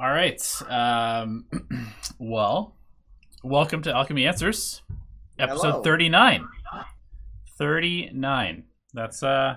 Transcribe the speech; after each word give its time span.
All 0.00 0.10
right. 0.10 0.40
Um, 0.68 1.46
well, 2.20 2.76
welcome 3.42 3.82
to 3.82 3.92
Alchemy 3.92 4.26
Answers, 4.26 4.82
episode 5.40 5.70
Hello. 5.70 5.82
39. 5.82 6.46
39. 7.58 8.64
That's 8.94 9.24
uh 9.24 9.56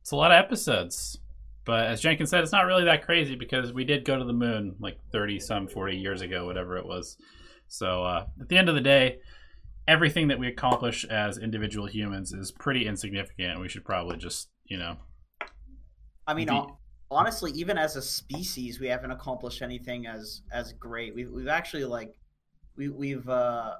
it's 0.00 0.12
a 0.12 0.16
lot 0.16 0.32
of 0.32 0.42
episodes. 0.42 1.18
But 1.66 1.88
as 1.88 2.00
Jenkins 2.00 2.30
said, 2.30 2.42
it's 2.42 2.52
not 2.52 2.64
really 2.64 2.84
that 2.84 3.04
crazy 3.04 3.34
because 3.34 3.74
we 3.74 3.84
did 3.84 4.06
go 4.06 4.16
to 4.16 4.24
the 4.24 4.32
moon 4.32 4.76
like 4.80 4.98
30 5.12 5.40
some 5.40 5.68
40 5.68 5.94
years 5.96 6.22
ago, 6.22 6.46
whatever 6.46 6.78
it 6.78 6.86
was. 6.86 7.18
So 7.68 8.02
uh, 8.02 8.26
at 8.40 8.48
the 8.48 8.56
end 8.56 8.70
of 8.70 8.76
the 8.76 8.80
day, 8.80 9.18
everything 9.86 10.28
that 10.28 10.38
we 10.38 10.48
accomplish 10.48 11.04
as 11.04 11.36
individual 11.36 11.86
humans 11.86 12.32
is 12.32 12.50
pretty 12.50 12.86
insignificant 12.86 13.60
we 13.60 13.68
should 13.68 13.84
probably 13.84 14.16
just, 14.16 14.48
you 14.64 14.78
know, 14.78 14.96
I 16.26 16.32
mean, 16.32 16.46
Be- 16.46 16.62
honestly, 17.10 17.52
even 17.52 17.78
as 17.78 17.96
a 17.96 18.02
species, 18.02 18.80
we 18.80 18.88
haven't 18.88 19.10
accomplished 19.10 19.62
anything 19.62 20.06
as 20.06 20.42
as 20.52 20.72
great. 20.74 21.14
We've 21.14 21.30
we've 21.30 21.48
actually 21.48 21.84
like 21.84 22.18
we 22.76 22.88
we've 22.88 23.28
uh 23.28 23.74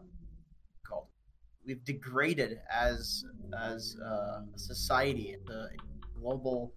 called 0.87 1.07
we've 1.67 1.85
degraded 1.85 2.59
as 2.71 3.25
as 3.59 3.97
uh, 4.05 4.41
a 4.55 4.59
society, 4.59 5.37
the 5.47 5.71
global 6.21 6.73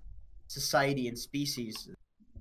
society 0.47 1.07
and 1.07 1.17
species. 1.17 1.89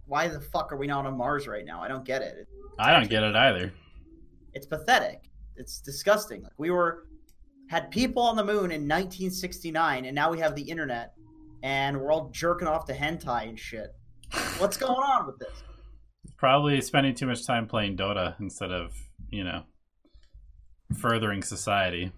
Why 0.07 0.29
the 0.29 0.41
fuck 0.41 0.73
are 0.73 0.77
we 0.77 0.87
not 0.87 1.05
on 1.05 1.17
Mars 1.17 1.47
right 1.47 1.65
now? 1.65 1.83
I 1.83 1.89
don't 1.89 2.05
get 2.05 2.23
it. 2.23 2.49
I 2.79 2.93
don't 2.93 3.11
get 3.11 3.23
it 3.23 3.37
either. 3.37 3.73
It's 4.55 4.67
pathetic. 4.67 5.31
It's 5.57 5.81
disgusting. 5.81 6.43
Like 6.43 6.53
we 6.57 6.71
were 6.71 7.05
had 7.69 7.91
people 7.91 8.23
on 8.23 8.37
the 8.37 8.45
moon 8.45 8.71
in 8.71 8.89
1969, 8.89 10.07
and 10.07 10.15
now 10.15 10.31
we 10.31 10.39
have 10.39 10.55
the 10.55 10.63
internet, 10.63 11.13
and 11.63 12.01
we're 12.01 12.13
all 12.13 12.31
jerking 12.31 12.69
off 12.69 12.85
to 12.87 12.95
hentai 12.95 13.49
and 13.49 13.59
shit. 13.59 13.95
What's 14.59 14.77
going 14.77 14.93
on 14.93 15.27
with 15.27 15.39
this? 15.39 15.63
Probably 16.37 16.81
spending 16.81 17.15
too 17.15 17.27
much 17.27 17.47
time 17.47 17.67
playing 17.67 17.97
Dota 17.97 18.39
instead 18.41 18.71
of, 18.71 18.93
you 19.31 19.45
know, 19.45 19.63
furthering 20.97 21.43
society. 21.43 22.13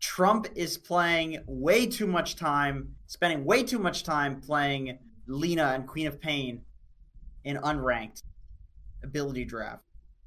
Trump 0.00 0.48
is 0.54 0.78
playing 0.78 1.38
way 1.46 1.86
too 1.86 2.06
much 2.06 2.36
time, 2.36 2.94
spending 3.06 3.44
way 3.44 3.62
too 3.62 3.78
much 3.78 4.04
time 4.04 4.40
playing 4.40 4.98
Lina 5.26 5.72
and 5.74 5.86
Queen 5.86 6.06
of 6.06 6.20
Pain 6.20 6.62
in 7.44 7.56
unranked 7.58 8.22
ability 9.02 9.44
draft. 9.44 9.82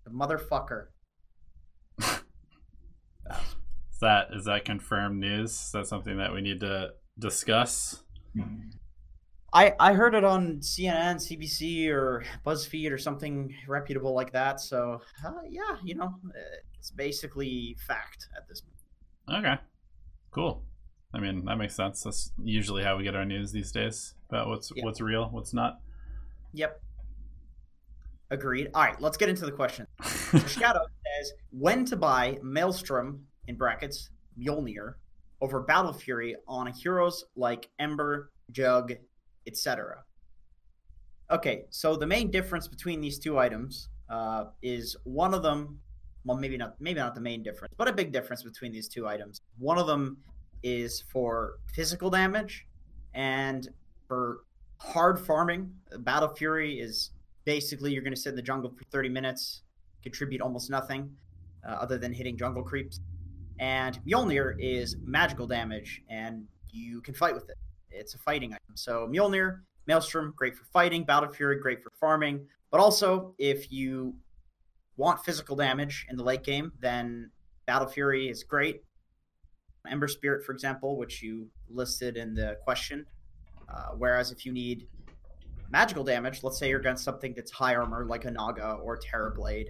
The 0.06 0.12
motherfucker. 0.12 0.88
Is 4.00 4.00
that 4.02 4.28
is 4.34 4.46
that 4.46 4.64
confirmed 4.64 5.20
news? 5.20 5.52
Is 5.52 5.72
that 5.74 5.86
something 5.86 6.20
that 6.20 6.34
we 6.34 6.40
need 6.40 6.62
to 6.62 6.92
discuss? 7.20 8.02
I, 9.52 9.74
I 9.80 9.94
heard 9.94 10.14
it 10.14 10.24
on 10.24 10.58
CNN, 10.58 11.16
CBC, 11.16 11.90
or 11.90 12.24
BuzzFeed, 12.46 12.92
or 12.92 12.98
something 12.98 13.54
reputable 13.68 14.14
like 14.14 14.32
that. 14.34 14.60
So 14.60 15.02
uh, 15.26 15.32
yeah, 15.50 15.78
you 15.84 15.96
know, 15.96 16.14
it's 16.78 16.92
basically 16.92 17.76
fact 17.88 18.28
at 18.38 18.48
this 18.48 18.62
point. 18.62 19.46
Okay. 19.46 19.62
Cool. 20.32 20.64
I 21.14 21.20
mean, 21.20 21.46
that 21.46 21.56
makes 21.58 21.76
sense. 21.76 22.04
That's 22.04 22.32
usually 22.44 22.84
how 22.84 22.96
we 22.98 23.04
get 23.04 23.16
our 23.16 23.26
news 23.26 23.52
these 23.52 23.72
days 23.72 24.14
about 24.30 24.48
what's 24.48 24.72
Yeah. 24.76 24.84
what's 24.86 25.02
real, 25.02 25.30
what's 25.30 25.54
not. 25.54 25.80
Yep. 26.54 26.80
Agreed. 28.32 28.70
All 28.76 28.84
right, 28.84 29.02
let's 29.02 29.18
get 29.18 29.30
into 29.30 29.46
the 29.46 29.52
question. 29.52 29.88
Shadow 30.48 30.82
says 31.20 31.34
when 31.52 31.86
to 31.86 31.96
buy 31.96 32.38
Maelstrom 32.44 33.26
in 33.48 33.56
brackets 33.56 34.12
Mjolnir 34.40 34.94
over 35.42 35.62
Battle 35.62 35.94
Fury 35.94 36.36
on 36.48 36.68
heroes 36.68 37.26
like 37.36 37.70
Ember, 37.80 38.32
Jug, 38.52 38.94
etc. 39.48 40.04
Okay, 41.32 41.66
so 41.70 41.96
the 41.96 42.08
main 42.08 42.32
difference 42.32 42.68
between 42.68 43.02
these 43.02 43.20
two 43.20 43.38
items 43.38 43.90
uh, 44.10 44.46
is 44.62 44.96
one 45.04 45.34
of 45.34 45.44
them. 45.44 45.80
Well, 46.26 46.38
maybe 46.38 46.58
not. 46.58 46.76
Maybe 46.80 47.00
not 47.00 47.16
the 47.16 47.22
main 47.22 47.44
difference, 47.44 47.74
but 47.78 47.88
a 47.88 47.94
big 47.94 48.12
difference 48.12 48.44
between 48.44 48.72
these 48.72 48.88
two 48.88 49.08
items. 49.08 49.42
One 49.58 49.78
of 49.78 49.88
them 49.88 50.18
is 50.64 51.04
for 51.12 51.60
physical 51.74 52.10
damage, 52.10 52.68
and 53.14 53.68
for 54.08 54.42
hard 54.80 55.20
farming. 55.20 55.72
Battle 56.00 56.30
Fury 56.30 56.80
is 56.80 57.12
basically 57.46 57.92
you're 57.92 58.04
going 58.04 58.14
to 58.14 58.20
sit 58.20 58.30
in 58.30 58.36
the 58.36 58.42
jungle 58.42 58.72
for 58.78 58.84
30 58.86 59.10
minutes, 59.10 59.64
contribute 60.04 60.42
almost 60.42 60.70
nothing 60.70 61.10
uh, 61.68 61.72
other 61.72 61.98
than 61.98 62.14
hitting 62.14 62.38
jungle 62.38 62.64
creeps. 62.64 63.00
And 63.60 64.00
Mjolnir 64.06 64.56
is 64.58 64.96
magical 65.04 65.46
damage, 65.46 66.02
and 66.10 66.46
you 66.72 67.02
can 67.02 67.14
fight 67.14 67.34
with 67.34 67.50
it. 67.50 67.58
It's 67.92 68.16
a 68.16 68.18
fighting 68.18 68.54
item. 68.54 68.76
So 68.76 69.08
Mjolnir, 69.12 69.60
Maelstrom, 69.88 70.34
great 70.36 70.56
for 70.56 70.66
fighting. 70.72 71.04
Battle 71.04 71.32
Fury, 71.34 71.60
great 71.60 71.84
for 71.84 71.92
farming. 72.00 72.46
But 72.72 72.80
also, 72.80 73.36
if 73.38 73.72
you 73.72 74.16
want 74.96 75.24
physical 75.26 75.56
damage 75.56 76.06
in 76.10 76.16
the 76.16 76.24
late 76.24 76.44
game, 76.44 76.72
then 76.80 77.32
Battle 77.66 77.88
Fury 77.88 78.30
is 78.30 78.44
great. 78.44 78.84
Ember 79.90 80.08
Spirit, 80.08 80.46
for 80.46 80.52
example, 80.52 80.98
which 80.98 81.22
you 81.22 81.48
listed 81.70 82.18
in 82.18 82.34
the 82.34 82.58
question. 82.64 83.06
Uh, 83.68 83.90
whereas 83.98 84.32
if 84.32 84.46
you 84.46 84.52
need 84.52 84.88
magical 85.70 86.04
damage, 86.04 86.44
let's 86.44 86.58
say 86.58 86.70
you're 86.70 86.80
against 86.80 87.04
something 87.04 87.34
that's 87.34 87.52
high 87.52 87.76
armor 87.76 88.06
like 88.06 88.26
a 88.26 88.32
Naga 88.32 88.74
or 88.84 89.00
Terrorblade, 89.00 89.70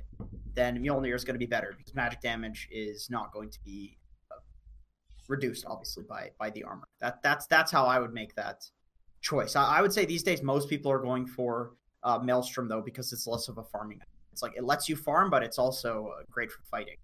then 0.59 0.78
Mjolnir 0.78 1.16
is 1.16 1.24
going 1.24 1.36
to 1.36 1.40
be 1.40 1.46
better 1.46 1.74
because 1.78 1.96
magic 1.96 2.22
damage 2.22 2.68
is 2.72 3.09
not 3.09 3.31
going 3.31 3.50
to 3.50 3.59
be 3.64 3.97
uh, 4.31 4.36
reduced, 5.28 5.66
obviously, 5.66 6.03
by 6.08 6.31
by 6.38 6.50
the 6.50 6.64
armor. 6.64 6.88
That 7.00 7.24
that's 7.24 7.47
that's 7.47 7.72
how 7.72 7.86
I 7.86 8.00
would 8.00 8.14
make 8.14 8.36
that 8.36 8.64
choice. 9.22 9.56
I, 9.56 9.78
I 9.78 9.81
would 9.81 9.94
say 9.94 10.06
these 10.06 10.24
days 10.24 10.44
most 10.44 10.70
people 10.70 10.92
are 10.92 11.00
going 11.00 11.25
for 11.25 11.72
uh, 12.03 12.20
Maelstrom 12.20 12.68
though 12.68 12.81
because 12.81 13.14
it's 13.14 13.25
less 13.25 13.47
of 13.47 13.58
a 13.58 13.64
farming. 13.64 14.02
It's 14.31 14.42
like 14.42 14.53
it 14.56 14.64
lets 14.64 14.90
you 14.90 14.96
farm, 14.96 15.30
but 15.30 15.44
it's 15.44 15.58
also 15.58 16.14
uh, 16.18 16.24
great 16.30 16.52
for 16.52 16.62
fighting. 16.70 16.96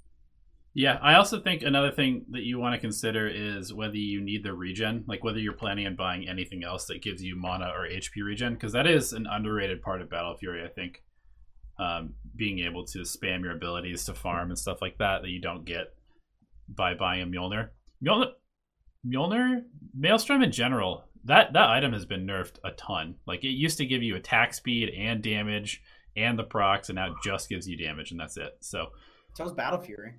Yeah, 0.78 1.00
I 1.02 1.16
also 1.16 1.40
think 1.40 1.64
another 1.64 1.90
thing 1.90 2.26
that 2.32 2.44
you 2.44 2.60
want 2.60 2.76
to 2.76 2.82
consider 2.82 3.30
is 3.30 3.74
whether 3.74 3.96
you 3.96 4.20
need 4.20 4.44
the 4.44 4.54
regen, 4.54 5.06
like 5.08 5.24
whether 5.24 5.40
you're 5.40 5.54
planning 5.54 5.88
on 5.88 5.96
buying 5.96 6.28
anything 6.28 6.66
else 6.66 6.86
that 6.88 7.02
gives 7.02 7.24
you 7.24 7.38
mana 7.38 7.70
or 7.74 7.88
HP 7.88 8.26
regen, 8.26 8.56
because 8.56 8.74
that 8.74 8.86
is 8.86 9.14
an 9.14 9.26
underrated 9.26 9.82
part 9.82 10.02
of 10.02 10.10
Battle 10.10 10.36
Fury. 10.36 10.66
I 10.66 10.68
think 10.68 11.02
um, 11.78 12.14
being 12.36 12.60
able 12.60 12.86
to 12.86 13.00
spam 13.00 13.44
your 13.44 13.56
abilities 13.56 14.06
to 14.06 14.14
farm 14.14 14.50
and 14.50 14.60
stuff 14.60 14.82
like 14.82 14.98
that 14.98 15.22
that 15.22 15.30
you 15.30 15.42
don't 15.42 15.66
get 15.66 15.94
by 16.68 16.94
buying 16.94 17.22
a 17.22 17.26
Mjolnir. 17.26 17.70
Mjolnir, 18.04 18.32
Mjolnir, 19.06 19.64
Maelstrom 19.94 20.42
in 20.42 20.52
general, 20.52 21.06
that 21.26 21.54
that 21.54 21.70
item 21.70 21.94
has 21.94 22.06
been 22.06 22.26
nerfed 22.26 22.58
a 22.64 22.72
ton. 22.72 23.16
Like 23.26 23.44
it 23.44 23.50
used 23.50 23.78
to 23.78 23.86
give 23.86 24.04
you 24.04 24.16
attack 24.16 24.54
speed 24.54 24.90
and 24.90 25.22
damage 25.22 25.82
and 26.16 26.40
the 26.40 26.44
procs, 26.44 26.90
and 26.90 26.96
now 26.96 27.08
it 27.08 27.14
just 27.24 27.50
gives 27.50 27.68
you 27.68 27.78
damage, 27.78 28.12
and 28.12 28.20
that's 28.20 28.38
it. 28.38 28.58
So. 28.62 28.88
So 29.34 29.46
is 29.46 29.52
Battle 29.52 29.80
Fury. 29.80 30.14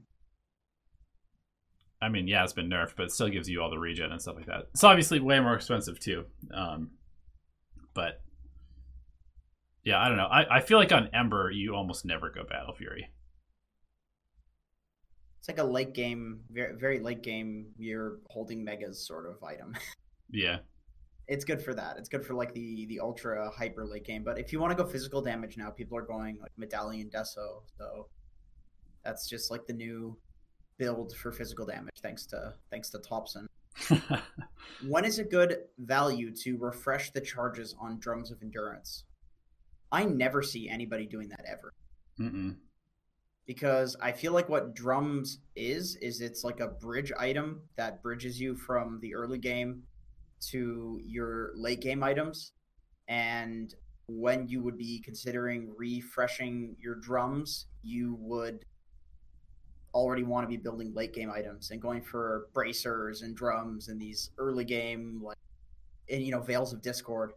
I 2.03 2.11
mean, 2.11 2.29
yeah, 2.29 2.45
it's 2.45 2.53
been 2.53 2.69
nerfed, 2.69 2.95
but 2.97 3.05
it 3.05 3.13
still 3.13 3.29
gives 3.31 3.49
you 3.49 3.63
all 3.63 3.71
the 3.71 3.79
regen 3.79 4.13
and 4.13 4.21
stuff 4.21 4.37
like 4.37 4.47
that. 4.47 4.67
It's 4.73 4.85
obviously 4.85 5.19
way 5.21 5.41
more 5.41 5.55
expensive 5.55 5.99
too. 5.99 6.25
Um, 6.53 6.91
but 7.95 8.21
yeah, 9.87 10.03
I 10.03 10.09
don't 10.09 10.17
know. 10.17 10.27
I, 10.27 10.57
I 10.57 10.61
feel 10.61 10.79
like 10.79 10.93
on 10.93 11.09
Ember, 11.15 11.51
you 11.53 11.77
almost 11.77 12.05
never 12.05 12.29
go 12.29 12.43
Battle 12.43 12.75
Fury. 12.75 13.09
It's 15.39 15.49
like 15.49 15.59
a 15.59 15.65
late 15.65 15.95
game, 15.95 16.41
very 16.51 16.75
very 16.77 16.99
late 16.99 17.23
game. 17.23 17.67
You're 17.79 18.19
holding 18.29 18.65
megas 18.65 19.07
sort 19.07 19.27
of 19.27 19.43
item. 19.43 19.75
Yeah, 20.29 20.59
it's 21.29 21.45
good 21.45 21.63
for 21.63 21.73
that. 21.75 21.99
It's 21.99 22.09
good 22.09 22.27
for 22.27 22.35
like 22.35 22.53
the 22.53 22.85
the 22.87 22.99
ultra 22.99 23.49
hyper 23.49 23.87
late 23.87 24.05
game. 24.05 24.25
But 24.25 24.41
if 24.41 24.53
you 24.53 24.59
want 24.59 24.77
to 24.77 24.83
go 24.83 24.91
physical 24.91 25.23
damage 25.23 25.57
now, 25.57 25.71
people 25.71 25.97
are 25.97 26.03
going 26.03 26.41
like 26.43 26.51
Medallion 26.57 27.09
Deso. 27.09 27.63
So 27.79 28.09
that's 29.05 29.29
just 29.29 29.53
like 29.53 29.65
the 29.65 29.73
new 29.73 30.19
build 30.79 31.15
for 31.15 31.31
physical 31.31 31.65
damage. 31.65 31.95
Thanks 32.03 32.27
to 32.27 32.55
thanks 32.73 32.91
to 32.91 32.99
Thompson. 32.99 33.47
When 34.87 35.05
is 35.05 35.19
a 35.19 35.25
good 35.25 35.59
value 35.79 36.35
to 36.43 36.59
refresh 36.59 37.11
the 37.13 37.21
charges 37.21 37.75
on 37.81 37.99
drums 37.99 38.31
of 38.31 38.43
endurance? 38.43 39.05
I 39.97 40.05
never 40.05 40.43
see 40.43 40.69
anybody 40.69 41.07
doing 41.07 41.29
that 41.31 41.45
ever. 41.49 41.73
Mm-mm. 42.21 42.57
because 43.47 43.95
I 44.01 44.13
feel 44.13 44.33
like 44.33 44.49
what 44.49 44.75
drums 44.75 45.39
is 45.55 45.97
is 45.97 46.21
it's 46.21 46.45
like 46.45 46.61
a 46.61 46.69
bridge 46.69 47.13
item 47.19 47.61
that 47.77 48.03
bridges 48.03 48.41
you 48.41 48.57
from 48.57 48.99
the 49.03 49.15
early 49.15 49.39
game 49.39 49.83
to 50.51 50.99
your 51.05 51.53
late 51.57 51.81
game 51.81 52.03
items. 52.03 52.53
And 53.09 53.75
when 54.09 54.49
you 54.49 54.63
would 54.63 54.79
be 54.79 55.03
considering 55.05 55.73
refreshing 55.77 56.77
your 56.79 56.95
drums 56.95 57.67
you 57.83 58.17
would 58.21 58.65
already 59.95 60.23
want 60.23 60.45
to 60.45 60.49
be 60.49 60.57
building 60.57 60.93
late 60.95 61.13
game 61.13 61.31
items 61.31 61.71
and 61.71 61.81
going 61.81 62.03
for 62.03 62.49
bracers 62.55 63.23
and 63.23 63.35
drums 63.37 63.89
and 63.89 64.01
these 64.01 64.31
early 64.39 64.65
game 64.65 65.21
like 65.23 65.39
and 66.11 66.23
you 66.23 66.31
know 66.31 66.41
veils 66.41 66.73
of 66.73 66.83
discord 66.83 67.33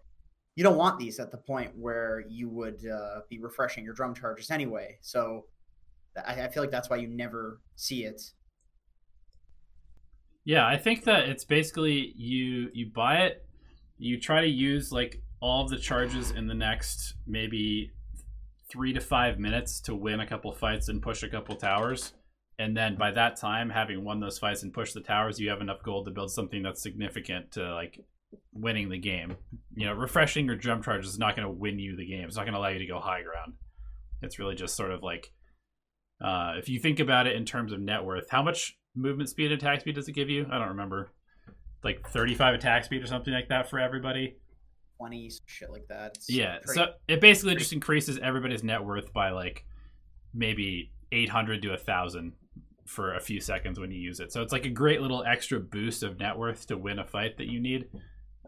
you 0.60 0.64
don't 0.64 0.76
want 0.76 1.00
these 1.00 1.22
at 1.22 1.32
the 1.32 1.38
point 1.38 1.72
where 1.78 2.26
you 2.28 2.50
would 2.50 2.86
uh, 2.86 3.22
be 3.30 3.40
refreshing 3.40 3.86
your 3.86 3.94
drum 3.94 4.14
charges 4.14 4.52
anyway 4.52 4.98
so 5.00 5.46
I, 6.28 6.44
I 6.44 6.48
feel 6.50 6.62
like 6.62 6.70
that's 6.70 6.90
why 6.90 6.98
you 6.98 7.08
never 7.08 7.62
see 7.78 8.04
it 8.04 8.22
Yeah, 10.44 10.68
I 10.68 10.78
think 10.78 11.06
that 11.06 11.30
it's 11.30 11.46
basically 11.46 12.14
you 12.18 12.72
you 12.74 12.92
buy 12.94 13.20
it, 13.28 13.46
you 13.98 14.20
try 14.20 14.42
to 14.42 14.48
use 14.48 14.92
like 14.92 15.22
all 15.40 15.64
of 15.64 15.70
the 15.70 15.78
charges 15.78 16.32
in 16.32 16.48
the 16.48 16.54
next 16.54 17.14
maybe 17.26 17.92
three 18.70 18.92
to 18.94 19.00
five 19.00 19.40
minutes 19.40 19.80
to 19.82 19.96
win 19.96 20.20
a 20.20 20.28
couple 20.28 20.52
fights 20.52 20.90
and 20.90 21.02
push 21.02 21.24
a 21.24 21.30
couple 21.30 21.56
towers. 21.56 22.14
And 22.58 22.76
then 22.76 22.98
by 22.98 23.12
that 23.12 23.38
time, 23.38 23.70
having 23.70 24.04
won 24.04 24.20
those 24.20 24.40
fights 24.40 24.64
and 24.64 24.74
pushed 24.74 24.94
the 24.94 25.02
towers, 25.02 25.40
you 25.40 25.50
have 25.50 25.62
enough 25.62 25.84
gold 25.84 26.06
to 26.06 26.12
build 26.12 26.32
something 26.32 26.64
that's 26.64 26.82
significant 26.82 27.52
to 27.52 27.74
like 27.74 28.04
winning 28.54 28.90
the 28.90 28.98
game. 28.98 29.36
You 29.76 29.88
know, 29.88 29.94
refreshing 29.94 30.46
your 30.46 30.56
jump 30.56 30.84
charge 30.84 31.06
is 31.06 31.18
not 31.20 31.36
going 31.36 31.48
to 31.48 31.54
win 31.54 31.80
you 31.80 31.96
the 31.96 32.06
game. 32.06 32.26
It's 32.26 32.36
not 32.36 32.44
going 32.44 32.54
to 32.54 32.60
allow 32.60 32.68
you 32.70 32.80
to 32.80 32.86
go 32.86 33.00
high 33.00 33.22
ground. 33.24 33.54
It's 34.22 34.38
really 34.40 34.56
just 34.56 34.76
sort 34.76 34.92
of 34.92 35.02
like 35.04 35.32
uh, 36.24 36.54
if 36.58 36.68
you 36.68 36.80
think 36.80 37.00
about 37.00 37.28
it 37.28 37.36
in 37.36 37.46
terms 37.46 37.72
of 37.72 37.80
net 37.80 38.04
worth, 38.04 38.30
how 38.30 38.44
much 38.44 38.78
movement 38.96 39.30
speed 39.30 39.52
and 39.52 39.62
attack 39.62 39.82
speed 39.82 39.96
does 39.96 40.08
it 40.08 40.14
give 40.14 40.30
you? 40.30 40.46
I 40.52 40.58
don't 40.60 40.70
remember. 40.70 41.12
Like 41.84 42.06
35 42.10 42.56
attack 42.56 42.84
speed 42.84 43.02
or 43.02 43.08
something 43.08 43.34
like 43.34 43.48
that 43.50 43.70
for 43.70 43.80
everybody. 43.80 44.36
20 44.98 45.32
shit 45.46 45.72
like 45.72 45.88
that. 45.88 46.12
It's 46.18 46.30
Yeah, 46.30 46.58
pretty- 46.62 46.78
so 46.78 46.88
it 47.08 47.22
basically 47.22 47.56
just 47.56 47.72
increases 47.72 48.20
everybody's 48.22 48.66
net 48.66 48.84
worth 48.84 49.14
by 49.14 49.30
like 49.30 49.64
maybe 50.34 50.92
800 51.14 51.62
to 51.62 51.70
1000 51.70 52.34
for 52.86 53.14
a 53.14 53.20
few 53.22 53.40
seconds 53.40 53.80
when 53.80 53.92
you 53.92 54.00
use 54.02 54.20
it. 54.20 54.34
So 54.34 54.42
it's 54.42 54.52
like 54.52 54.66
a 54.66 54.70
great 54.70 55.00
little 55.00 55.24
extra 55.24 55.60
boost 55.60 56.04
of 56.04 56.20
net 56.20 56.38
worth 56.38 56.68
to 56.68 56.78
win 56.78 57.00
a 57.00 57.06
fight 57.06 57.38
that 57.38 57.48
you 57.48 57.62
need, 57.62 57.86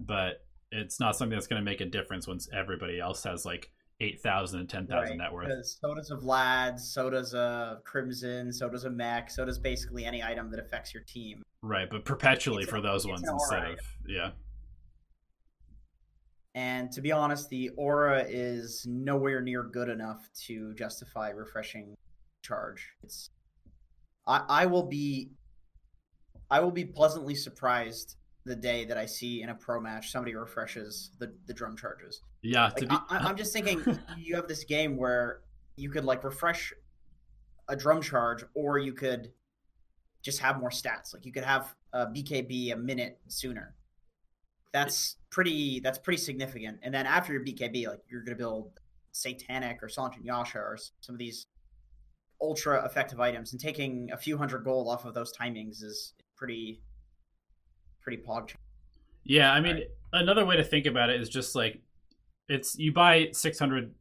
but 0.05 0.45
it's 0.71 0.99
not 0.99 1.15
something 1.15 1.35
that's 1.35 1.47
going 1.47 1.59
to 1.59 1.65
make 1.65 1.81
a 1.81 1.85
difference 1.85 2.27
once 2.27 2.47
everybody 2.53 2.99
else 2.99 3.23
has 3.23 3.45
like 3.45 3.71
8,000 3.99 4.59
and 4.61 4.69
10,000 4.69 4.97
Right, 4.97 5.17
net 5.17 5.31
worth. 5.31 5.65
So 5.65 5.93
does 5.93 6.11
a 6.11 6.15
Vlad, 6.15 6.79
so 6.79 7.09
does 7.09 7.33
a 7.33 7.79
Crimson, 7.83 8.51
so 8.51 8.69
does 8.69 8.85
a 8.85 8.89
Mech, 8.89 9.29
so 9.29 9.45
does 9.45 9.59
basically 9.59 10.05
any 10.05 10.23
item 10.23 10.49
that 10.51 10.59
affects 10.59 10.93
your 10.93 11.03
team. 11.03 11.43
Right, 11.61 11.89
but 11.89 12.05
perpetually 12.05 12.63
It's 12.63 12.71
for 12.71 12.77
an- 12.77 12.83
those 12.83 13.05
ones 13.05 13.21
instead 13.27 13.59
aura 13.59 13.73
of 13.73 13.79
yeah. 14.07 14.31
And 16.53 16.91
to 16.91 17.01
be 17.01 17.11
honest, 17.11 17.49
the 17.49 17.69
aura 17.77 18.25
is 18.27 18.85
nowhere 18.85 19.41
near 19.41 19.63
good 19.63 19.87
enough 19.87 20.27
to 20.47 20.73
justify 20.73 21.29
refreshing 21.29 21.95
charge. 22.41 22.89
It's 23.03 23.29
I, 24.27 24.43
I 24.49 24.65
will 24.65 24.87
be 24.87 25.31
I 26.49 26.59
will 26.59 26.71
be 26.71 26.83
pleasantly 26.85 27.35
surprised 27.35 28.17
the 28.45 28.55
day 28.55 28.85
that 28.85 28.97
I 28.97 29.05
see 29.05 29.41
in 29.41 29.49
a 29.49 29.55
pro 29.55 29.79
match 29.79 30.11
somebody 30.11 30.33
refreshes 30.35 31.11
the, 31.19 31.33
the 31.45 31.53
drum 31.53 31.77
charges. 31.77 32.21
Yeah, 32.41 32.69
to 32.69 32.85
Like, 32.85 32.89
be 32.89 33.15
I, 33.15 33.17
I'm 33.19 33.37
just 33.37 33.53
thinking 33.53 33.83
you 34.17 34.35
have 34.35 34.47
this 34.47 34.63
game 34.63 34.97
where 34.97 35.41
you 35.75 35.89
could 35.89 36.05
like 36.05 36.23
refresh 36.23 36.73
a 37.67 37.75
drum 37.75 38.01
charge, 38.01 38.43
or 38.53 38.77
you 38.79 38.93
could 38.93 39.31
just 40.21 40.39
have 40.39 40.59
more 40.59 40.69
stats. 40.69 41.13
Like 41.13 41.25
you 41.25 41.31
could 41.31 41.43
have 41.43 41.73
a 41.93 42.05
BKB 42.07 42.73
a 42.73 42.75
minute 42.75 43.19
sooner. 43.27 43.75
That's 44.73 45.17
pretty. 45.29 45.79
That's 45.79 45.99
pretty 45.99 46.17
significant. 46.21 46.79
And 46.81 46.93
then 46.93 47.05
after 47.05 47.33
your 47.33 47.43
BKB, 47.43 47.87
like 47.87 48.01
you're 48.09 48.23
gonna 48.23 48.37
build 48.37 48.71
Satanic 49.11 49.83
or 49.83 49.89
Sange 49.89 50.15
and 50.15 50.25
Yasha 50.25 50.57
or 50.59 50.77
some 51.01 51.15
of 51.15 51.19
these 51.19 51.47
ultra 52.41 52.83
effective 52.85 53.19
items, 53.19 53.51
and 53.51 53.61
taking 53.61 54.09
a 54.11 54.17
few 54.17 54.37
hundred 54.37 54.63
gold 54.63 54.87
off 54.87 55.05
of 55.05 55.13
those 55.13 55.31
timings 55.35 55.83
is 55.83 56.13
pretty, 56.35 56.81
pretty 58.03 58.21
pog. 58.23 58.51
Yeah, 59.23 59.51
I 59.51 59.59
mean, 59.61 59.75
Right. 59.75 59.87
another 60.13 60.45
way 60.45 60.57
to 60.57 60.63
think 60.63 60.85
about 60.85 61.09
it 61.09 61.21
is 61.21 61.29
just 61.29 61.55
like 61.55 61.81
it's 62.49 62.77
you 62.77 62.91
buy 62.91 63.29
600 63.31 63.93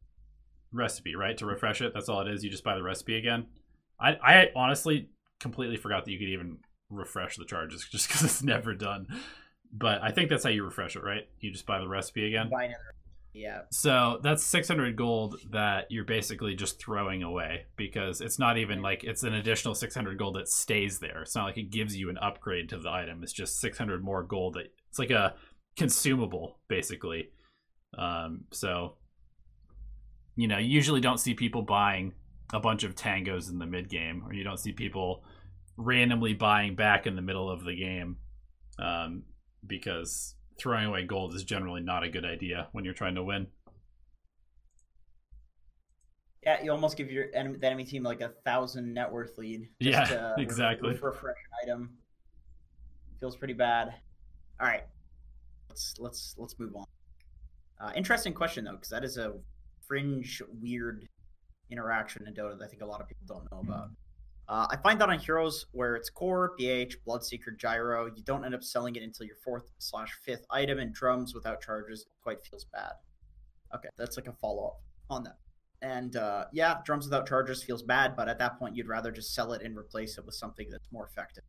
recipe, 0.71 1.15
right, 1.15 1.37
to 1.37 1.45
refresh 1.45 1.81
it. 1.81 1.93
That's 1.93 2.09
all 2.09 2.21
it 2.21 2.27
is. 2.27 2.43
You 2.43 2.49
just 2.49 2.63
buy 2.63 2.75
the 2.75 2.83
recipe 2.83 3.15
again. 3.17 3.47
I 3.99 4.13
I 4.23 4.47
honestly 4.55 5.09
completely 5.39 5.77
forgot 5.77 6.05
that 6.05 6.11
you 6.11 6.19
could 6.19 6.29
even 6.29 6.57
refresh 6.89 7.37
the 7.37 7.45
charges 7.45 7.87
just 7.91 8.07
because 8.07 8.23
it's 8.23 8.43
never 8.43 8.73
done. 8.73 9.07
But 9.73 10.01
I 10.03 10.11
think 10.11 10.29
that's 10.29 10.43
how 10.43 10.49
you 10.49 10.65
refresh 10.65 10.95
it, 10.97 11.03
right? 11.03 11.27
You 11.39 11.51
just 11.51 11.65
buy 11.65 11.79
the 11.79 11.87
recipe 11.87 12.25
again. 12.27 12.47
Combine 12.49 12.71
it. 12.71 12.77
Yeah, 13.33 13.61
So 13.71 14.19
that's 14.21 14.43
600 14.43 14.97
gold 14.97 15.39
that 15.51 15.85
you're 15.89 16.03
basically 16.03 16.53
just 16.53 16.79
throwing 16.79 17.23
away 17.23 17.65
because 17.77 18.19
it's 18.19 18.37
not 18.37 18.57
even 18.57 18.81
like 18.81 19.05
it's 19.05 19.23
an 19.23 19.33
additional 19.33 19.73
600 19.73 20.17
gold 20.17 20.35
that 20.35 20.49
stays 20.49 20.99
there. 20.99 21.21
It's 21.21 21.35
not 21.35 21.45
like 21.45 21.57
it 21.57 21.69
gives 21.71 21.95
you 21.95 22.09
an 22.09 22.17
upgrade 22.17 22.69
to 22.69 22.77
the 22.77 22.89
item. 22.89 23.23
It's 23.23 23.31
just 23.31 23.61
600 23.61 24.03
more 24.03 24.23
gold 24.23 24.55
that 24.55 24.73
it's 24.89 24.99
like 24.99 25.11
a 25.11 25.35
consumable 25.77 26.59
basically. 26.67 27.29
Um, 27.97 28.45
so 28.51 28.95
you 30.35 30.47
know, 30.47 30.57
you 30.57 30.69
usually 30.69 31.01
don't 31.01 31.19
see 31.19 31.33
people 31.33 31.61
buying 31.61 32.13
a 32.53 32.59
bunch 32.59 32.83
of 32.83 32.95
tangos 32.95 33.49
in 33.49 33.59
the 33.59 33.65
mid 33.65 33.89
game, 33.89 34.23
or 34.25 34.33
you 34.33 34.43
don't 34.43 34.59
see 34.59 34.71
people 34.71 35.23
randomly 35.77 36.33
buying 36.33 36.75
back 36.75 37.07
in 37.07 37.15
the 37.15 37.21
middle 37.21 37.49
of 37.49 37.63
the 37.63 37.75
game 37.75 38.17
um, 38.79 39.23
because 39.65 40.35
throwing 40.57 40.85
away 40.85 41.05
gold 41.05 41.35
is 41.35 41.43
generally 41.43 41.81
not 41.81 42.03
a 42.03 42.09
good 42.09 42.25
idea 42.25 42.67
when 42.71 42.85
you're 42.85 42.93
trying 42.93 43.15
to 43.15 43.23
win. 43.23 43.47
Yeah, 46.43 46.63
you 46.63 46.71
almost 46.71 46.97
give 46.97 47.11
your 47.11 47.27
enemy, 47.35 47.57
the 47.59 47.67
enemy 47.67 47.85
team 47.85 48.03
like 48.03 48.21
a 48.21 48.29
thousand 48.43 48.93
net 48.93 49.11
worth 49.11 49.37
lead. 49.37 49.69
Yeah, 49.79 50.05
to 50.05 50.35
exactly. 50.41 50.89
refresh 50.89 51.23
an 51.23 51.69
item 51.69 51.97
feels 53.21 53.37
pretty 53.37 53.53
bad. 53.53 53.93
All 54.59 54.67
right, 54.67 54.83
let's 55.69 55.95
let's 55.99 56.35
let's 56.37 56.59
move 56.59 56.75
on. 56.75 56.85
Uh, 57.79 57.91
interesting 57.95 58.33
question 58.33 58.65
though, 58.65 58.73
because 58.73 58.89
that 58.89 59.05
is 59.05 59.17
a 59.17 59.33
fringe, 59.87 60.41
weird 60.59 61.07
interaction 61.69 62.27
in 62.27 62.33
Dota 62.33 62.57
that 62.57 62.65
I 62.65 62.67
think 62.67 62.81
a 62.81 62.85
lot 62.85 62.99
of 62.99 63.07
people 63.07 63.25
don't 63.27 63.49
know 63.51 63.59
about. 63.59 63.89
Uh, 64.47 64.67
I 64.69 64.77
find 64.77 64.99
that 64.99 65.09
on 65.09 65.19
heroes 65.19 65.67
where 65.71 65.95
it's 65.95 66.09
core, 66.09 66.53
BH, 66.59 66.95
Bloodseeker, 67.07 67.57
Gyro, 67.57 68.07
you 68.07 68.23
don't 68.23 68.43
end 68.43 68.53
up 68.53 68.63
selling 68.63 68.95
it 68.95 69.03
until 69.03 69.25
your 69.25 69.37
fourth 69.43 69.71
slash 69.77 70.11
fifth 70.25 70.45
item, 70.49 70.79
and 70.79 70.93
drums 70.93 71.33
without 71.33 71.61
charges 71.61 72.05
quite 72.21 72.43
feels 72.43 72.65
bad. 72.65 72.91
Okay, 73.73 73.89
that's 73.97 74.17
like 74.17 74.27
a 74.27 74.33
follow 74.33 74.67
up 74.67 74.81
on 75.09 75.23
that. 75.23 75.37
And 75.81 76.15
uh, 76.15 76.45
yeah, 76.51 76.75
drums 76.85 77.05
without 77.05 77.27
charges 77.27 77.63
feels 77.63 77.81
bad, 77.81 78.15
but 78.15 78.27
at 78.27 78.37
that 78.39 78.59
point, 78.59 78.75
you'd 78.75 78.87
rather 78.87 79.11
just 79.11 79.33
sell 79.33 79.53
it 79.53 79.61
and 79.63 79.75
replace 79.77 80.17
it 80.17 80.25
with 80.25 80.35
something 80.35 80.67
that's 80.69 80.91
more 80.91 81.05
effective. 81.05 81.43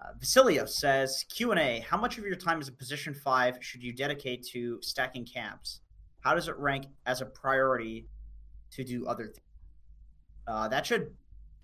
Uh, 0.00 0.12
Vasilio 0.20 0.68
says 0.68 1.24
Q 1.28 1.50
and 1.52 1.60
A: 1.60 1.80
How 1.80 1.96
much 1.96 2.18
of 2.18 2.24
your 2.24 2.36
time 2.36 2.60
as 2.60 2.68
a 2.68 2.72
position 2.72 3.14
five 3.14 3.56
should 3.60 3.82
you 3.82 3.92
dedicate 3.92 4.46
to 4.52 4.78
stacking 4.82 5.24
camps? 5.24 5.80
How 6.20 6.34
does 6.34 6.48
it 6.48 6.56
rank 6.56 6.86
as 7.06 7.20
a 7.20 7.26
priority 7.26 8.06
to 8.72 8.84
do 8.84 9.06
other 9.06 9.26
things? 9.26 9.51
Uh, 10.46 10.68
that 10.68 10.84
should, 10.86 11.14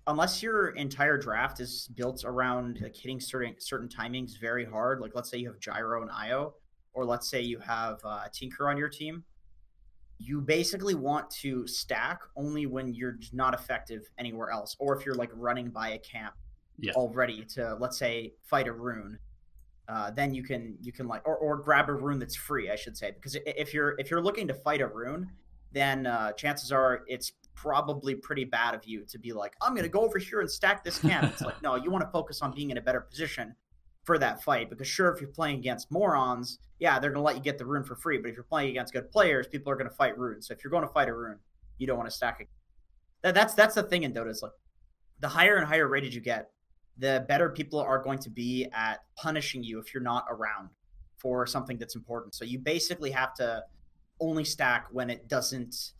unless 0.07 0.41
your 0.41 0.69
entire 0.69 1.17
draft 1.17 1.59
is 1.59 1.89
built 1.95 2.23
around 2.25 2.79
like 2.81 2.95
hitting 2.95 3.19
certain 3.19 3.55
certain 3.59 3.87
timings 3.87 4.39
very 4.39 4.65
hard. 4.65 4.99
Like 5.01 5.11
let's 5.15 5.29
say 5.29 5.37
you 5.37 5.47
have 5.47 5.59
Gyro 5.59 6.01
and 6.01 6.11
Io, 6.11 6.53
or 6.93 7.05
let's 7.05 7.29
say 7.29 7.41
you 7.41 7.59
have 7.59 7.99
uh, 8.03 8.25
Tinker 8.33 8.69
on 8.69 8.77
your 8.77 8.89
team 8.89 9.23
you 10.19 10.41
basically 10.41 10.95
want 10.95 11.29
to 11.29 11.65
stack 11.65 12.19
only 12.35 12.65
when 12.65 12.93
you're 12.93 13.17
not 13.31 13.53
effective 13.53 14.03
anywhere 14.17 14.51
else, 14.51 14.75
or 14.77 14.95
if 14.95 15.05
you're 15.05 15.15
like 15.15 15.31
running 15.33 15.69
by 15.69 15.91
a 15.91 15.97
camp 15.99 16.35
Yeah. 16.77 16.91
already 16.93 17.45
to 17.55 17.75
let's 17.79 17.97
say 17.97 18.33
fight 18.43 18.67
a 18.67 18.73
rune. 18.73 19.17
Uh, 19.87 20.11
then 20.11 20.35
you 20.35 20.43
can 20.43 20.77
you 20.81 20.91
can 20.91 21.07
like 21.07 21.25
or, 21.25 21.37
or 21.37 21.57
grab 21.57 21.89
a 21.89 21.93
rune 21.93 22.19
that's 22.19 22.35
free, 22.35 22.69
I 22.69 22.75
should 22.75 22.97
say, 22.97 23.11
because 23.11 23.37
if 23.45 23.73
you're 23.73 23.95
if 23.97 24.11
you're 24.11 24.21
looking 24.21 24.47
to 24.49 24.53
fight 24.53 24.81
a 24.81 24.87
rune, 24.87 25.31
then 25.71 26.05
uh, 26.05 26.33
chances 26.33 26.71
are 26.71 27.03
it's 27.07 27.31
probably 27.61 28.15
pretty 28.15 28.45
bad 28.45 28.73
of 28.73 28.85
you 28.85 29.05
to 29.05 29.17
be 29.17 29.33
like, 29.33 29.53
I'm 29.61 29.75
gonna 29.75 29.89
go 29.89 30.01
over 30.01 30.17
here 30.17 30.41
and 30.41 30.49
stack 30.49 30.83
this 30.83 30.99
camp. 30.99 31.31
It's 31.31 31.41
like 31.41 31.61
no, 31.63 31.75
you 31.75 31.91
want 31.91 32.03
to 32.03 32.11
focus 32.11 32.41
on 32.41 32.53
being 32.53 32.69
in 32.69 32.77
a 32.77 32.81
better 32.81 33.01
position 33.01 33.55
for 34.03 34.17
that 34.17 34.41
fight 34.43 34.69
because 34.69 34.87
sure, 34.87 35.09
if 35.13 35.21
you're 35.21 35.29
playing 35.29 35.57
against 35.57 35.91
morons, 35.91 36.59
yeah, 36.79 36.99
they're 36.99 37.11
gonna 37.11 37.23
let 37.23 37.35
you 37.35 37.41
get 37.41 37.57
the 37.57 37.65
rune 37.65 37.83
for 37.83 37.95
free. 37.95 38.17
But 38.17 38.29
if 38.29 38.35
you're 38.35 38.43
playing 38.43 38.69
against 38.69 38.93
good 38.93 39.11
players, 39.11 39.47
people 39.47 39.71
are 39.71 39.75
gonna 39.75 39.89
fight 39.89 40.17
runes. 40.17 40.47
So 40.47 40.53
if 40.53 40.63
you're 40.63 40.71
going 40.71 40.87
to 40.87 40.93
fight 40.93 41.09
a 41.09 41.13
rune, 41.13 41.37
you 41.77 41.87
don't 41.87 41.97
want 41.97 42.09
to 42.09 42.15
stack 42.15 42.41
it. 42.41 42.47
That, 43.23 43.33
that's 43.33 43.53
that's 43.53 43.75
the 43.75 43.83
thing 43.83 44.03
in 44.03 44.13
Dota. 44.13 44.29
Is 44.29 44.41
like 44.41 44.53
the 45.19 45.27
higher 45.27 45.57
and 45.57 45.67
higher 45.67 45.87
rated 45.87 46.13
you 46.13 46.21
get, 46.21 46.51
the 46.97 47.25
better 47.27 47.49
people 47.49 47.79
are 47.79 48.01
going 48.01 48.19
to 48.19 48.29
be 48.29 48.67
at 48.73 48.99
punishing 49.17 49.63
you 49.63 49.79
if 49.79 49.93
you're 49.93 50.03
not 50.03 50.25
around 50.29 50.69
for 51.17 51.45
something 51.45 51.77
that's 51.77 51.95
important. 51.95 52.35
So 52.35 52.45
you 52.45 52.59
basically 52.59 53.11
have 53.11 53.33
to 53.35 53.63
only 54.21 54.45
stack 54.45 54.87
when 54.91 55.09
it 55.09 55.27
doesn't 55.27 55.91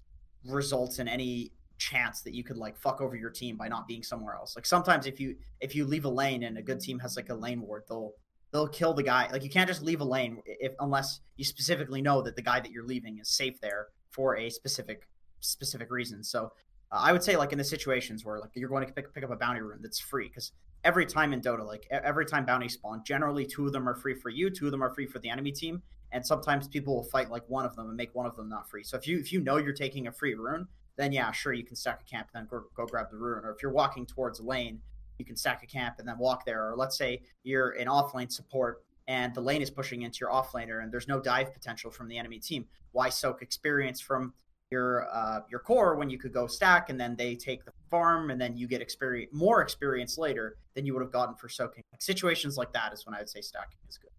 result 0.45 0.99
in 0.99 1.07
any 1.07 1.51
chance 1.77 2.21
that 2.21 2.33
you 2.33 2.43
could 2.43 2.57
like 2.57 2.77
fuck 2.77 3.01
over 3.01 3.15
your 3.15 3.29
team 3.29 3.55
by 3.55 3.67
not 3.67 3.87
being 3.87 4.03
somewhere 4.03 4.35
else. 4.35 4.55
Like 4.55 4.65
sometimes 4.65 5.05
if 5.05 5.19
you 5.19 5.35
if 5.61 5.75
you 5.75 5.85
leave 5.85 6.05
a 6.05 6.09
lane 6.09 6.43
and 6.43 6.57
a 6.57 6.61
good 6.61 6.79
team 6.79 6.99
has 6.99 7.15
like 7.15 7.29
a 7.29 7.35
lane 7.35 7.61
ward, 7.61 7.83
they'll 7.87 8.11
they'll 8.51 8.67
kill 8.67 8.93
the 8.93 9.03
guy. 9.03 9.29
Like 9.31 9.43
you 9.43 9.49
can't 9.49 9.67
just 9.67 9.81
leave 9.81 10.01
a 10.01 10.05
lane 10.05 10.41
if 10.45 10.73
unless 10.79 11.21
you 11.37 11.45
specifically 11.45 12.01
know 12.01 12.21
that 12.21 12.35
the 12.35 12.41
guy 12.41 12.59
that 12.59 12.71
you're 12.71 12.85
leaving 12.85 13.19
is 13.19 13.29
safe 13.29 13.59
there 13.61 13.87
for 14.11 14.37
a 14.37 14.49
specific 14.49 15.07
specific 15.39 15.89
reason. 15.89 16.23
So 16.23 16.51
uh, 16.91 16.99
I 17.01 17.13
would 17.13 17.23
say 17.23 17.37
like 17.37 17.51
in 17.51 17.57
the 17.57 17.63
situations 17.63 18.25
where 18.25 18.39
like 18.39 18.51
you're 18.55 18.69
going 18.69 18.85
to 18.85 18.93
pick 18.93 19.13
pick 19.13 19.23
up 19.23 19.31
a 19.31 19.35
bounty 19.35 19.61
rune 19.61 19.79
that's 19.81 19.99
free 19.99 20.27
because 20.27 20.51
every 20.83 21.05
time 21.05 21.33
in 21.33 21.41
Dota, 21.41 21.65
like 21.65 21.87
every 21.91 22.25
time 22.25 22.45
bounties 22.45 22.73
spawn, 22.73 23.03
generally 23.05 23.45
two 23.45 23.65
of 23.65 23.73
them 23.73 23.87
are 23.87 23.95
free 23.95 24.15
for 24.15 24.29
you, 24.29 24.49
two 24.49 24.65
of 24.65 24.71
them 24.71 24.83
are 24.83 24.93
free 24.93 25.05
for 25.05 25.19
the 25.19 25.29
enemy 25.29 25.51
team, 25.51 25.81
and 26.11 26.25
sometimes 26.25 26.67
people 26.67 26.95
will 26.95 27.03
fight 27.03 27.29
like 27.29 27.43
one 27.47 27.65
of 27.65 27.75
them 27.75 27.87
and 27.87 27.97
make 27.97 28.13
one 28.15 28.25
of 28.25 28.35
them 28.35 28.49
not 28.49 28.69
free. 28.69 28.83
So 28.83 28.97
if 28.97 29.07
you 29.07 29.19
if 29.19 29.31
you 29.31 29.41
know 29.41 29.57
you're 29.57 29.73
taking 29.73 30.07
a 30.07 30.11
free 30.11 30.33
rune, 30.33 30.67
then 30.97 31.11
yeah, 31.11 31.31
sure 31.31 31.53
you 31.53 31.63
can 31.63 31.75
stack 31.75 32.01
a 32.01 32.09
camp 32.09 32.27
and 32.33 32.41
then 32.41 32.47
go, 32.49 32.65
go 32.75 32.85
grab 32.85 33.09
the 33.09 33.17
rune. 33.17 33.45
Or 33.45 33.51
if 33.51 33.61
you're 33.61 33.71
walking 33.71 34.05
towards 34.05 34.39
a 34.39 34.43
lane, 34.43 34.81
you 35.17 35.25
can 35.25 35.35
stack 35.35 35.63
a 35.63 35.67
camp 35.67 35.95
and 35.99 36.07
then 36.07 36.17
walk 36.17 36.45
there. 36.45 36.69
Or 36.69 36.75
let's 36.75 36.97
say 36.97 37.21
you're 37.43 37.71
an 37.71 37.87
off 37.87 38.13
lane 38.13 38.29
support 38.29 38.83
and 39.07 39.33
the 39.33 39.41
lane 39.41 39.61
is 39.61 39.69
pushing 39.69 40.01
into 40.01 40.19
your 40.21 40.31
off 40.31 40.51
laner 40.51 40.83
and 40.83 40.91
there's 40.91 41.07
no 41.07 41.19
dive 41.19 41.53
potential 41.53 41.89
from 41.89 42.07
the 42.07 42.17
enemy 42.17 42.39
team. 42.39 42.65
Why 42.91 43.09
soak 43.09 43.41
experience 43.41 44.01
from 44.01 44.33
your 44.71 45.07
uh, 45.11 45.41
your 45.49 45.59
core 45.59 45.95
when 45.95 46.09
you 46.09 46.17
could 46.17 46.33
go 46.33 46.47
stack 46.47 46.89
and 46.89 46.99
then 46.99 47.15
they 47.15 47.35
take 47.35 47.65
the 47.65 47.71
farm 47.89 48.29
and 48.29 48.39
then 48.39 48.55
you 48.55 48.67
get 48.67 48.81
experience 48.81 49.31
more 49.33 49.61
experience 49.61 50.17
later 50.17 50.57
than 50.75 50.85
you 50.85 50.93
would 50.93 51.01
have 51.01 51.11
gotten 51.11 51.35
for 51.35 51.49
soaking. 51.49 51.83
Like 51.91 52.01
situations 52.01 52.57
like 52.57 52.71
that 52.73 52.93
is 52.93 53.05
when 53.05 53.15
I 53.15 53.19
would 53.19 53.29
say 53.29 53.41
stacking 53.41 53.79
is 53.89 53.97
good. 53.97 54.11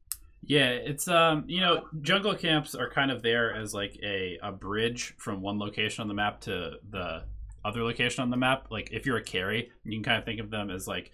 Yeah, 0.43 0.71
it's 0.71 1.07
um, 1.07 1.45
you 1.47 1.61
know, 1.61 1.85
jungle 2.01 2.35
camps 2.35 2.75
are 2.75 2.91
kind 2.91 3.11
of 3.11 3.23
there 3.23 3.55
as 3.55 3.75
like 3.75 3.99
a 4.03 4.39
a 4.43 4.53
bridge 4.53 5.15
from 5.19 5.43
one 5.43 5.59
location 5.59 6.03
on 6.03 6.09
the 6.09 6.15
map 6.15 6.41
to 6.43 6.73
the 6.89 7.25
other 7.65 7.83
location 7.83 8.23
on 8.23 8.31
the 8.31 8.37
map. 8.37 8.69
Like 8.71 8.91
if 8.91 9.07
you're 9.07 9.19
a 9.19 9.23
carry, 9.25 9.71
you 9.85 9.93
can 9.93 10.03
kind 10.03 10.19
of 10.19 10.25
think 10.25 10.41
of 10.41 10.51
them 10.51 10.71
as 10.71 10.89
like, 10.89 11.11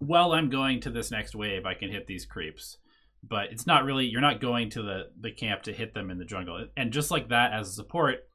well, 0.00 0.32
I'm 0.32 0.50
going 0.50 0.80
to 0.80 0.90
this 0.90 1.10
next 1.10 1.34
wave, 1.34 1.66
I 1.66 1.74
can 1.74 1.90
hit 1.90 2.06
these 2.06 2.26
creeps. 2.26 2.78
But 3.26 3.52
it's 3.52 3.66
not 3.66 3.84
really 3.84 4.06
you're 4.06 4.20
not 4.20 4.40
going 4.40 4.70
to 4.70 4.82
the 4.82 5.04
the 5.20 5.32
camp 5.32 5.62
to 5.62 5.72
hit 5.72 5.94
them 5.94 6.10
in 6.10 6.18
the 6.18 6.24
jungle. 6.24 6.66
And 6.76 6.92
just 6.92 7.10
like 7.10 7.28
that 7.28 7.52
as 7.52 7.68
a 7.68 7.72
support, 7.72 8.28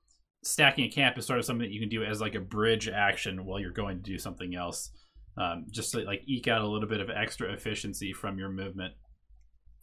stacking 0.44 0.86
a 0.86 0.90
camp 0.90 1.18
is 1.18 1.26
sort 1.26 1.40
of 1.40 1.46
something 1.46 1.68
that 1.68 1.74
you 1.74 1.80
can 1.80 1.90
do 1.90 2.04
as 2.04 2.22
like 2.22 2.36
a 2.36 2.42
bridge 2.42 2.88
action 2.88 3.46
while 3.46 3.60
you're 3.60 3.72
going 3.72 3.98
to 3.98 4.04
do 4.04 4.18
something 4.18 4.56
else. 4.56 4.92
Um, 5.36 5.66
just 5.72 5.92
to 5.94 6.02
like 6.02 6.22
eke 6.28 6.48
out 6.48 6.62
a 6.62 6.68
little 6.68 6.88
bit 6.88 7.00
of 7.00 7.10
extra 7.10 7.52
efficiency 7.52 8.14
from 8.14 8.38
your 8.38 8.50
movement. 8.50 8.94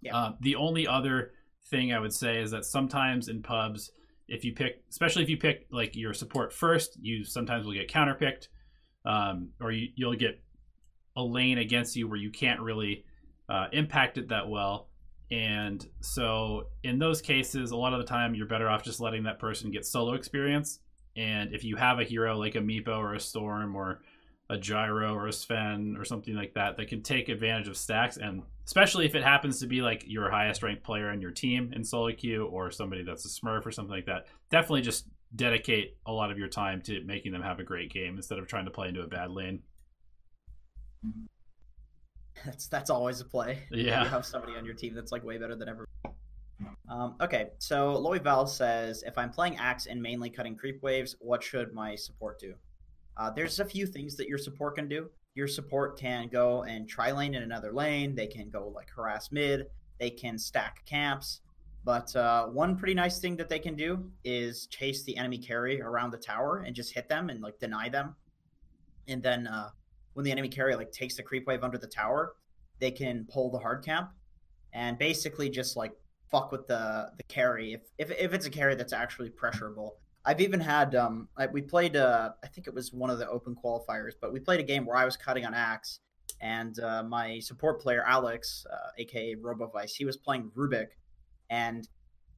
Yeah. 0.00 0.16
Uh, 0.16 0.32
the 0.40 0.56
only 0.56 0.86
other 0.86 1.32
thing 1.68 1.92
I 1.92 2.00
would 2.00 2.12
say 2.12 2.40
is 2.40 2.50
that 2.50 2.64
sometimes 2.64 3.28
in 3.28 3.42
pubs, 3.42 3.92
if 4.28 4.44
you 4.44 4.52
pick, 4.52 4.82
especially 4.90 5.22
if 5.22 5.28
you 5.28 5.36
pick 5.36 5.66
like 5.70 5.96
your 5.96 6.14
support 6.14 6.52
first, 6.52 6.96
you 7.00 7.24
sometimes 7.24 7.66
will 7.66 7.74
get 7.74 7.90
counterpicked, 7.90 8.48
um, 9.04 9.50
or 9.60 9.72
you, 9.72 9.88
you'll 9.96 10.14
get 10.14 10.40
a 11.16 11.22
lane 11.22 11.58
against 11.58 11.96
you 11.96 12.08
where 12.08 12.18
you 12.18 12.30
can't 12.30 12.60
really 12.60 13.04
uh, 13.48 13.66
impact 13.72 14.18
it 14.18 14.28
that 14.28 14.48
well. 14.48 14.88
And 15.30 15.86
so 16.00 16.68
in 16.82 16.98
those 16.98 17.20
cases, 17.20 17.70
a 17.70 17.76
lot 17.76 17.92
of 17.92 18.00
the 18.00 18.06
time 18.06 18.34
you're 18.34 18.46
better 18.46 18.68
off 18.68 18.82
just 18.82 19.00
letting 19.00 19.24
that 19.24 19.38
person 19.38 19.70
get 19.70 19.84
solo 19.84 20.14
experience. 20.14 20.80
And 21.16 21.54
if 21.54 21.64
you 21.64 21.76
have 21.76 21.98
a 21.98 22.04
hero 22.04 22.36
like 22.36 22.54
a 22.54 22.60
Meepo 22.60 22.96
or 22.96 23.14
a 23.14 23.20
Storm 23.20 23.76
or 23.76 24.00
a 24.50 24.58
Gyro 24.58 25.14
or 25.14 25.28
a 25.28 25.32
Sven 25.32 25.96
or 25.96 26.04
something 26.04 26.34
like 26.34 26.54
that 26.54 26.76
that 26.76 26.88
can 26.88 27.02
take 27.02 27.28
advantage 27.28 27.68
of 27.68 27.76
stacks, 27.76 28.16
and 28.16 28.42
especially 28.66 29.06
if 29.06 29.14
it 29.14 29.22
happens 29.22 29.60
to 29.60 29.66
be 29.68 29.80
like 29.80 30.04
your 30.06 30.28
highest 30.28 30.64
ranked 30.64 30.82
player 30.82 31.12
in 31.12 31.20
your 31.20 31.30
team 31.30 31.72
in 31.72 31.84
solo 31.84 32.12
queue 32.12 32.44
or 32.46 32.70
somebody 32.72 33.04
that's 33.04 33.24
a 33.24 33.28
Smurf 33.28 33.64
or 33.64 33.70
something 33.70 33.94
like 33.94 34.06
that, 34.06 34.26
definitely 34.50 34.82
just 34.82 35.06
dedicate 35.36 35.96
a 36.04 36.12
lot 36.12 36.32
of 36.32 36.38
your 36.38 36.48
time 36.48 36.82
to 36.82 37.00
making 37.04 37.30
them 37.30 37.42
have 37.42 37.60
a 37.60 37.62
great 37.62 37.92
game 37.92 38.16
instead 38.16 38.40
of 38.40 38.48
trying 38.48 38.64
to 38.64 38.72
play 38.72 38.88
into 38.88 39.02
a 39.02 39.06
bad 39.06 39.30
lane. 39.30 39.62
That's 42.44 42.66
that's 42.66 42.90
always 42.90 43.20
a 43.20 43.24
play. 43.24 43.60
Yeah. 43.70 44.02
You 44.02 44.08
have 44.08 44.26
somebody 44.26 44.56
on 44.56 44.64
your 44.64 44.74
team 44.74 44.94
that's 44.94 45.12
like 45.12 45.24
way 45.24 45.38
better 45.38 45.54
than 45.54 45.68
ever. 45.68 45.86
Um, 46.90 47.14
okay, 47.20 47.50
so 47.58 47.92
Loy 47.92 48.18
Val 48.18 48.46
says, 48.46 49.04
if 49.06 49.16
I'm 49.16 49.30
playing 49.30 49.56
Axe 49.56 49.86
and 49.86 50.02
mainly 50.02 50.28
cutting 50.28 50.56
creep 50.56 50.82
waves, 50.82 51.14
what 51.20 51.42
should 51.42 51.72
my 51.72 51.94
support 51.94 52.40
do? 52.40 52.54
Uh, 53.20 53.28
there's 53.28 53.60
a 53.60 53.64
few 53.66 53.86
things 53.86 54.16
that 54.16 54.28
your 54.28 54.38
support 54.38 54.76
can 54.76 54.88
do. 54.88 55.10
Your 55.34 55.46
support 55.46 55.98
can 55.98 56.28
go 56.28 56.62
and 56.62 56.88
try 56.88 57.12
lane 57.12 57.34
in 57.34 57.42
another 57.42 57.70
lane. 57.70 58.14
They 58.14 58.26
can 58.26 58.48
go 58.48 58.72
like 58.74 58.88
harass 58.88 59.30
mid. 59.30 59.66
They 59.98 60.08
can 60.08 60.38
stack 60.38 60.82
camps. 60.86 61.42
But 61.84 62.16
uh, 62.16 62.46
one 62.46 62.76
pretty 62.76 62.94
nice 62.94 63.18
thing 63.18 63.36
that 63.36 63.50
they 63.50 63.58
can 63.58 63.76
do 63.76 64.10
is 64.24 64.66
chase 64.68 65.02
the 65.04 65.18
enemy 65.18 65.36
carry 65.36 65.82
around 65.82 66.12
the 66.12 66.18
tower 66.18 66.64
and 66.66 66.74
just 66.74 66.94
hit 66.94 67.10
them 67.10 67.28
and 67.28 67.42
like 67.42 67.58
deny 67.58 67.90
them. 67.90 68.16
And 69.06 69.22
then 69.22 69.46
uh, 69.46 69.68
when 70.14 70.24
the 70.24 70.32
enemy 70.32 70.48
carry 70.48 70.74
like 70.74 70.90
takes 70.90 71.16
the 71.16 71.22
creep 71.22 71.46
wave 71.46 71.62
under 71.62 71.76
the 71.78 71.86
tower, 71.86 72.36
they 72.78 72.90
can 72.90 73.26
pull 73.30 73.50
the 73.50 73.58
hard 73.58 73.84
camp 73.84 74.12
and 74.72 74.98
basically 74.98 75.50
just 75.50 75.76
like 75.76 75.92
fuck 76.30 76.52
with 76.52 76.66
the 76.66 77.10
the 77.16 77.24
carry 77.24 77.72
if 77.72 77.80
if, 77.98 78.10
if 78.12 78.32
it's 78.32 78.46
a 78.46 78.50
carry 78.50 78.74
that's 78.74 78.94
actually 78.94 79.28
pressurable. 79.28 79.99
I've 80.24 80.40
even 80.40 80.60
had 80.60 80.94
um 80.94 81.28
we 81.52 81.62
played 81.62 81.96
uh 81.96 82.30
I 82.42 82.46
think 82.48 82.66
it 82.66 82.74
was 82.74 82.92
one 82.92 83.10
of 83.10 83.18
the 83.18 83.28
open 83.28 83.54
qualifiers, 83.54 84.12
but 84.20 84.32
we 84.32 84.40
played 84.40 84.60
a 84.60 84.64
game 84.64 84.84
where 84.84 84.96
I 84.96 85.04
was 85.04 85.16
cutting 85.16 85.46
on 85.46 85.54
axe 85.54 86.00
and 86.40 86.78
uh, 86.80 87.02
my 87.02 87.38
support 87.40 87.80
player 87.80 88.04
Alex, 88.06 88.64
uh, 88.70 88.90
aka 88.98 89.34
Robovice, 89.36 89.92
he 89.96 90.04
was 90.04 90.16
playing 90.16 90.50
Rubik 90.56 90.88
and 91.50 91.88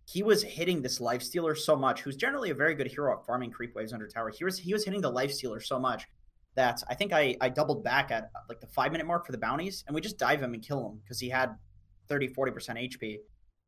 he 0.05 0.23
was 0.23 0.43
hitting 0.43 0.83
this 0.83 1.01
life 1.01 1.23
stealer 1.23 1.55
so 1.55 1.77
much, 1.77 2.01
who's 2.01 2.17
generally 2.17 2.51
a 2.51 2.55
very 2.55 2.75
good 2.75 2.89
hero 2.89 3.17
at 3.17 3.25
farming 3.25 3.51
creep 3.51 3.75
waves 3.75 3.93
under 3.93 4.09
tower. 4.09 4.31
He 4.31 4.45
was 4.45 4.59
he 4.59 4.73
was 4.73 4.85
hitting 4.85 5.01
the 5.01 5.11
life 5.11 5.33
stealer 5.33 5.61
so 5.61 5.79
much 5.79 6.07
that 6.55 6.83
I 6.89 6.95
think 6.95 7.13
I, 7.13 7.37
I 7.41 7.49
doubled 7.49 7.83
back 7.85 8.11
at 8.11 8.31
like 8.49 8.61
the 8.61 8.67
five 8.67 8.93
minute 8.93 9.07
mark 9.07 9.25
for 9.25 9.33
the 9.33 9.39
bounties 9.39 9.85
and 9.87 9.95
we 9.95 10.01
just 10.01 10.19
dive 10.19 10.43
him 10.43 10.55
and 10.55 10.63
kill 10.63 10.87
him 10.87 11.01
because 11.03 11.19
he 11.19 11.29
had 11.29 11.57
30 12.09 12.29
40% 12.29 12.91
HP 12.91 13.19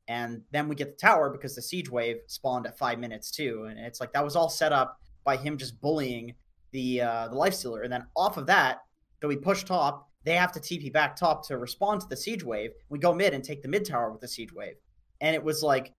and 0.08 0.42
then 0.50 0.68
we 0.68 0.75
get 0.75 0.99
the 0.99 1.06
tower 1.06 1.30
because 1.30 1.54
the 1.54 1.62
siege 1.62 1.90
wave 1.90 2.18
spawned 2.26 2.66
at 2.66 2.76
five 2.78 2.99
minutes 2.99 3.30
too. 3.30 3.66
And 3.70 3.78
it's 3.78 4.00
like 4.00 4.12
that 4.12 4.25
was 4.25 4.37
all 4.37 4.49
set 4.49 4.73
up 4.73 5.00
by 5.25 5.37
him 5.37 5.56
just 5.56 5.80
bullying 5.80 6.34
the 6.73 7.00
uh, 7.00 7.28
the 7.28 7.37
life 7.37 7.54
stealer. 7.54 7.82
And 7.82 7.92
then 7.92 8.06
off 8.16 8.37
of 8.37 8.46
that 8.46 8.80
so 9.23 9.28
we 9.28 9.37
push 9.37 9.64
top 9.64 10.11
they 10.25 10.34
have 10.34 10.52
to 10.52 10.61
TP 10.61 10.92
back 10.92 11.16
top 11.16 11.46
to 11.49 11.58
respond 11.58 12.00
to 12.00 12.08
the 12.08 12.16
siege 12.16 12.42
wave. 12.42 12.73
We 12.88 12.99
go 12.99 13.14
mid 13.14 13.34
and 13.34 13.44
take 13.44 13.62
the 13.62 13.68
mid 13.68 13.84
tower 13.84 14.11
with 14.11 14.20
the 14.20 14.28
siege 14.28 14.52
wave. 14.52 14.76
And 15.20 15.34
it 15.34 15.42
was 15.42 15.62
like 15.62 15.92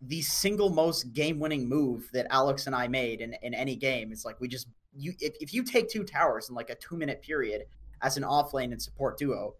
the 0.00 0.22
single 0.22 0.70
most 0.70 1.12
game 1.12 1.38
winning 1.38 1.68
move 1.68 2.08
that 2.12 2.26
Alex 2.30 2.66
and 2.66 2.74
I 2.74 2.88
made 2.88 3.20
in, 3.20 3.34
in 3.42 3.54
any 3.54 3.76
game. 3.76 4.10
It's 4.12 4.24
like 4.24 4.40
we 4.40 4.48
just 4.48 4.68
you 4.96 5.12
if, 5.20 5.34
if 5.40 5.52
you 5.52 5.62
take 5.62 5.88
two 5.88 6.04
towers 6.04 6.48
in 6.48 6.54
like 6.54 6.70
a 6.70 6.74
two 6.76 6.96
minute 6.96 7.22
period 7.22 7.64
as 8.02 8.16
an 8.16 8.24
off 8.24 8.52
lane 8.54 8.72
and 8.72 8.82
support 8.82 9.18
duo 9.18 9.54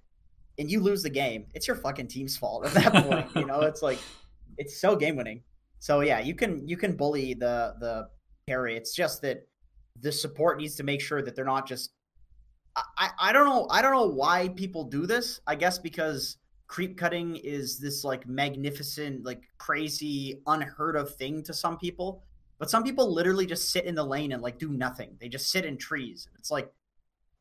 and 0.58 0.70
you 0.70 0.80
lose 0.80 1.02
the 1.02 1.10
game, 1.10 1.46
it's 1.54 1.66
your 1.66 1.76
fucking 1.76 2.08
team's 2.08 2.36
fault 2.36 2.66
at 2.66 2.72
that 2.74 3.04
point. 3.04 3.28
you 3.36 3.46
know, 3.46 3.60
it's 3.60 3.82
like 3.82 3.98
it's 4.58 4.80
so 4.80 4.96
game 4.96 5.16
winning. 5.16 5.42
So 5.78 6.00
yeah, 6.00 6.20
you 6.20 6.34
can 6.34 6.66
you 6.68 6.76
can 6.76 6.96
bully 6.96 7.34
the 7.34 7.74
the 7.80 8.08
carry. 8.46 8.76
It's 8.76 8.94
just 8.94 9.22
that 9.22 9.46
the 10.00 10.12
support 10.12 10.58
needs 10.58 10.76
to 10.76 10.82
make 10.82 11.00
sure 11.00 11.22
that 11.22 11.36
they're 11.36 11.44
not 11.44 11.66
just 11.66 11.92
I, 12.74 13.10
I 13.18 13.32
don't 13.32 13.44
know 13.44 13.66
I 13.70 13.82
don't 13.82 13.92
know 13.92 14.08
why 14.08 14.48
people 14.48 14.84
do 14.84 15.06
this. 15.06 15.40
I 15.46 15.54
guess 15.54 15.78
because 15.78 16.38
creep 16.72 16.96
cutting 16.96 17.36
is 17.36 17.78
this 17.78 18.02
like 18.02 18.26
magnificent, 18.26 19.24
like 19.24 19.42
crazy, 19.58 20.40
unheard 20.46 20.96
of 20.96 21.14
thing 21.16 21.42
to 21.42 21.52
some 21.52 21.76
people. 21.76 22.22
But 22.58 22.70
some 22.70 22.82
people 22.82 23.12
literally 23.12 23.44
just 23.44 23.70
sit 23.70 23.84
in 23.84 23.94
the 23.94 24.04
lane 24.04 24.32
and 24.32 24.42
like 24.42 24.58
do 24.58 24.70
nothing. 24.70 25.16
They 25.20 25.28
just 25.28 25.50
sit 25.50 25.66
in 25.66 25.76
trees. 25.76 26.28
It's 26.38 26.50
like, 26.50 26.72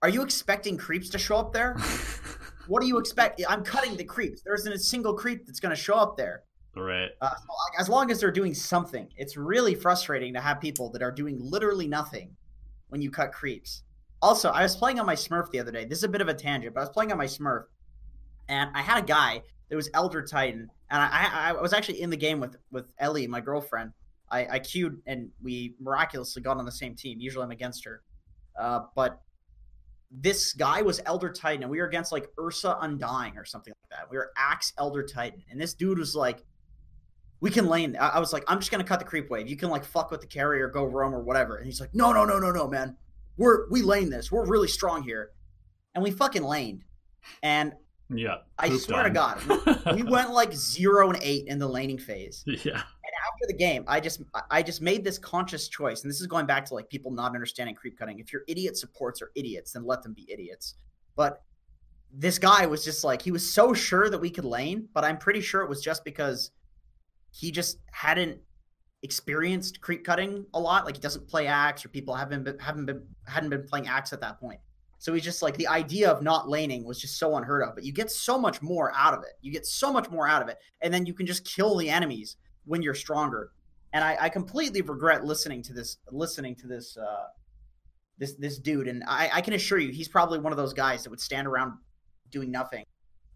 are 0.02 0.10
you 0.10 0.24
expecting 0.24 0.78
creeps 0.78 1.10
to 1.10 1.18
show 1.18 1.38
up 1.38 1.54
there? 1.54 1.78
what 2.72 2.82
do 2.82 2.88
you 2.88 2.98
expect? 2.98 3.42
I'm 3.50 3.66
cutting 3.66 3.98
the 3.98 4.06
creeps. 4.06 4.44
There 4.44 4.56
isn't 4.56 4.72
a 4.72 4.80
single 4.80 5.14
creep 5.14 5.46
that's 5.46 5.60
going 5.60 5.76
to 5.76 5.82
show 5.82 5.96
up 5.96 6.16
there. 6.16 6.44
Right. 6.74 7.10
Uh, 7.20 7.30
so 7.30 7.36
like, 7.36 7.82
as 7.82 7.90
long 7.90 8.10
as 8.10 8.22
they're 8.22 8.32
doing 8.32 8.54
something, 8.54 9.10
it's 9.18 9.36
really 9.36 9.76
frustrating 9.76 10.34
to 10.36 10.40
have 10.40 10.62
people 10.62 10.90
that 10.92 11.02
are 11.02 11.12
doing 11.12 11.38
literally 11.38 11.86
nothing 11.86 12.34
when 12.88 13.02
you 13.02 13.12
cut 13.12 13.34
creeps. 13.34 13.84
Also, 14.22 14.52
I 14.52 14.64
was 14.64 14.78
playing 14.78 15.02
on 15.02 15.06
my 15.06 15.16
Smurf 15.16 15.52
the 15.52 15.60
other 15.60 15.74
day. 15.74 15.84
This 15.84 15.98
is 15.98 16.06
a 16.06 16.08
bit 16.08 16.22
of 16.22 16.30
a 16.30 16.34
tangent, 16.34 16.74
but 16.74 16.80
I 16.80 16.84
was 16.84 16.92
playing 16.92 17.12
on 17.12 17.18
my 17.18 17.26
Smurf, 17.26 17.66
and 18.48 18.70
I 18.74 18.82
had 18.82 19.04
a 19.04 19.06
guy 19.06 19.42
that 19.70 19.76
was 19.76 19.90
Elder 19.94 20.22
Titan, 20.22 20.70
and 20.90 21.02
I, 21.02 21.50
I 21.50 21.52
was 21.52 21.74
actually 21.74 22.02
in 22.02 22.10
the 22.10 22.16
game 22.16 22.40
with 22.40 22.56
with 22.72 22.94
Ellie, 23.00 23.28
my 23.28 23.42
girlfriend. 23.42 23.92
I, 24.30 24.46
I 24.46 24.60
queued, 24.60 25.02
and 25.08 25.30
we 25.44 25.76
miraculously 25.82 26.42
got 26.42 26.56
on 26.56 26.64
the 26.64 26.72
same 26.72 26.96
team. 26.96 27.20
Usually, 27.20 27.44
I'm 27.44 27.52
against 27.52 27.84
her, 27.84 28.02
uh, 28.58 28.82
but 28.96 29.20
this 30.12 30.54
guy 30.54 30.82
was 30.82 31.00
Elder 31.06 31.32
Titan, 31.32 31.64
and 31.64 31.72
we 31.72 31.80
were 31.80 31.86
against 31.88 32.12
like 32.12 32.28
Ursa 32.40 32.78
Undying 32.82 33.38
or 33.38 33.46
something 33.46 33.72
like 33.72 33.98
that. 34.00 34.12
We 34.12 34.18
were 34.18 34.32
Axe 34.38 34.74
Elder 34.78 35.04
Titan, 35.04 35.42
and 35.50 35.60
this 35.60 35.74
dude 35.74 35.98
was 35.98 36.16
like, 36.16 36.44
"We 37.40 37.50
can 37.50 37.68
lane." 37.68 37.96
I, 37.98 38.10
I 38.10 38.20
was 38.20 38.34
like, 38.34 38.44
"I'm 38.48 38.60
just 38.60 38.72
gonna 38.72 38.84
cut 38.84 39.00
the 39.00 39.06
creep 39.06 39.30
wave. 39.30 39.48
You 39.48 39.56
can 39.56 39.70
like 39.70 39.86
fuck 39.86 40.12
with 40.12 40.22
the 40.22 40.28
carrier, 40.28 40.68
go 40.68 40.84
roam 40.84 41.14
or 41.16 41.22
whatever." 41.22 41.56
And 41.58 41.66
he's 41.66 41.80
like, 41.80 41.96
"No, 41.96 42.12
no, 42.12 42.26
no, 42.26 42.40
no, 42.40 42.52
no, 42.52 42.68
man. 42.68 42.98
We're 43.38 43.70
we 43.70 43.82
lane 43.82 44.10
this. 44.10 44.32
We're 44.32 44.46
really 44.46 44.68
strong 44.68 45.04
here," 45.04 45.32
and 45.96 46.04
we 46.04 46.12
fucking 46.12 46.44
laned. 46.44 46.84
And 47.42 47.74
Yeah. 48.10 48.38
I 48.58 48.76
swear 48.78 49.04
to. 49.04 49.10
God, 49.12 49.40
we 49.96 50.04
went 50.10 50.32
like 50.32 50.54
zero 50.54 51.10
and 51.10 51.20
eight 51.22 51.48
in 51.48 51.58
the 51.60 51.68
laning 51.68 51.98
phase. 52.00 52.44
yeah. 52.46 52.82
After 53.42 53.54
the 53.54 53.58
game, 53.58 53.84
I 53.88 54.00
just 54.00 54.22
I 54.52 54.62
just 54.62 54.82
made 54.82 55.04
this 55.04 55.18
conscious 55.18 55.68
choice, 55.68 56.04
and 56.04 56.12
this 56.12 56.22
is 56.22 56.28
going 56.28 56.46
back 56.46 56.66
to 56.66 56.76
like 56.76 56.90
people 56.90 57.12
not 57.12 57.34
understanding 57.34 57.74
creep 57.74 57.98
cutting. 57.98 58.20
If 58.20 58.32
your 58.32 58.44
idiot 58.48 58.78
supports 58.78 59.22
are 59.22 59.32
idiots, 59.36 59.72
then 59.72 59.84
let 59.84 60.04
them 60.04 60.14
be 60.14 60.28
idiots. 60.32 60.76
But 61.16 61.42
this 62.14 62.38
guy 62.38 62.66
was 62.68 62.84
just 62.84 63.04
like 63.04 63.22
he 63.22 63.32
was 63.32 63.52
so 63.52 63.74
sure 63.74 64.10
that 64.10 64.20
we 64.20 64.30
could 64.30 64.46
lane, 64.46 64.90
but 64.94 65.04
I'm 65.04 65.18
pretty 65.18 65.42
sure 65.42 65.62
it 65.62 65.70
was 65.70 65.82
just 65.82 66.04
because 66.04 66.52
he 67.32 67.52
just 67.52 67.80
hadn't 67.92 68.40
experienced 69.02 69.82
creep 69.82 70.04
cutting 70.04 70.46
a 70.54 70.60
lot. 70.60 70.86
Like 70.86 70.98
he 70.98 71.02
doesn't 71.02 71.28
play 71.28 71.48
axe, 71.48 71.84
or 71.84 71.90
people 71.90 72.14
haven't 72.14 72.44
been, 72.44 72.60
haven't 72.60 72.86
been 72.86 73.02
hadn't 73.26 73.50
been 73.50 73.66
playing 73.68 73.88
axe 73.88 74.14
at 74.14 74.22
that 74.22 74.40
point. 74.40 74.60
So 75.00 75.14
he's 75.14 75.24
just 75.24 75.42
like 75.42 75.58
the 75.58 75.68
idea 75.68 76.12
of 76.12 76.22
not 76.22 76.48
laning 76.48 76.84
was 76.86 77.02
just 77.02 77.18
so 77.18 77.38
unheard 77.38 77.64
of. 77.64 77.74
But 77.74 77.86
you 77.86 77.92
get 77.92 78.12
so 78.12 78.38
much 78.38 78.62
more 78.62 78.92
out 78.96 79.16
of 79.16 79.24
it. 79.24 79.32
You 79.42 79.52
get 79.52 79.66
so 79.66 79.92
much 79.92 80.12
more 80.12 80.28
out 80.28 80.44
of 80.44 80.48
it, 80.48 80.60
and 80.82 80.94
then 80.94 81.08
you 81.08 81.16
can 81.16 81.26
just 81.26 81.44
kill 81.44 81.76
the 81.76 81.90
enemies 81.90 82.36
when 82.66 82.82
you're 82.82 82.96
stronger. 82.96 83.52
And 83.94 84.04
I, 84.04 84.18
I 84.22 84.30
completely 84.30 84.82
regret 84.82 85.26
listening 85.26 85.62
to 85.64 85.74
this 85.74 85.98
listening 86.12 86.56
to 86.56 86.68
this 86.68 86.98
uh, 86.98 87.26
this 88.18 88.34
this 88.36 88.58
dude. 88.58 88.88
And 88.88 89.04
I, 89.08 89.30
I 89.34 89.42
can 89.42 89.54
assure 89.54 89.80
you, 89.80 89.92
he's 89.92 90.08
probably 90.08 90.40
one 90.40 90.54
of 90.54 90.58
those 90.58 90.74
guys 90.74 91.04
that 91.04 91.10
would 91.10 91.20
stand 91.20 91.48
around 91.48 91.74
doing 92.30 92.52
nothing 92.52 92.86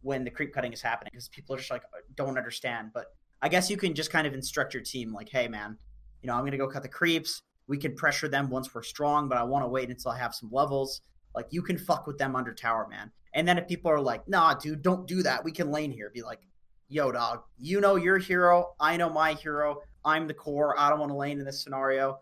when 0.01 0.23
the 0.23 0.31
creep 0.31 0.53
cutting 0.53 0.71
is 0.71 0.81
happening 0.81 1.09
because 1.11 1.27
people 1.29 1.55
are 1.55 1.57
just 1.57 1.71
like 1.71 1.83
don't 2.15 2.37
understand. 2.37 2.91
But 2.93 3.07
I 3.41 3.49
guess 3.49 3.69
you 3.69 3.77
can 3.77 3.93
just 3.93 4.11
kind 4.11 4.25
of 4.25 4.33
instruct 4.33 4.73
your 4.73 4.83
team 4.83 5.13
like, 5.13 5.29
hey 5.29 5.47
man, 5.47 5.77
you 6.21 6.27
know, 6.27 6.35
I'm 6.35 6.45
gonna 6.45 6.57
go 6.57 6.67
cut 6.67 6.83
the 6.83 6.89
creeps. 6.89 7.41
we 7.67 7.77
can 7.77 7.95
pressure 7.95 8.27
them 8.27 8.49
once 8.49 8.73
we're 8.73 8.83
strong, 8.83 9.27
but 9.27 9.37
I 9.37 9.43
want 9.43 9.65
to 9.65 9.67
wait 9.69 9.89
until 9.89 10.11
I 10.11 10.19
have 10.19 10.35
some 10.35 10.49
levels. 10.51 11.01
Like 11.33 11.47
you 11.49 11.61
can 11.61 11.77
fuck 11.77 12.07
with 12.07 12.17
them 12.17 12.35
under 12.35 12.53
tower, 12.53 12.87
man. 12.89 13.11
And 13.33 13.47
then 13.47 13.57
if 13.57 13.67
people 13.67 13.91
are 13.91 13.99
like, 13.99 14.27
nah, 14.27 14.53
dude, 14.53 14.81
don't 14.81 15.07
do 15.07 15.23
that. 15.23 15.43
We 15.43 15.51
can 15.51 15.71
lane 15.71 15.91
here. 15.91 16.09
Be 16.13 16.21
like, 16.21 16.39
yo, 16.87 17.11
dog, 17.11 17.43
you 17.57 17.81
know 17.81 17.95
your 17.95 18.17
hero. 18.17 18.73
I 18.79 18.97
know 18.97 19.09
my 19.09 19.33
hero. 19.33 19.81
I'm 20.03 20.27
the 20.27 20.33
core. 20.33 20.77
I 20.77 20.89
don't 20.89 20.99
want 20.99 21.11
to 21.11 21.17
lane 21.17 21.39
in 21.39 21.45
this 21.45 21.61
scenario. 21.63 22.19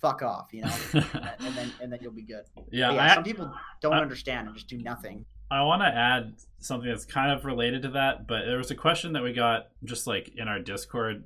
Fuck 0.00 0.22
off, 0.22 0.48
you 0.52 0.62
know. 0.62 0.74
and 0.92 1.54
then 1.54 1.72
and 1.80 1.92
then 1.92 1.98
you'll 2.02 2.12
be 2.12 2.22
good. 2.22 2.44
Yeah, 2.70 2.92
yeah 2.92 3.04
I, 3.04 3.14
some 3.14 3.24
people 3.24 3.52
don't 3.80 3.94
I- 3.94 4.02
understand 4.02 4.48
and 4.48 4.56
just 4.56 4.68
do 4.68 4.78
nothing. 4.78 5.24
I 5.50 5.62
want 5.64 5.82
to 5.82 5.88
add 5.88 6.36
something 6.60 6.88
that's 6.88 7.04
kind 7.04 7.30
of 7.30 7.44
related 7.44 7.82
to 7.82 7.88
that, 7.90 8.26
but 8.26 8.46
there 8.46 8.56
was 8.56 8.70
a 8.70 8.74
question 8.74 9.12
that 9.12 9.22
we 9.22 9.34
got 9.34 9.68
just 9.84 10.06
like 10.06 10.32
in 10.34 10.48
our 10.48 10.58
Discord 10.58 11.24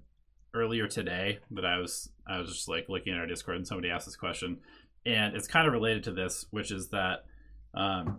earlier 0.53 0.89
today 0.89 1.39
that 1.53 1.65
I 1.65 1.79
was 1.79 2.11
I 2.27 2.41
was 2.41 2.53
just 2.53 2.69
like 2.69 2.89
looking 2.89 3.13
at 3.13 3.21
our 3.21 3.27
Discord 3.27 3.57
and 3.59 3.67
somebody 3.67 3.89
asked 3.89 4.07
this 4.07 4.17
question, 4.17 4.59
and 5.05 5.37
it's 5.37 5.47
kind 5.47 5.67
of 5.69 5.73
related 5.73 6.03
to 6.05 6.13
this, 6.13 6.45
which 6.51 6.73
is 6.73 6.89
that, 6.89 7.25
um, 7.73 8.19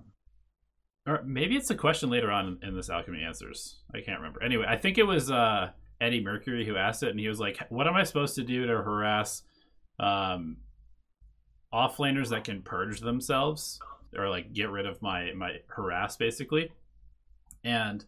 or 1.07 1.23
maybe 1.25 1.55
it's 1.55 1.69
a 1.69 1.75
question 1.75 2.09
later 2.09 2.29
on 2.29 2.59
in 2.61 2.75
this 2.75 2.89
alchemy 2.89 3.23
answers. 3.23 3.79
I 3.95 4.01
can't 4.01 4.19
remember. 4.19 4.43
Anyway, 4.43 4.65
I 4.67 4.77
think 4.77 4.97
it 4.97 5.03
was 5.03 5.31
uh, 5.31 5.71
Eddie 6.01 6.21
Mercury 6.21 6.65
who 6.65 6.75
asked 6.75 7.01
it, 7.01 7.09
and 7.09 7.19
he 7.19 7.27
was 7.27 7.39
like, 7.39 7.65
"What 7.69 7.87
am 7.87 7.95
I 7.95 8.03
supposed 8.03 8.35
to 8.35 8.43
do 8.43 8.67
to 8.67 8.73
harass?" 8.73 9.43
Um, 9.99 10.57
offlaners 11.73 12.29
that 12.29 12.43
can 12.43 12.61
purge 12.61 12.99
themselves 12.99 13.79
or 14.17 14.29
like 14.29 14.53
get 14.53 14.69
rid 14.69 14.85
of 14.85 15.01
my 15.01 15.31
my 15.33 15.57
harass 15.67 16.15
basically 16.15 16.71
and 17.63 18.05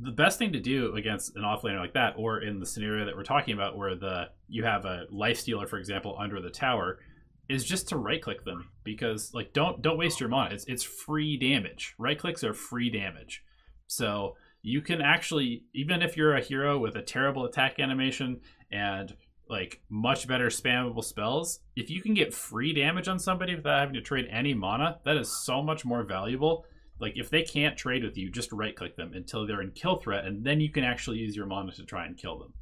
the 0.00 0.10
best 0.10 0.38
thing 0.38 0.52
to 0.52 0.60
do 0.60 0.94
against 0.94 1.34
an 1.36 1.42
offlaner 1.42 1.80
like 1.80 1.94
that 1.94 2.14
or 2.16 2.40
in 2.40 2.60
the 2.60 2.66
scenario 2.66 3.04
that 3.04 3.16
we're 3.16 3.24
talking 3.24 3.54
about 3.54 3.76
where 3.76 3.94
the 3.94 4.28
you 4.48 4.62
have 4.62 4.84
a 4.84 5.04
life 5.10 5.38
stealer 5.38 5.66
for 5.66 5.78
example 5.78 6.16
under 6.18 6.40
the 6.40 6.50
tower 6.50 6.98
is 7.48 7.64
just 7.64 7.88
to 7.88 7.96
right 7.96 8.22
click 8.22 8.44
them 8.44 8.70
because 8.84 9.32
like 9.34 9.52
don't 9.52 9.82
don't 9.82 9.98
waste 9.98 10.20
your 10.20 10.28
mana 10.28 10.54
it's 10.54 10.64
it's 10.64 10.82
free 10.82 11.36
damage 11.36 11.94
right 11.98 12.18
clicks 12.18 12.42
are 12.44 12.54
free 12.54 12.90
damage 12.90 13.42
so 13.86 14.36
you 14.62 14.80
can 14.80 15.00
actually 15.00 15.64
even 15.74 16.02
if 16.02 16.16
you're 16.16 16.34
a 16.34 16.40
hero 16.40 16.78
with 16.78 16.96
a 16.96 17.02
terrible 17.02 17.44
attack 17.44 17.78
animation 17.78 18.40
and 18.72 19.14
like 19.48 19.80
much 19.88 20.26
better 20.26 20.48
spammable 20.48 21.04
spells. 21.04 21.60
If 21.76 21.90
you 21.90 22.00
can 22.00 22.14
get 22.14 22.32
free 22.32 22.72
damage 22.72 23.08
on 23.08 23.18
somebody 23.18 23.54
without 23.54 23.80
having 23.80 23.94
to 23.94 24.00
trade 24.00 24.28
any 24.30 24.54
mana, 24.54 24.98
that 25.04 25.16
is 25.16 25.44
so 25.44 25.62
much 25.62 25.84
more 25.84 26.02
valuable. 26.02 26.64
Like 26.98 27.14
if 27.16 27.30
they 27.30 27.42
can't 27.42 27.76
trade 27.76 28.04
with 28.04 28.16
you, 28.16 28.30
just 28.30 28.52
right 28.52 28.74
click 28.74 28.96
them 28.96 29.12
until 29.14 29.46
they're 29.46 29.62
in 29.62 29.72
kill 29.72 29.96
threat, 29.96 30.24
and 30.24 30.44
then 30.44 30.60
you 30.60 30.70
can 30.70 30.84
actually 30.84 31.18
use 31.18 31.36
your 31.36 31.46
mana 31.46 31.72
to 31.72 31.84
try 31.84 32.06
and 32.06 32.16
kill 32.16 32.38
them. 32.38 32.54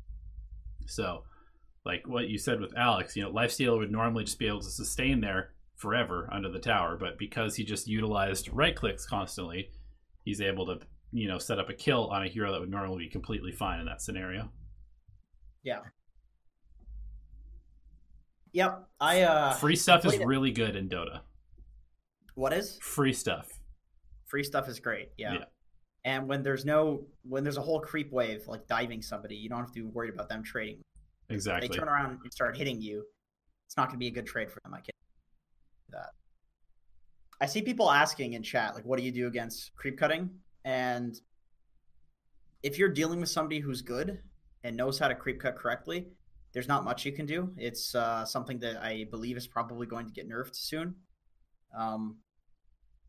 So, 0.87 1.25
like 1.85 2.07
what 2.07 2.29
you 2.29 2.39
said 2.39 2.61
with 2.61 2.77
Alex, 2.77 3.17
you 3.17 3.23
know, 3.23 3.33
Lifestealer 3.33 3.79
would 3.79 3.91
normally 3.91 4.25
just 4.25 4.39
be 4.39 4.47
able 4.47 4.61
to 4.61 4.71
sustain 4.71 5.21
there 5.21 5.51
forever 5.77 6.29
under 6.33 6.49
the 6.49 6.59
tower, 6.61 6.97
but 6.97 7.19
because 7.19 7.57
he 7.57 7.65
just 7.65 7.89
utilized 7.89 8.49
right 8.53 8.77
clicks 8.77 9.05
constantly, 9.05 9.71
he's 10.25 10.41
able 10.41 10.65
to, 10.67 10.79
you 11.13 11.27
know, 11.27 11.39
set 11.39 11.59
up 11.59 11.69
a 11.69 11.75
kill 11.75 12.09
on 12.11 12.23
a 12.23 12.29
hero 12.29 12.53
that 12.53 12.61
would 12.61 12.71
normally 12.71 13.05
be 13.05 13.11
completely 13.11 13.51
fine 13.53 13.81
in 13.81 13.87
that 13.87 14.01
scenario. 14.01 14.51
Yeah. 15.65 15.81
Yep. 18.53 18.85
I 19.01 19.23
uh 19.23 19.55
Free 19.55 19.77
stuff 19.77 20.05
is 20.05 20.15
it. 20.15 20.27
really 20.27 20.51
good 20.51 20.77
in 20.77 20.89
Dota. 20.89 21.21
what 22.35 22.53
is? 22.53 22.79
Free 22.83 23.13
stuff. 23.13 23.49
Free 24.27 24.45
stuff 24.45 24.69
is 24.69 24.79
great. 24.79 25.11
Yeah. 25.17 25.33
Yeah. 25.35 25.45
And 26.05 26.29
when 26.29 26.43
there's 26.43 26.65
no 26.65 27.05
when 27.23 27.45
there's 27.45 27.57
a 27.57 27.63
whole 27.63 27.81
creep 27.81 28.13
wave 28.13 28.47
like 28.47 28.67
diving 28.67 29.03
somebody, 29.03 29.37
you 29.37 29.49
don't 29.49 29.61
have 29.61 29.73
to 29.73 29.75
be 29.75 29.83
worried 29.83 30.13
about 30.15 30.29
them 30.29 30.43
trading. 30.43 30.83
Exactly. 31.33 31.69
They 31.69 31.77
turn 31.77 31.89
around 31.89 32.19
and 32.23 32.33
start 32.33 32.57
hitting 32.57 32.81
you. 32.81 33.05
It's 33.67 33.77
not 33.77 33.89
going 33.89 33.97
to 33.97 33.99
be 33.99 34.09
a 34.09 34.11
good 34.11 34.27
trade 34.27 34.51
for 34.51 34.61
them. 34.65 34.75
I 34.75 34.81
can 34.81 34.93
that. 35.91 36.11
I 37.41 37.47
see 37.47 37.63
people 37.63 37.91
asking 37.91 38.35
in 38.35 38.43
chat 38.43 38.75
like, 38.75 38.85
"What 38.85 38.99
do 38.99 39.05
you 39.05 39.13
do 39.13 39.27
against 39.27 39.75
creep 39.77 39.99
cutting?" 39.99 40.31
And 40.65 41.19
if 42.63 42.79
you're 42.79 42.89
dealing 42.89 43.21
with 43.21 43.29
somebody 43.29 43.61
who's 43.61 43.83
good 43.83 44.21
and 44.65 44.77
knows 44.77 44.99
how 44.99 45.09
to 45.09 45.15
creep 45.15 45.41
cut 45.41 45.57
correctly, 45.57 46.09
there's 46.53 46.69
not 46.69 46.85
much 46.85 47.05
you 47.05 47.13
can 47.13 47.27
do. 47.27 47.53
It's 47.57 47.95
uh, 47.95 48.25
something 48.25 48.59
that 48.61 48.83
I 48.83 49.07
believe 49.11 49.37
is 49.37 49.47
probably 49.47 49.87
going 49.87 50.07
to 50.07 50.13
get 50.13 50.29
nerfed 50.29 50.55
soon. 50.55 50.95
Um, 51.77 52.19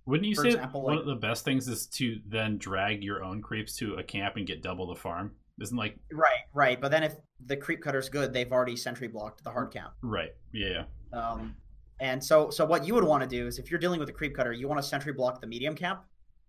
Wouldn't 0.06 0.28
you 0.28 0.36
say 0.36 0.50
example, 0.50 0.82
one 0.82 0.96
like- 0.96 1.02
of 1.02 1.08
the 1.08 1.16
best 1.16 1.46
things 1.46 1.68
is 1.68 1.88
to 1.88 2.20
then 2.26 2.58
drag 2.58 3.04
your 3.04 3.24
own 3.24 3.42
creeps 3.42 3.76
to 3.78 3.96
a 3.96 4.04
camp 4.04 4.38
and 4.38 4.48
get 4.48 4.64
double 4.64 4.88
the 4.88 4.96
farm? 4.96 5.36
Isn't 5.62 5.78
like 5.78 5.98
right, 6.12 6.46
right. 6.54 6.82
But 6.82 6.92
then 6.92 7.04
if 7.04 7.16
the 7.46 7.56
creep 7.56 7.82
cutter's 7.82 8.10
good, 8.10 8.34
they've 8.34 8.52
already 8.52 8.76
sentry 8.76 9.08
blocked 9.08 9.44
the 9.44 9.52
hard 9.52 9.72
count. 9.72 9.94
right? 10.02 10.32
Yeah, 10.52 10.86
yeah. 11.14 11.20
Um, 11.20 11.56
and 12.00 12.24
so, 12.24 12.50
so 12.50 12.66
what 12.66 12.86
you 12.86 12.96
would 12.96 13.04
want 13.04 13.22
to 13.22 13.30
do 13.30 13.48
is, 13.48 13.60
if 13.60 13.70
you're 13.70 13.80
dealing 13.80 14.00
with 14.00 14.10
a 14.10 14.14
creep 14.14 14.36
cutter, 14.36 14.52
you 14.52 14.68
want 14.68 14.82
to 14.82 14.88
sentry 14.88 15.14
block 15.14 15.42
the 15.42 15.48
medium 15.48 15.76
camp 15.76 16.04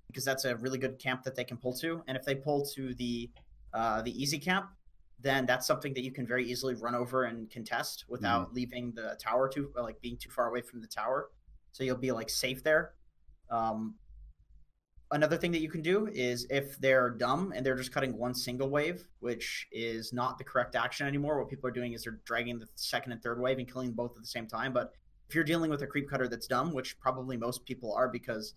because 0.07 0.25
that's 0.25 0.45
a 0.47 0.57
really 0.57 0.79
good 0.79 0.99
camp 0.99 1.23
that 1.25 1.37
they 1.37 1.45
can 1.45 1.59
pull 1.59 1.75
to. 1.75 2.03
And 2.09 2.17
if 2.17 2.25
they 2.25 2.35
pull 2.35 2.64
to 2.75 2.95
the 2.95 3.31
uh, 3.75 4.03
the 4.03 4.23
easy 4.23 4.38
camp, 4.38 4.71
then 5.21 5.47
that's 5.47 5.67
something 5.67 5.93
that 5.95 6.03
you 6.03 6.12
can 6.12 6.27
very 6.27 6.49
easily 6.49 6.75
run 6.75 6.95
over 6.95 7.25
and 7.25 7.51
contest 7.51 8.05
without 8.09 8.55
leaving 8.55 8.93
the 8.95 9.17
tower 9.21 9.49
too, 9.49 9.71
like 9.77 10.01
being 10.01 10.17
too 10.17 10.31
far 10.31 10.49
away 10.49 10.61
from 10.61 10.81
the 10.81 10.87
tower. 10.87 11.31
So 11.73 11.83
you'll 11.83 11.97
be 11.97 12.12
like 12.12 12.31
safe 12.31 12.62
there. 12.62 12.93
Um, 13.51 13.95
another 15.12 15.37
thing 15.37 15.53
that 15.53 15.61
you 15.61 15.69
can 15.69 15.83
do 15.83 16.09
is 16.12 16.47
if 16.51 16.79
they're 16.79 17.11
dumb 17.11 17.53
and 17.55 17.64
they're 17.64 17.77
just 17.77 17.93
cutting 17.93 18.17
one 18.17 18.35
single 18.35 18.69
wave, 18.69 19.07
which 19.21 19.67
is 19.71 20.12
not 20.12 20.38
the 20.38 20.45
correct 20.45 20.75
action 20.75 21.07
anymore. 21.07 21.38
What 21.38 21.49
people 21.49 21.69
are 21.69 21.73
doing 21.73 21.93
is 21.93 22.05
they're 22.05 22.21
dragging 22.25 22.59
the 22.59 22.67
second 22.75 23.12
and 23.12 23.23
third 23.23 23.40
wave 23.40 23.59
and 23.59 23.71
killing 23.71 23.93
both 23.93 24.12
at 24.17 24.23
the 24.23 24.27
same 24.27 24.47
time. 24.47 24.73
But 24.73 24.93
if 25.29 25.35
you're 25.35 25.45
dealing 25.45 25.71
with 25.71 25.83
a 25.83 25.87
creep 25.87 26.09
cutter 26.09 26.29
that's 26.29 26.47
dumb, 26.47 26.73
which 26.73 26.99
probably 26.99 27.37
most 27.37 27.64
people 27.64 27.93
are 27.93 28.09
because 28.09 28.55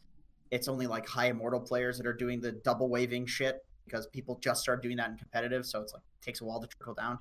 it's 0.52 0.68
only 0.68 0.88
like 0.88 1.08
high 1.08 1.28
immortal 1.28 1.60
players 1.60 1.98
that 1.98 2.08
are 2.08 2.14
doing 2.14 2.40
the 2.40 2.52
double 2.52 2.90
waving 2.90 3.26
shit 3.26 3.66
because 3.86 4.08
people 4.08 4.38
just 4.42 4.62
start 4.62 4.82
doing 4.82 4.98
that 4.98 5.10
in 5.10 5.18
competitive, 5.18 5.66
so 5.66 5.82
it's 5.82 5.94
like 5.94 6.04
takes 6.22 6.42
a 6.42 6.46
while 6.46 6.60
to 6.60 6.68
trickle 6.68 6.94
down. 6.94 7.18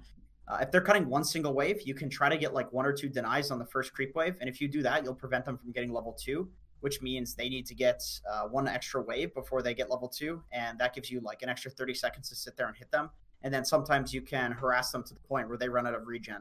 Uh, 0.48 0.58
if 0.60 0.70
they're 0.70 0.80
cutting 0.80 1.08
one 1.08 1.24
single 1.24 1.52
wave, 1.54 1.82
you 1.82 1.94
can 1.94 2.08
try 2.08 2.28
to 2.28 2.36
get 2.36 2.54
like 2.54 2.72
one 2.72 2.86
or 2.86 2.92
two 2.92 3.08
denies 3.08 3.50
on 3.50 3.58
the 3.58 3.66
first 3.66 3.92
creep 3.92 4.14
wave, 4.14 4.36
and 4.40 4.48
if 4.48 4.60
you 4.60 4.68
do 4.68 4.82
that, 4.82 5.04
you'll 5.04 5.14
prevent 5.14 5.44
them 5.44 5.56
from 5.56 5.72
getting 5.72 5.92
level 5.92 6.12
two, 6.12 6.48
which 6.80 7.02
means 7.02 7.34
they 7.34 7.48
need 7.48 7.66
to 7.66 7.74
get 7.74 8.02
uh, 8.30 8.42
one 8.44 8.68
extra 8.68 9.02
wave 9.02 9.34
before 9.34 9.62
they 9.62 9.74
get 9.74 9.90
level 9.90 10.08
two, 10.08 10.42
and 10.52 10.78
that 10.78 10.94
gives 10.94 11.10
you 11.10 11.20
like 11.20 11.42
an 11.42 11.48
extra 11.48 11.70
30 11.70 11.94
seconds 11.94 12.28
to 12.28 12.34
sit 12.34 12.56
there 12.56 12.66
and 12.68 12.76
hit 12.76 12.90
them. 12.90 13.10
And 13.42 13.52
then 13.52 13.64
sometimes 13.64 14.12
you 14.14 14.22
can 14.22 14.52
harass 14.52 14.90
them 14.90 15.02
to 15.04 15.14
the 15.14 15.20
point 15.20 15.48
where 15.48 15.58
they 15.58 15.68
run 15.68 15.86
out 15.86 15.94
of 15.94 16.06
regen 16.06 16.38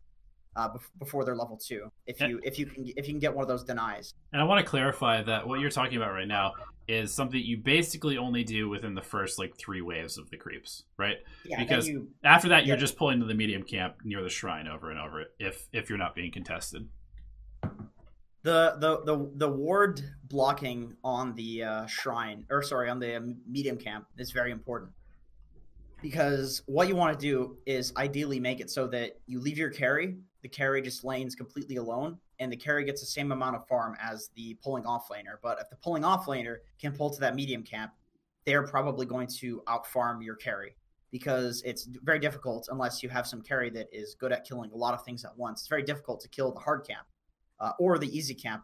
uh, 0.56 0.70
before 0.98 1.26
they're 1.26 1.36
level 1.36 1.58
two. 1.58 1.92
If 2.08 2.22
you 2.22 2.40
if 2.44 2.58
you 2.58 2.66
can 2.66 2.86
if 2.88 3.08
you 3.08 3.14
can 3.14 3.20
get 3.20 3.34
one 3.36 3.44
of 3.44 3.48
those 3.50 3.64
denies. 3.64 4.14
And 4.32 4.42
I 4.42 4.46
want 4.46 4.64
to 4.64 4.70
clarify 4.70 5.22
that 5.24 5.48
what 5.48 5.60
you're 5.60 5.70
talking 5.70 5.98
about 5.98 6.12
right 6.14 6.28
now 6.28 6.54
is 6.88 7.14
something 7.14 7.42
you 7.42 7.58
basically 7.58 8.18
only 8.18 8.44
do 8.44 8.70
within 8.70 8.94
the 8.94 9.02
first 9.02 9.38
like 9.40 9.58
three 9.58 9.82
waves 9.82 10.18
of 10.18 10.30
the 10.30 10.38
creeps, 10.38 10.84
right? 10.98 11.18
Yeah, 11.44 11.60
Because- 11.60 11.88
you 11.88 12.10
After 12.24 12.50
that, 12.50 12.66
you're 12.66 12.76
Yeah. 12.78 12.80
just 12.82 12.96
pulling 12.96 13.20
to 13.20 13.26
the 13.26 13.34
medium 13.34 13.64
camp 13.64 13.96
near 14.04 14.22
the 14.24 14.30
shrine 14.30 14.68
over 14.68 14.90
and 14.92 15.00
over 15.00 15.26
if 15.40 15.68
if 15.74 15.90
you're 15.90 15.98
not 15.98 16.16
being 16.16 16.32
contested. 16.32 16.88
The 18.46 18.76
the 18.78 19.02
the 19.06 19.32
the 19.38 19.50
ward 19.50 20.02
blocking 20.26 20.96
on 21.04 21.34
the 21.34 21.64
uh, 21.64 21.86
shrine 21.88 22.46
or 22.52 22.62
sorry 22.62 22.90
on 22.92 23.00
the 23.00 23.18
um, 23.18 23.38
medium 23.50 23.76
camp 23.76 24.06
is 24.20 24.32
very 24.32 24.52
important. 24.52 24.92
Because 26.00 26.62
what 26.68 26.88
you 26.88 26.96
want 26.96 27.20
to 27.20 27.20
do 27.20 27.58
is 27.66 27.92
ideally 27.98 28.40
make 28.40 28.60
it 28.60 28.70
so 28.70 28.86
that 28.88 29.20
you 29.26 29.40
leave 29.40 29.58
your 29.58 29.72
carry 29.72 30.18
the 30.44 30.48
carry 30.48 30.80
just 30.80 31.04
lanes 31.04 31.34
completely 31.34 31.78
alone 31.78 32.20
and 32.40 32.52
the 32.52 32.56
carry 32.56 32.86
gets 32.86 33.02
the 33.02 33.08
same 33.08 33.32
amount 33.32 33.56
of 33.56 33.68
farm 33.68 33.98
as 34.00 34.30
the 34.36 34.54
pulling 34.64 34.86
off 34.86 35.10
laner. 35.10 35.38
But 35.42 35.58
if 35.60 35.68
the 35.72 35.78
pulling 35.78 36.06
off 36.06 36.28
laner 36.28 36.58
can 36.80 36.92
pull 36.92 37.10
to 37.10 37.20
that 37.22 37.34
medium 37.36 37.64
camp 37.64 37.94
they're 38.46 38.68
probably 38.68 39.08
going 39.08 39.26
to 39.26 39.64
out 39.66 39.88
farm 39.88 40.22
your 40.22 40.36
carry. 40.36 40.76
Because 41.10 41.64
it's 41.66 41.86
very 42.04 42.20
difficult 42.20 42.68
unless 42.70 43.02
you 43.02 43.10
have 43.10 43.26
some 43.26 43.42
carry 43.42 43.72
that 43.72 43.88
is 43.92 44.14
good 44.14 44.32
at 44.32 44.46
killing 44.46 44.70
a 44.72 44.76
lot 44.76 44.94
of 44.94 45.04
things 45.04 45.26
at 45.26 45.36
once. 45.36 45.62
It's 45.62 45.68
very 45.68 45.82
difficult 45.82 46.22
to 46.22 46.28
kill 46.28 46.52
the 46.52 46.60
hard 46.60 46.86
camp 46.86 47.08
uh, 47.60 47.72
or 47.80 47.98
the 47.98 48.16
easy 48.16 48.34
camp, 48.34 48.64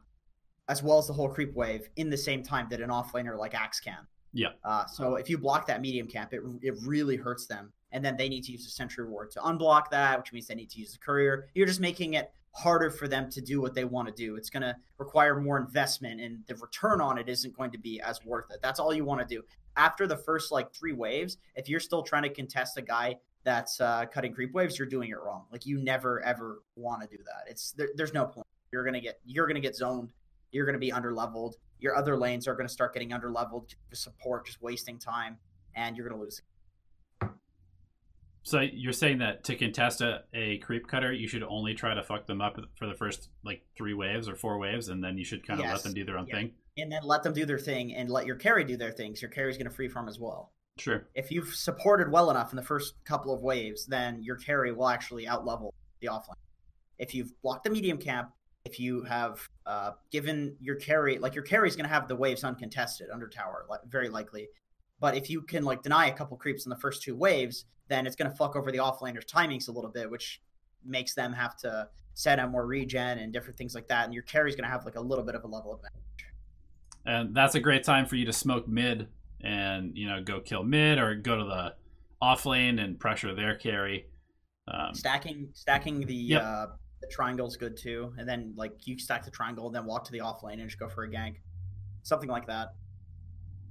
as 0.67 0.81
well 0.83 0.97
as 0.97 1.07
the 1.07 1.13
whole 1.13 1.29
creep 1.29 1.53
wave 1.53 1.89
in 1.95 2.09
the 2.09 2.17
same 2.17 2.43
time 2.43 2.67
that 2.69 2.81
an 2.81 2.89
offlaner 2.89 3.37
like 3.37 3.53
Axe 3.53 3.79
can. 3.79 4.07
Yeah. 4.33 4.49
Uh, 4.63 4.85
so 4.85 5.15
if 5.15 5.29
you 5.29 5.37
block 5.37 5.67
that 5.67 5.81
medium 5.81 6.07
camp, 6.07 6.33
it, 6.33 6.41
it 6.61 6.75
really 6.85 7.17
hurts 7.17 7.47
them. 7.47 7.73
And 7.91 8.03
then 8.03 8.15
they 8.15 8.29
need 8.29 8.43
to 8.45 8.53
use 8.53 8.63
the 8.63 8.71
sentry 8.71 9.05
ward 9.05 9.31
to 9.31 9.39
unblock 9.39 9.89
that, 9.91 10.17
which 10.17 10.31
means 10.31 10.47
they 10.47 10.55
need 10.55 10.69
to 10.69 10.79
use 10.79 10.93
the 10.93 10.99
courier. 10.99 11.49
You're 11.53 11.67
just 11.67 11.81
making 11.81 12.13
it 12.13 12.31
harder 12.53 12.89
for 12.89 13.07
them 13.07 13.29
to 13.31 13.41
do 13.41 13.61
what 13.61 13.73
they 13.73 13.85
want 13.85 14.07
to 14.07 14.13
do. 14.13 14.35
It's 14.35 14.49
going 14.49 14.63
to 14.63 14.75
require 14.97 15.39
more 15.39 15.57
investment, 15.57 16.21
and 16.21 16.43
the 16.47 16.55
return 16.55 17.01
on 17.01 17.17
it 17.17 17.29
isn't 17.29 17.55
going 17.55 17.71
to 17.71 17.77
be 17.77 18.01
as 18.01 18.23
worth 18.25 18.51
it. 18.51 18.59
That's 18.61 18.79
all 18.79 18.93
you 18.93 19.05
want 19.05 19.21
to 19.21 19.35
do. 19.35 19.43
After 19.75 20.07
the 20.07 20.17
first 20.17 20.51
like 20.51 20.73
three 20.73 20.93
waves, 20.93 21.37
if 21.55 21.69
you're 21.69 21.79
still 21.79 22.03
trying 22.03 22.23
to 22.23 22.29
contest 22.29 22.77
a 22.77 22.81
guy 22.81 23.17
that's 23.43 23.79
uh, 23.81 24.05
cutting 24.05 24.33
creep 24.33 24.53
waves, 24.53 24.77
you're 24.77 24.87
doing 24.87 25.09
it 25.09 25.19
wrong. 25.19 25.45
Like 25.51 25.65
you 25.65 25.81
never 25.81 26.21
ever 26.23 26.61
want 26.75 27.01
to 27.01 27.07
do 27.07 27.23
that. 27.23 27.49
It's 27.49 27.71
there, 27.71 27.89
there's 27.95 28.13
no 28.13 28.25
point. 28.25 28.47
You're 28.71 28.83
gonna 28.85 29.01
get 29.01 29.19
you're 29.25 29.47
gonna 29.47 29.59
get 29.59 29.75
zoned. 29.75 30.13
You're 30.51 30.65
gonna 30.65 30.77
be 30.79 30.91
under 30.91 31.13
leveled. 31.13 31.57
Your 31.79 31.95
other 31.95 32.15
lanes 32.17 32.47
are 32.47 32.55
gonna 32.55 32.69
start 32.69 32.93
getting 32.93 33.11
under 33.13 33.31
leveled. 33.31 33.73
Support 33.93 34.45
just 34.45 34.61
wasting 34.61 34.97
time, 34.97 35.37
and 35.75 35.97
you're 35.97 36.07
gonna 36.07 36.21
lose. 36.21 36.41
So 38.43 38.59
you're 38.59 38.93
saying 38.93 39.19
that 39.19 39.43
to 39.45 39.55
contest 39.55 40.01
a, 40.01 40.23
a 40.33 40.57
creep 40.59 40.87
cutter, 40.87 41.13
you 41.13 41.27
should 41.27 41.43
only 41.43 41.75
try 41.75 41.93
to 41.93 42.01
fuck 42.01 42.25
them 42.25 42.41
up 42.41 42.57
for 42.75 42.87
the 42.87 42.95
first 42.95 43.29
like 43.43 43.63
three 43.77 43.93
waves 43.93 44.27
or 44.27 44.35
four 44.35 44.57
waves, 44.57 44.89
and 44.89 45.03
then 45.03 45.17
you 45.17 45.23
should 45.25 45.45
kind 45.45 45.59
of 45.59 45.65
Yes. 45.65 45.73
let 45.75 45.83
them 45.83 45.93
do 45.93 46.03
their 46.03 46.17
own 46.17 46.25
Yeah. 46.27 46.35
thing. 46.35 46.53
And 46.77 46.91
then 46.91 47.03
let 47.03 47.21
them 47.21 47.33
do 47.33 47.45
their 47.45 47.59
thing 47.59 47.93
and 47.93 48.09
let 48.09 48.25
your 48.25 48.37
carry 48.37 48.63
do 48.63 48.77
their 48.77 48.91
things. 48.91 49.21
Your 49.21 49.29
carry's 49.29 49.57
going 49.57 49.69
to 49.69 49.73
free 49.75 49.89
farm 49.89 50.07
as 50.07 50.17
well. 50.19 50.53
Sure. 50.77 51.05
If 51.13 51.29
you've 51.29 51.53
supported 51.53 52.09
well 52.09 52.31
enough 52.31 52.51
in 52.51 52.55
the 52.55 52.63
first 52.63 52.95
couple 53.03 53.33
of 53.33 53.43
waves, 53.43 53.85
then 53.85 54.23
your 54.23 54.37
carry 54.37 54.71
will 54.71 54.87
actually 54.87 55.25
outlevel 55.25 55.71
the 55.99 56.07
offline. 56.07 56.33
If 56.97 57.13
you've 57.13 57.39
blocked 57.41 57.65
the 57.65 57.69
medium 57.69 57.97
camp, 57.99 58.31
if 58.65 58.79
you 58.79 59.03
have 59.03 59.47
uh, 59.65 59.91
given 60.11 60.55
your 60.59 60.75
carry, 60.75 61.17
like 61.17 61.35
your 61.35 61.43
carry 61.43 61.67
is 61.67 61.75
going 61.75 61.87
to 61.87 61.93
have 61.93 62.07
the 62.07 62.15
waves 62.15 62.43
uncontested 62.43 63.09
under 63.11 63.27
tower, 63.27 63.65
li- 63.69 63.77
very 63.87 64.09
likely. 64.09 64.47
But 64.99 65.15
if 65.15 65.29
you 65.29 65.41
can 65.41 65.63
like 65.63 65.81
deny 65.81 66.07
a 66.07 66.13
couple 66.13 66.37
creeps 66.37 66.65
in 66.65 66.69
the 66.69 66.75
first 66.77 67.01
two 67.01 67.15
waves, 67.15 67.65
then 67.87 68.05
it's 68.05 68.15
going 68.15 68.29
to 68.29 68.37
fuck 68.37 68.55
over 68.55 68.71
the 68.71 68.77
offlaner's 68.77 69.25
timings 69.25 69.67
a 69.67 69.71
little 69.71 69.89
bit, 69.89 70.09
which 70.09 70.41
makes 70.85 71.13
them 71.13 71.33
have 71.33 71.57
to 71.57 71.89
set 72.13 72.39
out 72.39 72.51
more 72.51 72.65
regen 72.65 73.19
and 73.19 73.33
different 73.33 73.57
things 73.57 73.73
like 73.73 73.87
that. 73.87 74.05
And 74.05 74.13
your 74.13 74.23
carry's 74.23 74.55
going 74.55 74.65
to 74.65 74.69
have 74.69 74.85
like 74.85 74.95
a 74.95 75.01
little 75.01 75.25
bit 75.25 75.35
of 75.35 75.43
a 75.43 75.47
level 75.47 75.73
advantage. 75.75 75.97
And 77.05 77.35
that's 77.35 77.55
a 77.55 77.59
great 77.59 77.83
time 77.83 78.05
for 78.05 78.15
you 78.15 78.25
to 78.25 78.33
smoke 78.33 78.67
mid 78.67 79.07
and 79.43 79.97
you 79.97 80.07
know 80.07 80.21
go 80.21 80.39
kill 80.39 80.61
mid 80.61 80.99
or 80.99 81.15
go 81.15 81.35
to 81.35 81.43
the 81.43 81.73
off 82.21 82.45
lane 82.45 82.77
and 82.77 82.99
pressure 82.99 83.33
their 83.33 83.55
carry. 83.55 84.05
Um, 84.67 84.93
stacking 84.93 85.49
stacking 85.53 86.05
the 86.05 86.13
Yep. 86.13 86.43
uh 86.43 86.65
the 87.01 87.07
triangle's 87.07 87.57
good 87.57 87.75
too. 87.75 88.13
And 88.17 88.27
then 88.27 88.53
like 88.55 88.87
you 88.87 88.97
stack 88.97 89.25
the 89.25 89.31
triangle 89.31 89.65
and 89.67 89.75
then 89.75 89.85
walk 89.85 90.05
to 90.05 90.11
the 90.11 90.21
off 90.21 90.43
lane 90.43 90.59
and 90.59 90.69
just 90.69 90.79
go 90.79 90.87
for 90.87 91.03
a 91.03 91.09
gank. 91.09 91.35
Something 92.03 92.29
like 92.29 92.47
that. 92.47 92.73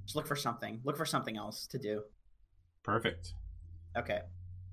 Just 0.05 0.15
look 0.15 0.27
for 0.27 0.35
something. 0.35 0.79
Look 0.83 0.97
for 0.97 1.05
something 1.05 1.37
else 1.37 1.67
to 1.67 1.77
do. 1.77 2.03
Perfect. 2.83 3.33
okay. 3.97 4.21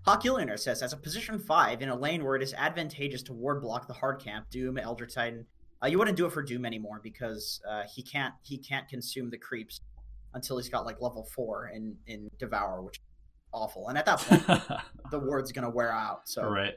Hawkuliner 0.07 0.59
says 0.59 0.83
as 0.83 0.95
a 0.95 0.97
position 0.97 1.39
5 1.39 1.83
in 1.83 1.91
a 1.91 1.97
lane 1.97 2.25
where 2.25 2.35
it 2.35 2.43
is 2.43 2.55
advantageous 2.55 3.23
to 3.25 3.33
ward 3.35 3.61
block 3.61 3.87
the 3.87 3.93
hard 3.93 4.21
camp 4.21 4.49
doom 4.49 4.79
elder 4.79 5.05
titan 5.05 5.45
uh, 5.83 5.87
you 5.87 5.99
wouldn't 5.99 6.17
do 6.17 6.25
it 6.25 6.33
for 6.33 6.43
doom 6.43 6.65
anymore 6.65 7.01
because 7.03 7.61
uh, 7.69 7.83
he 7.95 8.03
can't 8.03 8.33
he 8.43 8.57
can't 8.57 8.89
consume 8.89 9.29
the 9.29 9.37
creeps 9.37 9.81
until 10.35 10.57
he's 10.57 10.69
got 10.69 10.87
like 10.87 11.01
level 11.03 11.25
4 11.35 11.73
in 11.75 11.97
in 12.07 12.31
devour 12.39 12.81
which 12.81 12.97
is 12.97 13.05
awful. 13.53 13.89
And 13.89 13.99
at 13.99 14.07
that 14.07 14.19
point 14.21 14.47
the 15.11 15.19
ward's 15.19 15.53
gonna 15.53 15.71
wear 15.71 15.93
out 15.93 16.29
so 16.29 16.49
right. 16.49 16.75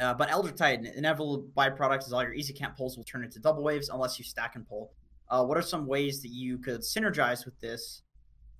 Uh, 0.00 0.14
but 0.14 0.30
Elder 0.30 0.50
Titan, 0.50 0.86
inevitable 0.86 1.46
byproducts 1.54 2.06
is 2.06 2.12
all 2.12 2.22
your 2.22 2.32
easy 2.32 2.54
camp 2.54 2.76
pulls 2.76 2.96
will 2.96 3.04
turn 3.04 3.22
into 3.22 3.38
double 3.38 3.62
waves 3.62 3.90
unless 3.90 4.18
you 4.18 4.24
stack 4.24 4.56
and 4.56 4.66
pull. 4.66 4.92
Uh, 5.28 5.44
what 5.44 5.58
are 5.58 5.62
some 5.62 5.86
ways 5.86 6.22
that 6.22 6.30
you 6.30 6.58
could 6.58 6.80
synergize 6.80 7.44
with 7.44 7.58
this? 7.60 8.02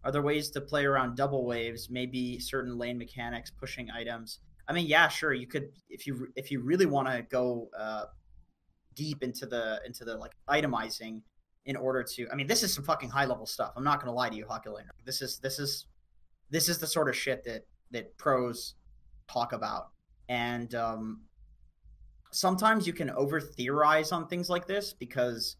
Are 0.05 0.13
there 0.13 0.23
ways 0.23 0.51
to 0.51 0.61
play 0.61 0.85
around 0.85 1.17
double 1.17 1.47
waves? 1.47 1.89
Maybe 1.91 2.39
certain 2.39 2.79
lane 2.79 2.99
mechanics, 2.99 3.51
pushing 3.51 3.91
items. 3.91 4.41
I 4.69 4.73
mean, 4.73 4.87
yeah, 4.87 5.09
sure. 5.09 5.33
You 5.33 5.47
could 5.47 5.71
if 5.89 6.07
you 6.07 6.29
if 6.37 6.51
you 6.51 6.61
really 6.61 6.87
want 6.87 7.09
to 7.09 7.23
go 7.23 7.69
uh, 7.77 8.05
deep 8.95 9.23
into 9.23 9.47
the 9.47 9.81
into 9.85 10.05
the 10.05 10.17
like 10.17 10.33
itemizing 10.49 11.23
in 11.67 11.77
order 11.77 12.03
to. 12.03 12.29
I 12.31 12.35
mean, 12.35 12.47
this 12.47 12.63
is 12.63 12.73
some 12.73 12.85
fucking 12.85 13.11
high 13.11 13.27
level 13.27 13.47
stuff. 13.47 13.73
I'm 13.77 13.85
not 13.85 14.01
gonna 14.01 14.15
lie 14.15 14.29
to 14.29 14.37
you, 14.37 14.47
Hockey 14.47 14.69
Hawkulaner. 14.69 14.91
This 15.05 15.23
is 15.23 15.39
this 15.39 15.59
is 15.59 15.87
this 16.51 16.69
is 16.69 16.79
the 16.79 16.87
sort 16.87 17.09
of 17.09 17.17
shit 17.17 17.45
that 17.45 17.67
that 17.91 18.17
pros 18.17 18.75
talk 19.27 19.53
about 19.53 19.91
and 20.31 20.77
um, 20.77 21.21
sometimes 22.33 22.87
you 22.87 22.93
can 22.93 23.11
over 23.11 23.41
theorize 23.41 24.13
on 24.13 24.27
things 24.29 24.49
like 24.49 24.67
this 24.67 24.93
because 24.93 25.57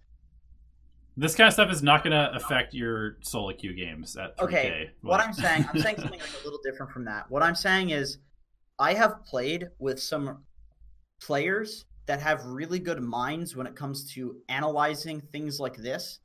This 1.17 1.35
kind 1.35 1.49
of 1.49 1.53
stuff 1.55 1.71
is 1.71 1.83
not 1.83 2.05
going 2.05 2.13
to 2.13 2.33
affect 2.35 2.73
your 2.75 3.17
solo 3.23 3.53
queue 3.53 3.73
games 3.75 4.17
at 4.17 4.37
3K. 4.39 4.43
okay 4.45 4.91
what 5.03 5.19
Like- 5.19 5.29
i'm 5.29 5.33
saying 5.35 5.67
i'm 5.73 5.81
saying 5.81 5.97
something 5.97 6.19
like 6.21 6.29
a 6.41 6.45
little 6.45 6.61
different 6.65 6.93
from 6.93 7.05
that 7.07 7.31
what 7.31 7.43
i'm 7.43 7.55
saying 7.57 7.91
is 7.91 8.19
i 8.79 8.95
have 8.95 9.25
played 9.25 9.69
with 9.79 10.01
some 10.01 10.39
players 11.21 11.85
that 12.07 12.21
have 12.21 12.45
really 12.47 12.79
good 12.79 13.01
minds 13.03 13.55
when 13.57 13.67
it 13.67 13.75
comes 13.77 14.13
to 14.15 14.37
analyzing 14.49 15.21
things 15.33 15.61
like 15.61 15.77
this 15.77 16.21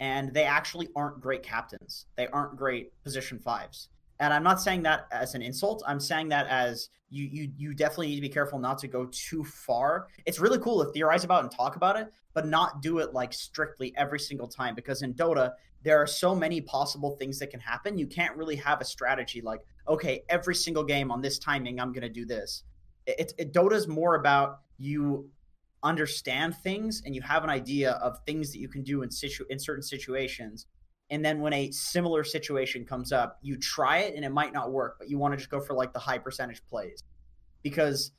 and 0.00 0.32
they 0.32 0.44
actually 0.44 0.88
aren't 0.96 1.20
great 1.20 1.42
captains 1.42 2.06
they 2.16 2.26
aren't 2.28 2.56
great 2.56 2.92
position 3.04 3.38
fives 3.38 3.88
and 4.22 4.32
i'm 4.32 4.42
not 4.42 4.60
saying 4.60 4.82
that 4.82 5.06
as 5.10 5.34
an 5.34 5.42
insult. 5.42 5.82
I'm 5.86 6.00
saying 6.00 6.28
that 6.28 6.46
as 6.46 6.88
you 7.10 7.24
you 7.24 7.50
you 7.56 7.74
definitely 7.74 8.08
need 8.08 8.16
to 8.16 8.22
be 8.22 8.28
careful 8.28 8.58
not 8.58 8.78
to 8.78 8.88
go 8.88 9.06
too 9.10 9.44
far. 9.44 10.06
It's 10.24 10.38
really 10.38 10.58
cool 10.58 10.84
to 10.84 10.92
theorize 10.92 11.24
about 11.24 11.42
and 11.42 11.52
talk 11.52 11.76
about 11.76 11.96
it 11.96 12.08
but 12.34 12.46
not 12.46 12.80
do 12.80 12.98
it 12.98 13.12
like 13.12 13.30
strictly 13.32 13.92
every 13.96 14.18
single 14.18 14.48
time 14.48 14.74
because 14.74 15.02
in 15.02 15.12
dota 15.12 15.52
there 15.82 15.98
are 16.00 16.06
so 16.06 16.34
many 16.34 16.60
possible 16.60 17.16
things 17.16 17.38
that 17.40 17.50
can 17.50 17.60
happen. 17.60 17.98
You 17.98 18.06
can't 18.06 18.34
really 18.36 18.56
have 18.56 18.80
a 18.80 18.84
strategy 18.84 19.40
like 19.42 19.60
okay 19.88 20.22
every 20.28 20.54
single 20.54 20.84
game 20.84 21.10
on 21.10 21.20
this 21.20 21.38
timing 21.38 21.80
i'm 21.80 21.92
going 21.92 22.02
to 22.02 22.20
do 22.20 22.24
this. 22.24 22.62
It, 23.06 23.32
it 23.36 23.52
dota's 23.52 23.88
more 23.88 24.14
about 24.14 24.60
you 24.78 25.28
understand 25.82 26.56
things 26.58 27.02
and 27.04 27.12
you 27.16 27.22
have 27.22 27.42
an 27.42 27.50
idea 27.50 27.92
of 27.94 28.18
things 28.24 28.52
that 28.52 28.60
you 28.60 28.68
can 28.68 28.84
do 28.84 29.02
in 29.02 29.10
situ 29.10 29.44
in 29.50 29.58
certain 29.58 29.82
situations 29.82 30.66
and 31.12 31.24
then 31.24 31.40
when 31.40 31.52
a 31.52 31.70
similar 31.70 32.24
situation 32.24 32.84
comes 32.84 33.12
up 33.12 33.38
you 33.42 33.56
try 33.56 33.98
it 33.98 34.16
and 34.16 34.24
it 34.24 34.30
might 34.30 34.52
not 34.52 34.72
work 34.72 34.96
but 34.98 35.08
you 35.08 35.18
want 35.18 35.32
to 35.32 35.38
just 35.38 35.50
go 35.50 35.60
for 35.60 35.74
like 35.74 35.92
the 35.92 35.98
high 35.98 36.18
percentage 36.18 36.60
plays 36.66 37.04
because 37.62 38.10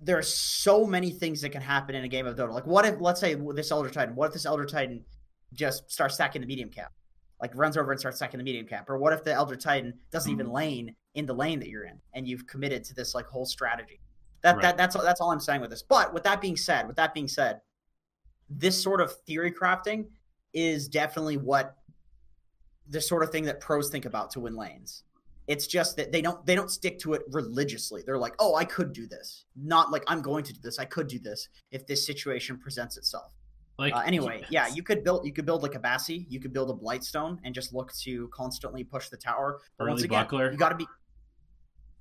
there's 0.00 0.32
so 0.32 0.86
many 0.86 1.10
things 1.10 1.40
that 1.40 1.50
can 1.50 1.62
happen 1.62 1.94
in 1.94 2.04
a 2.04 2.08
game 2.08 2.26
of 2.26 2.36
Dota. 2.36 2.52
Like, 2.52 2.66
what 2.66 2.86
if, 2.86 3.00
let's 3.00 3.20
say, 3.20 3.34
this 3.54 3.70
Elder 3.70 3.90
Titan, 3.90 4.14
what 4.14 4.28
if 4.28 4.32
this 4.32 4.46
Elder 4.46 4.64
Titan 4.64 5.04
just 5.52 5.90
starts 5.90 6.14
stacking 6.14 6.40
the 6.40 6.46
medium 6.46 6.70
cap? 6.70 6.92
Like, 7.40 7.54
runs 7.54 7.76
over 7.76 7.90
and 7.90 7.98
starts 7.98 8.18
stacking 8.18 8.38
the 8.38 8.44
medium 8.44 8.66
cap? 8.66 8.88
Or 8.88 8.98
what 8.98 9.12
if 9.12 9.24
the 9.24 9.32
Elder 9.32 9.56
Titan 9.56 9.94
doesn't 10.10 10.30
even 10.30 10.46
mm. 10.46 10.52
lane 10.52 10.94
in 11.14 11.26
the 11.26 11.34
lane 11.34 11.58
that 11.60 11.68
you're 11.68 11.84
in 11.84 11.98
and 12.14 12.28
you've 12.28 12.46
committed 12.46 12.84
to 12.84 12.94
this, 12.94 13.14
like, 13.14 13.26
whole 13.26 13.46
strategy? 13.46 14.00
That, 14.42 14.56
Right. 14.56 14.62
that 14.62 14.76
That's, 14.76 14.94
that's 15.02 15.20
all 15.20 15.32
I'm 15.32 15.40
saying 15.40 15.60
with 15.60 15.70
this. 15.70 15.82
But 15.82 16.14
with 16.14 16.22
that 16.24 16.40
being 16.40 16.56
said, 16.56 16.86
with 16.86 16.96
that 16.96 17.12
being 17.12 17.28
said, 17.28 17.60
this 18.48 18.80
sort 18.80 19.00
of 19.00 19.12
theory 19.26 19.52
crafting 19.52 20.06
is 20.54 20.88
definitely 20.88 21.36
what 21.36 21.76
the 22.88 23.00
sort 23.00 23.22
of 23.22 23.30
thing 23.30 23.44
that 23.44 23.60
pros 23.60 23.90
think 23.90 24.04
about 24.04 24.30
to 24.32 24.40
win 24.40 24.56
lanes. 24.56 25.04
It's 25.46 25.66
just 25.66 25.96
that 25.96 26.12
they 26.12 26.20
don't 26.20 26.44
they 26.44 26.54
don't 26.54 26.70
stick 26.70 26.98
to 27.00 27.14
it 27.14 27.22
religiously. 27.30 28.02
They're 28.04 28.18
like, 28.18 28.34
"Oh, 28.38 28.54
I 28.54 28.64
could 28.64 28.92
do 28.92 29.06
this." 29.06 29.46
Not 29.56 29.90
like 29.90 30.04
I'm 30.06 30.20
going 30.20 30.44
to 30.44 30.52
do 30.52 30.60
this. 30.62 30.78
I 30.78 30.84
could 30.84 31.08
do 31.08 31.18
this 31.18 31.48
if 31.70 31.86
this 31.86 32.04
situation 32.04 32.58
presents 32.58 32.98
itself. 32.98 33.32
like 33.78 33.94
Uh, 33.94 34.00
anyway, 34.00 34.44
yeah, 34.50 34.68
you 34.68 34.82
could 34.82 35.02
build 35.02 35.24
you 35.24 35.32
could 35.32 35.46
build 35.46 35.62
like 35.62 35.74
a 35.74 35.78
Bassi, 35.78 36.26
you 36.28 36.38
could 36.38 36.52
build 36.52 36.68
a 36.70 36.74
Blightstone 36.74 37.38
and 37.44 37.54
just 37.54 37.72
look 37.72 37.94
to 38.02 38.28
constantly 38.28 38.84
push 38.84 39.08
the 39.08 39.16
tower. 39.16 39.60
But 39.78 39.84
Early 39.84 39.92
once 39.92 40.02
again, 40.02 40.24
buckler. 40.24 40.52
you 40.52 40.58
got 40.58 40.68
to 40.68 40.74
be 40.74 40.86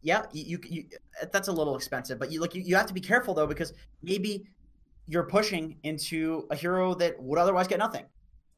Yeah, 0.01 0.23
you, 0.33 0.43
you, 0.43 0.59
you 0.69 0.83
that's 1.31 1.47
a 1.47 1.53
little 1.53 1.77
expensive, 1.77 2.19
but 2.19 2.31
you 2.31 2.41
like 2.41 2.53
you, 2.53 2.61
you 2.61 2.75
have 2.75 2.87
to 2.87 2.93
be 2.93 3.01
careful 3.01 3.33
though 3.33 3.47
because 3.47 3.71
maybe 4.03 4.45
you're 5.05 5.23
pushing 5.23 5.77
into 5.83 6.47
a 6.51 6.55
hero 6.55 6.93
that 6.95 7.21
would 7.21 7.39
otherwise 7.39 7.67
get 7.67 7.79
nothing 7.79 8.05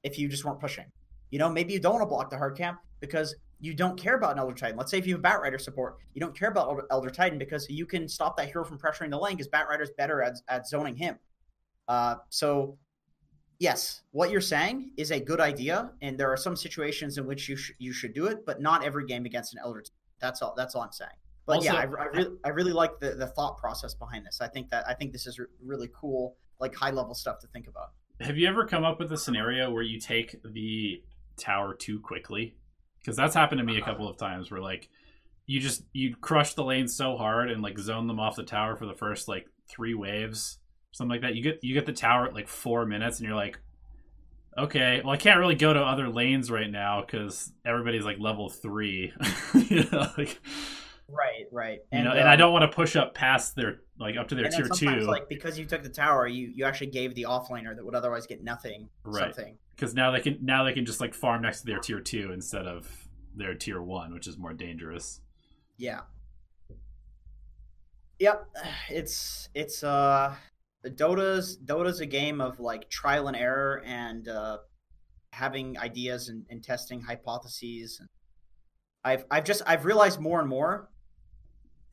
if 0.03 0.17
you 0.17 0.27
just 0.27 0.43
weren't 0.43 0.59
pushing. 0.59 0.85
You 1.29 1.39
know, 1.39 1.49
maybe 1.49 1.73
you 1.73 1.79
don't 1.79 1.93
want 1.93 2.03
to 2.03 2.07
block 2.07 2.29
the 2.29 2.37
hard 2.37 2.57
camp 2.57 2.79
because 2.99 3.35
you 3.59 3.73
don't 3.73 3.99
care 3.99 4.15
about 4.15 4.33
an 4.33 4.39
Elder 4.39 4.55
Titan. 4.55 4.77
Let's 4.77 4.89
say 4.91 4.97
if 4.97 5.05
you 5.05 5.15
have 5.15 5.21
Batrider 5.21 5.59
support, 5.59 5.97
you 6.13 6.21
don't 6.21 6.37
care 6.37 6.49
about 6.49 6.67
Elder- 6.69 6.87
Elder 6.91 7.09
Titan 7.09 7.37
because 7.37 7.69
you 7.69 7.85
can 7.85 8.07
stop 8.07 8.37
that 8.37 8.47
hero 8.47 8.63
from 8.63 8.77
pressuring 8.77 9.09
the 9.09 9.19
lane 9.19 9.35
because 9.35 9.49
Batrider's 9.49 9.91
better 9.91 10.21
at, 10.21 10.37
at 10.47 10.67
zoning 10.67 10.95
him. 10.95 11.17
Uh, 11.87 12.15
so, 12.29 12.77
yes, 13.59 14.01
what 14.11 14.31
you're 14.31 14.41
saying 14.41 14.91
is 14.97 15.11
a 15.11 15.19
good 15.19 15.41
idea, 15.41 15.91
and 16.01 16.17
there 16.17 16.31
are 16.31 16.37
some 16.37 16.55
situations 16.55 17.17
in 17.17 17.25
which 17.25 17.49
you 17.49 17.55
sh- 17.55 17.71
you 17.79 17.91
should 17.91 18.13
do 18.13 18.27
it, 18.27 18.45
but 18.45 18.61
not 18.61 18.83
every 18.83 19.05
game 19.05 19.25
against 19.25 19.53
an 19.53 19.59
Elder. 19.63 19.81
Titan. 19.81 19.95
That's 20.21 20.41
all. 20.41 20.53
That's 20.55 20.75
all 20.75 20.83
I'm 20.83 20.91
saying. 20.91 21.11
But 21.45 21.63
yeah, 21.63 21.73
I, 21.73 21.81
I 21.81 22.05
really 22.05 22.37
I 22.45 22.49
really 22.49 22.73
like 22.73 22.99
the, 22.99 23.15
the 23.15 23.27
thought 23.27 23.57
process 23.57 23.95
behind 23.95 24.25
this. 24.25 24.39
I 24.39 24.47
think 24.47 24.69
that 24.69 24.87
I 24.87 24.93
think 24.93 25.11
this 25.11 25.25
is 25.25 25.39
re- 25.39 25.47
really 25.65 25.89
cool, 25.93 26.37
like 26.59 26.75
high 26.75 26.91
level 26.91 27.15
stuff 27.15 27.39
to 27.39 27.47
think 27.47 27.67
about. 27.67 27.91
Have 28.21 28.37
you 28.37 28.47
ever 28.47 28.65
come 28.65 28.83
up 28.83 28.99
with 28.99 29.11
a 29.13 29.17
scenario 29.17 29.71
where 29.71 29.81
you 29.81 29.99
take 29.99 30.35
the 30.43 31.01
tower 31.39 31.73
too 31.73 31.99
quickly? 31.99 32.55
Because 32.99 33.15
that's 33.15 33.33
happened 33.33 33.59
to 33.59 33.65
me 33.65 33.77
a 33.77 33.81
couple 33.81 34.07
of 34.09 34.17
times 34.17 34.51
where 34.51 34.61
like 34.61 34.89
you 35.45 35.59
just 35.59 35.83
you 35.93 36.15
crush 36.15 36.53
the 36.53 36.63
lane 36.63 36.87
so 36.87 37.17
hard 37.17 37.49
and 37.49 37.63
like 37.63 37.79
zone 37.79 38.07
them 38.07 38.19
off 38.19 38.35
the 38.35 38.43
tower 38.43 38.75
for 38.75 38.85
the 38.85 38.93
first 38.93 39.27
like 39.27 39.47
three 39.67 39.95
waves, 39.95 40.59
something 40.91 41.09
like 41.09 41.21
that. 41.21 41.35
You 41.35 41.41
get 41.41 41.59
you 41.63 41.73
get 41.73 41.85
the 41.85 41.93
tower 41.93 42.27
at 42.27 42.35
like 42.35 42.47
four 42.47 42.85
minutes 42.85 43.19
and 43.19 43.27
you're 43.27 43.35
like, 43.35 43.59
okay, 44.57 45.01
well 45.03 45.13
I 45.13 45.17
can't 45.17 45.39
really 45.39 45.55
go 45.55 45.73
to 45.73 45.79
other 45.79 46.07
lanes 46.09 46.51
right 46.51 46.69
now 46.69 47.01
because 47.01 47.51
everybody's 47.65 48.05
like 48.05 48.19
level 48.19 48.49
three, 48.49 49.11
you 49.55 49.83
know, 49.91 50.11
like, 50.17 50.39
Right, 51.11 51.47
right. 51.51 51.79
you 51.91 52.03
know, 52.03 52.11
and 52.11 52.29
I 52.29 52.33
um, 52.33 52.39
don't 52.39 52.53
want 52.53 52.69
to 52.69 52.75
push 52.75 52.95
up 52.95 53.15
past 53.15 53.55
their 53.55 53.79
like 53.99 54.17
up 54.17 54.27
to 54.27 54.35
their 54.35 54.45
and 54.45 54.53
tier 54.53 54.67
two 54.69 55.01
like 55.07 55.27
because 55.27 55.57
you 55.57 55.65
took 55.65 55.81
the 55.81 55.89
tower, 55.89 56.27
you 56.27 56.51
you 56.53 56.65
actually 56.65 56.91
gave 56.91 57.15
the 57.15 57.23
offlaner 57.23 57.75
that 57.75 57.83
would 57.83 57.95
otherwise 57.95 58.27
get 58.27 58.43
nothing 58.43 58.89
Right. 59.03 59.33
something. 59.33 59.57
Because 59.79 59.95
now 59.95 60.11
they 60.11 60.19
can 60.19 60.37
now 60.41 60.63
they 60.63 60.73
can 60.73 60.85
just 60.85 60.99
like 60.99 61.13
farm 61.13 61.41
next 61.41 61.61
to 61.61 61.67
their 61.67 61.79
tier 61.79 62.01
two 62.01 62.31
instead 62.33 62.67
of 62.67 63.07
their 63.35 63.55
tier 63.55 63.81
one, 63.81 64.13
which 64.13 64.27
is 64.27 64.37
more 64.37 64.53
dangerous. 64.53 65.21
Yeah. 65.77 66.01
Yep, 68.19 68.47
it's 68.89 69.49
it's 69.53 69.83
uh 69.83 70.35
Dota's 70.85 71.57
Dota's 71.57 72.01
a 72.01 72.05
game 72.05 72.41
of 72.41 72.59
like 72.59 72.89
trial 72.89 73.27
and 73.27 73.37
error 73.37 73.81
and 73.85 74.27
uh 74.27 74.57
having 75.31 75.77
ideas 75.77 76.27
and, 76.27 76.45
and 76.49 76.63
testing 76.63 77.01
hypotheses 77.01 78.01
I've 79.03 79.25
I've 79.31 79.45
just 79.45 79.61
I've 79.65 79.85
realized 79.85 80.19
more 80.19 80.39
and 80.39 80.49
more 80.49 80.89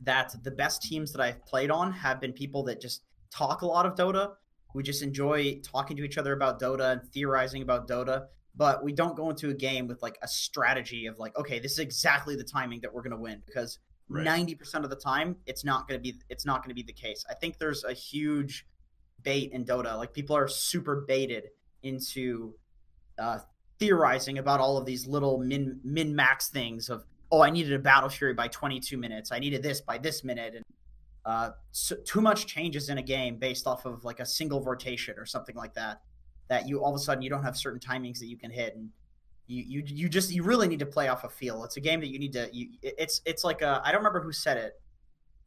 that 0.00 0.34
the 0.42 0.50
best 0.50 0.82
teams 0.82 1.12
that 1.12 1.22
I've 1.22 1.44
played 1.46 1.70
on 1.70 1.92
have 1.92 2.20
been 2.20 2.32
people 2.32 2.64
that 2.64 2.80
just 2.80 3.02
talk 3.30 3.62
a 3.62 3.66
lot 3.66 3.86
of 3.86 3.94
Dota. 3.94 4.32
We 4.76 4.82
just 4.82 5.02
enjoy 5.02 5.60
talking 5.62 5.96
to 5.96 6.04
each 6.04 6.18
other 6.18 6.34
about 6.34 6.60
Dota 6.60 6.92
and 6.92 7.02
theorizing 7.12 7.62
about 7.62 7.88
Dota, 7.88 8.26
but 8.54 8.84
we 8.84 8.92
don't 8.92 9.16
go 9.16 9.30
into 9.30 9.48
a 9.48 9.54
game 9.54 9.88
with 9.88 10.02
like 10.02 10.18
a 10.22 10.28
strategy 10.28 11.06
of 11.06 11.18
like, 11.18 11.34
okay, 11.38 11.58
this 11.58 11.72
is 11.72 11.78
exactly 11.78 12.36
the 12.36 12.44
timing 12.44 12.80
that 12.82 12.92
we're 12.92 13.02
going 13.02 13.16
to 13.16 13.16
win 13.16 13.42
because 13.46 13.78
ninety 14.10 14.52
right. 14.52 14.58
percent 14.58 14.84
of 14.84 14.90
the 14.90 14.96
time 14.96 15.36
it's 15.46 15.64
not 15.64 15.88
going 15.88 15.98
to 15.98 16.02
be 16.02 16.20
it's 16.28 16.44
not 16.44 16.62
going 16.62 16.68
to 16.68 16.74
be 16.74 16.82
the 16.82 16.92
case. 16.92 17.24
I 17.28 17.32
think 17.34 17.58
there's 17.58 17.84
a 17.84 17.94
huge 17.94 18.66
bait 19.22 19.50
in 19.52 19.64
Dota. 19.64 19.96
Like 19.96 20.12
people 20.12 20.36
are 20.36 20.46
super 20.46 21.06
baited 21.08 21.44
into 21.82 22.54
uh, 23.18 23.38
theorizing 23.78 24.36
about 24.36 24.60
all 24.60 24.76
of 24.76 24.84
these 24.84 25.06
little 25.06 25.38
min 25.38 25.80
min 25.84 26.14
max 26.14 26.48
things 26.50 26.90
of 26.90 27.04
oh 27.32 27.40
I 27.40 27.48
needed 27.48 27.72
a 27.72 27.78
battle 27.78 28.10
fury 28.10 28.34
by 28.34 28.48
22 28.48 28.96
minutes 28.96 29.32
I 29.32 29.38
needed 29.38 29.62
this 29.62 29.80
by 29.80 29.98
this 29.98 30.22
minute 30.22 30.54
and 30.54 30.64
uh, 31.26 31.50
so 31.72 31.96
too 32.04 32.20
much 32.20 32.46
changes 32.46 32.88
in 32.88 32.98
a 32.98 33.02
game 33.02 33.36
based 33.36 33.66
off 33.66 33.84
of 33.84 34.04
like 34.04 34.20
a 34.20 34.26
single 34.26 34.62
rotation 34.62 35.14
or 35.18 35.26
something 35.26 35.56
like 35.56 35.74
that 35.74 36.00
that 36.48 36.68
you 36.68 36.82
all 36.82 36.94
of 36.94 36.96
a 36.96 36.98
sudden 36.98 37.22
you 37.22 37.28
don't 37.28 37.42
have 37.42 37.56
certain 37.56 37.80
timings 37.80 38.18
that 38.18 38.26
you 38.26 38.36
can 38.36 38.50
hit 38.50 38.74
and 38.76 38.88
you 39.46 39.64
you, 39.66 39.82
you 39.84 40.08
just 40.08 40.30
you 40.32 40.42
really 40.42 40.68
need 40.68 40.78
to 40.78 40.86
play 40.86 41.08
off 41.08 41.24
a 41.24 41.28
feel 41.28 41.64
it's 41.64 41.76
a 41.76 41.80
game 41.80 42.00
that 42.00 42.08
you 42.08 42.18
need 42.18 42.32
to 42.32 42.48
you 42.52 42.68
it's 42.82 43.20
it's 43.26 43.44
like 43.44 43.60
a 43.60 43.82
I 43.84 43.92
don't 43.92 44.00
remember 44.00 44.22
who 44.22 44.32
said 44.32 44.56
it 44.56 44.80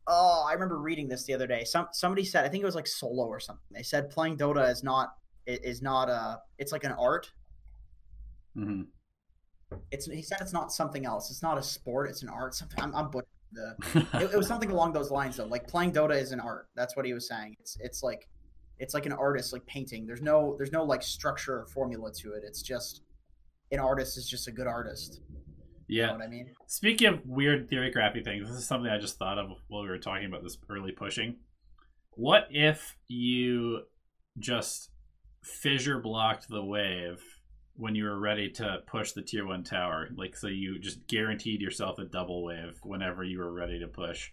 oh 0.05 0.45
I 0.47 0.53
remember 0.53 0.79
reading 0.79 1.07
this 1.07 1.23
the 1.23 1.33
other 1.33 1.47
day 1.47 1.63
some 1.63 1.87
somebody 1.91 2.25
said 2.25 2.45
I 2.45 2.49
think 2.49 2.61
it 2.61 2.65
was 2.65 2.75
like 2.75 2.87
solo 2.87 3.25
or 3.25 3.39
something 3.39 3.63
they 3.71 3.83
said 3.83 4.09
playing 4.09 4.37
Dota 4.37 4.69
is 4.69 4.83
not 4.83 5.15
is 5.47 5.81
not 5.81 6.09
a 6.09 6.39
it's 6.57 6.71
like 6.71 6.83
an 6.83 6.91
art 6.91 7.31
Mm-hmm. 8.57 8.81
It's 9.91 10.05
he 10.07 10.21
said 10.21 10.39
it's 10.41 10.53
not 10.53 10.71
something 10.71 11.05
else. 11.05 11.29
It's 11.29 11.43
not 11.43 11.57
a 11.57 11.63
sport. 11.63 12.09
It's 12.09 12.23
an 12.23 12.29
art. 12.29 12.55
Something 12.55 12.81
I'm, 12.81 12.95
I'm 12.95 13.11
the. 13.51 13.75
it, 14.13 14.33
it, 14.33 14.37
was 14.37 14.47
something 14.47 14.71
along 14.71 14.93
those 14.93 15.11
lines 15.11 15.37
though. 15.37 15.45
Like 15.45 15.67
playing 15.67 15.91
Dota 15.91 16.19
is 16.19 16.31
an 16.31 16.39
art. 16.39 16.67
That's 16.75 16.95
what 16.95 17.05
he 17.05 17.13
was 17.13 17.27
saying. 17.27 17.55
It's 17.59 17.77
it's 17.79 18.03
like 18.03 18.27
it's 18.79 18.93
like 18.93 19.05
an 19.05 19.11
artist 19.11 19.53
like 19.53 19.65
painting. 19.65 20.05
There's 20.05 20.21
no 20.21 20.55
there's 20.57 20.71
no 20.71 20.83
like 20.83 21.03
structure 21.03 21.59
or 21.59 21.67
formula 21.67 22.11
to 22.21 22.33
it. 22.33 22.43
It's 22.45 22.61
just 22.61 23.01
an 23.71 23.79
artist 23.79 24.17
is 24.17 24.27
just 24.27 24.47
a 24.47 24.51
good 24.51 24.67
artist. 24.67 25.21
Yeah. 25.87 26.03
You 26.03 26.07
know 26.07 26.17
what 26.17 26.25
I 26.25 26.29
mean? 26.29 26.53
Speaking 26.67 27.07
of 27.07 27.19
weird 27.25 27.69
theory 27.69 27.91
crappy 27.91 28.21
things, 28.23 28.47
this 28.47 28.57
is 28.57 28.67
something 28.67 28.89
I 28.89 28.99
just 28.99 29.17
thought 29.17 29.37
of 29.37 29.49
while 29.67 29.83
we 29.83 29.89
were 29.89 29.97
talking 29.97 30.25
about 30.25 30.43
this 30.43 30.57
early 30.69 30.91
pushing. 30.91 31.37
What 32.11 32.47
if 32.51 32.95
you 33.07 33.81
just 34.37 34.91
fissure 35.43 35.99
blocked 35.99 36.47
the 36.49 36.63
wave 36.63 37.21
when 37.79 37.95
you 37.95 38.03
were 38.03 38.19
ready 38.19 38.49
to 38.49 38.79
push 38.87 39.13
the 39.13 39.21
tier 39.21 39.47
one 39.47 39.63
tower. 39.63 40.09
Like 40.15 40.35
so 40.35 40.47
you 40.47 40.79
just 40.79 41.07
guaranteed 41.07 41.61
yourself 41.61 41.97
a 41.97 42.03
double 42.03 42.43
wave 42.43 42.77
whenever 42.83 43.23
you 43.23 43.39
were 43.39 43.51
ready 43.51 43.79
to 43.79 43.87
push. 43.87 44.31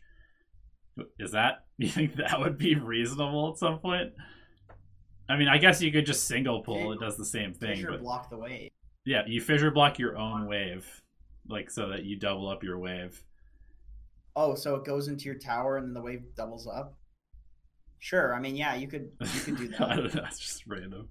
Is 1.21 1.31
that 1.31 1.65
you 1.79 1.89
think 1.89 2.17
that 2.17 2.41
would 2.41 2.59
be 2.59 2.75
reasonable 2.75 3.53
at 3.53 3.59
some 3.59 3.79
point? 3.79 4.13
I 5.29 5.37
mean, 5.37 5.49
I 5.49 5.59
guess 5.59 5.81
you 5.81 5.93
could 5.93 6.07
just 6.07 6.27
single 6.27 6.63
pull. 6.63 6.93
It 6.93 7.01
does 7.01 7.17
the 7.17 7.25
same 7.25 7.55
thing. 7.55 7.77
Fissure 7.77 7.93
but 7.93 8.03
block 8.03 8.31
the 8.31 8.39
wave. 8.39 8.71
Yeah, 9.05 9.23
you 9.27 9.41
fissure 9.41 9.71
block 9.71 9.99
your 9.99 10.17
own 10.19 10.47
wave, 10.49 11.03
like 11.49 11.71
so 11.71 11.89
that 11.91 12.05
you 12.05 12.19
double 12.19 12.49
up 12.49 12.65
your 12.65 12.79
wave. 12.79 13.23
Oh, 14.35 14.55
so 14.55 14.75
it 14.75 14.85
goes 14.85 15.07
into 15.07 15.25
your 15.25 15.39
tower 15.39 15.77
and 15.77 15.87
then 15.87 15.95
the 15.95 16.03
wave 16.03 16.23
doubles 16.37 16.67
up. 16.67 16.97
Sure. 17.99 18.35
I 18.35 18.41
mean, 18.41 18.57
yeah, 18.57 18.75
you 18.75 18.89
could 18.89 19.11
you 19.21 19.41
could 19.41 19.57
do 19.57 19.69
that. 19.79 19.81
I 19.83 19.97
don't 19.97 20.15
know. 20.15 20.25
It's 20.27 20.39
just 20.39 20.67
random 20.67 21.09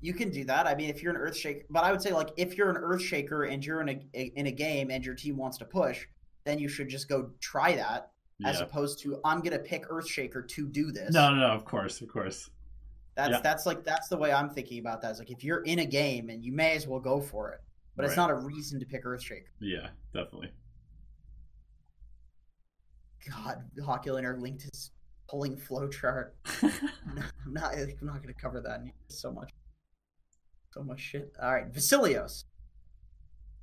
you 0.00 0.14
can 0.14 0.30
do 0.30 0.44
that. 0.44 0.66
I 0.66 0.74
mean, 0.74 0.90
if 0.90 1.02
you're 1.02 1.12
an 1.12 1.20
earth 1.20 1.36
shaker, 1.36 1.64
but 1.70 1.84
I 1.84 1.90
would 1.90 2.02
say 2.02 2.12
like 2.12 2.30
if 2.36 2.56
you're 2.56 2.70
an 2.70 2.76
earth 2.76 3.02
shaker 3.02 3.44
and 3.44 3.64
you're 3.64 3.80
in 3.80 3.88
a, 3.88 4.06
a 4.14 4.32
in 4.36 4.46
a 4.46 4.52
game 4.52 4.90
and 4.90 5.04
your 5.04 5.14
team 5.14 5.36
wants 5.36 5.58
to 5.58 5.64
push, 5.64 6.06
then 6.44 6.58
you 6.58 6.68
should 6.68 6.88
just 6.88 7.08
go 7.08 7.30
try 7.40 7.74
that 7.76 8.10
yeah. 8.38 8.50
as 8.50 8.60
opposed 8.60 9.00
to 9.00 9.20
I'm 9.24 9.40
gonna 9.40 9.58
pick 9.58 9.86
earth 9.88 10.08
shaker 10.08 10.42
to 10.42 10.68
do 10.68 10.92
this. 10.92 11.12
No, 11.12 11.30
no, 11.30 11.40
no. 11.40 11.48
Of 11.48 11.64
course, 11.64 12.00
of 12.00 12.08
course. 12.08 12.50
That's 13.14 13.30
yeah. 13.30 13.40
that's 13.40 13.64
like 13.64 13.84
that's 13.84 14.08
the 14.08 14.16
way 14.16 14.32
I'm 14.32 14.50
thinking 14.50 14.78
about 14.78 15.00
that. 15.02 15.12
Is 15.12 15.18
like 15.18 15.30
if 15.30 15.42
you're 15.42 15.62
in 15.62 15.78
a 15.78 15.86
game 15.86 16.28
and 16.28 16.44
you 16.44 16.52
may 16.52 16.76
as 16.76 16.86
well 16.86 17.00
go 17.00 17.20
for 17.20 17.50
it, 17.52 17.60
but 17.96 18.02
right. 18.02 18.08
it's 18.08 18.16
not 18.16 18.30
a 18.30 18.34
reason 18.34 18.78
to 18.80 18.86
pick 18.86 19.06
earth 19.06 19.22
shaker. 19.22 19.50
Yeah, 19.60 19.88
definitely. 20.12 20.50
God, 23.28 23.64
Hockey 23.84 24.10
linked 24.10 24.62
his 24.62 24.90
pulling 25.28 25.56
flow 25.56 25.88
chart. 25.88 26.36
I'm 26.62 26.72
not, 27.48 27.74
I'm 27.74 27.96
not 28.02 28.22
going 28.22 28.32
to 28.32 28.40
cover 28.40 28.60
that 28.60 28.82
so 29.08 29.32
much. 29.32 29.50
So 30.76 30.82
much 30.82 31.00
shit. 31.00 31.32
All 31.42 31.54
right, 31.54 31.72
Vasilios 31.72 32.44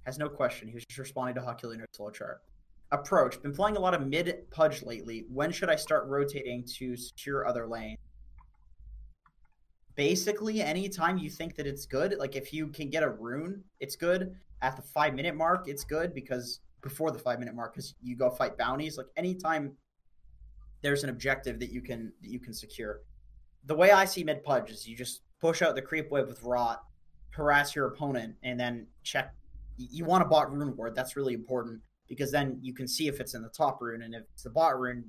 has 0.07 0.17
no 0.17 0.27
question. 0.27 0.67
He 0.67 0.73
was 0.73 0.83
just 0.83 0.97
responding 0.97 1.35
to 1.35 1.41
Hockey 1.41 1.67
Leader's 1.67 1.87
slow 1.91 2.09
chart. 2.09 2.41
Approach. 2.91 3.39
Been 3.39 3.53
playing 3.53 3.77
a 3.77 3.79
lot 3.79 3.93
of 3.93 4.07
mid 4.07 4.49
pudge 4.49 4.81
lately. 4.81 5.25
When 5.29 5.51
should 5.51 5.69
I 5.69 5.75
start 5.75 6.07
rotating 6.07 6.65
to 6.79 6.97
secure 6.97 7.45
other 7.45 7.67
lane? 7.67 7.97
Basically, 9.93 10.59
anytime 10.63 11.19
you 11.19 11.29
think 11.29 11.55
that 11.55 11.67
it's 11.67 11.85
good, 11.85 12.15
like 12.17 12.35
if 12.35 12.51
you 12.51 12.67
can 12.69 12.89
get 12.89 13.03
a 13.03 13.09
rune, 13.09 13.63
it's 13.79 13.95
good. 13.95 14.35
At 14.63 14.75
the 14.75 14.81
five 14.81 15.13
minute 15.13 15.35
mark, 15.35 15.67
it's 15.67 15.83
good 15.83 16.15
because 16.15 16.61
before 16.81 17.11
the 17.11 17.19
five 17.19 17.37
minute 17.37 17.53
mark, 17.53 17.75
because 17.75 17.93
you 18.01 18.15
go 18.15 18.31
fight 18.31 18.57
bounties. 18.57 18.97
Like 18.97 19.07
anytime 19.17 19.73
there's 20.81 21.03
an 21.03 21.11
objective 21.11 21.59
that 21.59 21.69
you 21.69 21.81
can 21.83 22.11
that 22.23 22.31
you 22.31 22.39
can 22.39 22.55
secure. 22.55 23.01
The 23.65 23.75
way 23.75 23.91
I 23.91 24.05
see 24.05 24.23
mid 24.23 24.43
pudge 24.43 24.71
is 24.71 24.87
you 24.87 24.97
just 24.97 25.21
push 25.39 25.61
out 25.61 25.75
the 25.75 25.81
creep 25.83 26.09
wave 26.09 26.27
with 26.27 26.41
rot 26.41 26.81
harass 27.33 27.75
your 27.75 27.87
opponent 27.87 28.35
and 28.43 28.59
then 28.59 28.87
check. 29.03 29.33
You 29.77 30.05
want 30.05 30.23
a 30.23 30.27
bot 30.27 30.53
rune 30.53 30.75
ward. 30.77 30.95
That's 30.95 31.15
really 31.15 31.33
important 31.33 31.81
because 32.07 32.31
then 32.31 32.59
you 32.61 32.73
can 32.73 32.87
see 32.87 33.07
if 33.07 33.19
it's 33.19 33.33
in 33.33 33.41
the 33.41 33.49
top 33.49 33.81
rune, 33.81 34.03
and 34.03 34.13
if 34.13 34.23
it's 34.33 34.43
the 34.43 34.49
bot 34.49 34.79
rune, 34.79 35.05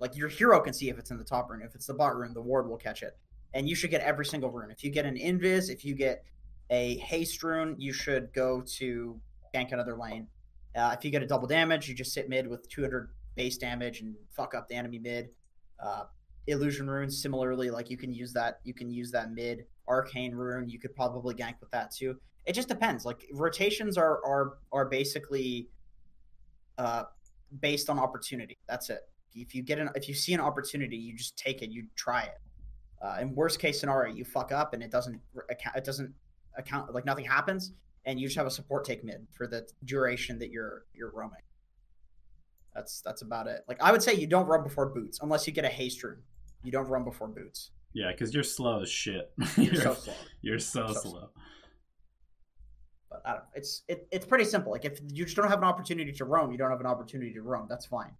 like 0.00 0.16
your 0.16 0.28
hero 0.28 0.60
can 0.60 0.72
see 0.72 0.88
if 0.88 0.98
it's 0.98 1.10
in 1.10 1.18
the 1.18 1.24
top 1.24 1.48
rune. 1.48 1.62
If 1.62 1.74
it's 1.74 1.86
the 1.86 1.94
bot 1.94 2.16
rune, 2.16 2.34
the 2.34 2.42
ward 2.42 2.68
will 2.68 2.76
catch 2.76 3.02
it, 3.02 3.16
and 3.54 3.68
you 3.68 3.74
should 3.74 3.90
get 3.90 4.00
every 4.02 4.26
single 4.26 4.50
rune. 4.50 4.70
If 4.70 4.82
you 4.82 4.90
get 4.90 5.06
an 5.06 5.16
invis, 5.16 5.70
if 5.70 5.84
you 5.84 5.94
get 5.94 6.24
a 6.70 6.96
haste 6.98 7.42
rune, 7.42 7.76
you 7.78 7.92
should 7.92 8.32
go 8.32 8.62
to 8.78 9.20
gank 9.54 9.72
another 9.72 9.96
lane. 9.96 10.26
Uh, 10.74 10.94
if 10.98 11.04
you 11.04 11.10
get 11.10 11.22
a 11.22 11.26
double 11.26 11.46
damage, 11.46 11.88
you 11.88 11.94
just 11.94 12.12
sit 12.12 12.28
mid 12.28 12.46
with 12.46 12.68
200 12.68 13.10
base 13.36 13.56
damage 13.56 14.00
and 14.00 14.14
fuck 14.30 14.54
up 14.54 14.68
the 14.68 14.74
enemy 14.74 14.98
mid. 14.98 15.28
Uh, 15.82 16.04
illusion 16.48 16.88
runes, 16.88 17.22
similarly, 17.22 17.70
like 17.70 17.88
you 17.88 17.96
can 17.96 18.12
use 18.12 18.32
that. 18.32 18.60
You 18.64 18.74
can 18.74 18.90
use 18.90 19.10
that 19.12 19.32
mid 19.32 19.64
arcane 19.88 20.34
rune. 20.34 20.68
You 20.68 20.78
could 20.78 20.94
probably 20.94 21.34
gank 21.34 21.60
with 21.60 21.70
that 21.70 21.90
too. 21.92 22.16
It 22.44 22.52
just 22.54 22.68
depends. 22.68 23.04
Like 23.04 23.26
rotations 23.32 23.98
are 23.98 24.24
are 24.24 24.58
are 24.72 24.86
basically 24.86 25.68
uh, 26.78 27.04
based 27.60 27.90
on 27.90 27.98
opportunity. 27.98 28.58
That's 28.68 28.90
it. 28.90 29.00
If 29.34 29.54
you 29.54 29.62
get 29.62 29.78
an 29.78 29.90
if 29.94 30.08
you 30.08 30.14
see 30.14 30.32
an 30.34 30.40
opportunity, 30.40 30.96
you 30.96 31.16
just 31.16 31.36
take 31.36 31.62
it. 31.62 31.70
You 31.70 31.86
try 31.94 32.22
it. 32.22 32.38
Uh, 33.02 33.18
in 33.20 33.34
worst 33.34 33.58
case 33.58 33.78
scenario, 33.80 34.14
you 34.14 34.24
fuck 34.24 34.52
up 34.52 34.74
and 34.74 34.82
it 34.82 34.90
doesn't. 34.90 35.20
It 35.74 35.84
doesn't 35.84 36.12
account. 36.56 36.94
Like 36.94 37.04
nothing 37.04 37.24
happens, 37.24 37.72
and 38.04 38.18
you 38.18 38.26
just 38.26 38.36
have 38.36 38.46
a 38.46 38.50
support 38.50 38.84
take 38.84 39.04
mid 39.04 39.26
for 39.32 39.46
the 39.46 39.66
duration 39.84 40.38
that 40.38 40.50
you're 40.50 40.84
you're 40.94 41.10
roaming. 41.10 41.42
That's 42.74 43.00
that's 43.00 43.22
about 43.22 43.46
it. 43.46 43.62
Like 43.68 43.82
I 43.82 43.92
would 43.92 44.02
say, 44.02 44.14
you 44.14 44.26
don't 44.26 44.46
run 44.46 44.62
before 44.62 44.86
boots 44.86 45.18
unless 45.22 45.46
you 45.46 45.52
get 45.52 45.64
a 45.64 45.68
haste 45.68 46.02
rune. 46.02 46.22
You 46.62 46.72
don't 46.72 46.88
run 46.88 47.04
before 47.04 47.28
boots. 47.28 47.70
Yeah, 47.96 48.10
because 48.12 48.34
you're 48.34 48.42
slow 48.42 48.82
as 48.82 48.90
shit. 48.90 49.32
You're, 49.56 49.72
you're 49.72 49.82
so 49.82 49.94
slow. 49.94 50.14
You're 50.42 50.58
so, 50.58 50.86
so 50.88 50.92
slow. 50.92 51.10
slow. 51.10 51.28
But 53.08 53.22
I 53.24 53.30
don't 53.30 53.38
know. 53.38 53.46
It's 53.54 53.84
it, 53.88 54.06
it's 54.12 54.26
pretty 54.26 54.44
simple. 54.44 54.70
Like 54.70 54.84
if 54.84 55.00
you 55.08 55.24
just 55.24 55.34
don't 55.34 55.48
have 55.48 55.60
an 55.60 55.64
opportunity 55.64 56.12
to 56.12 56.26
roam, 56.26 56.52
you 56.52 56.58
don't 56.58 56.70
have 56.70 56.80
an 56.80 56.86
opportunity 56.86 57.32
to 57.32 57.40
roam. 57.40 57.66
That's 57.70 57.86
fine. 57.86 58.12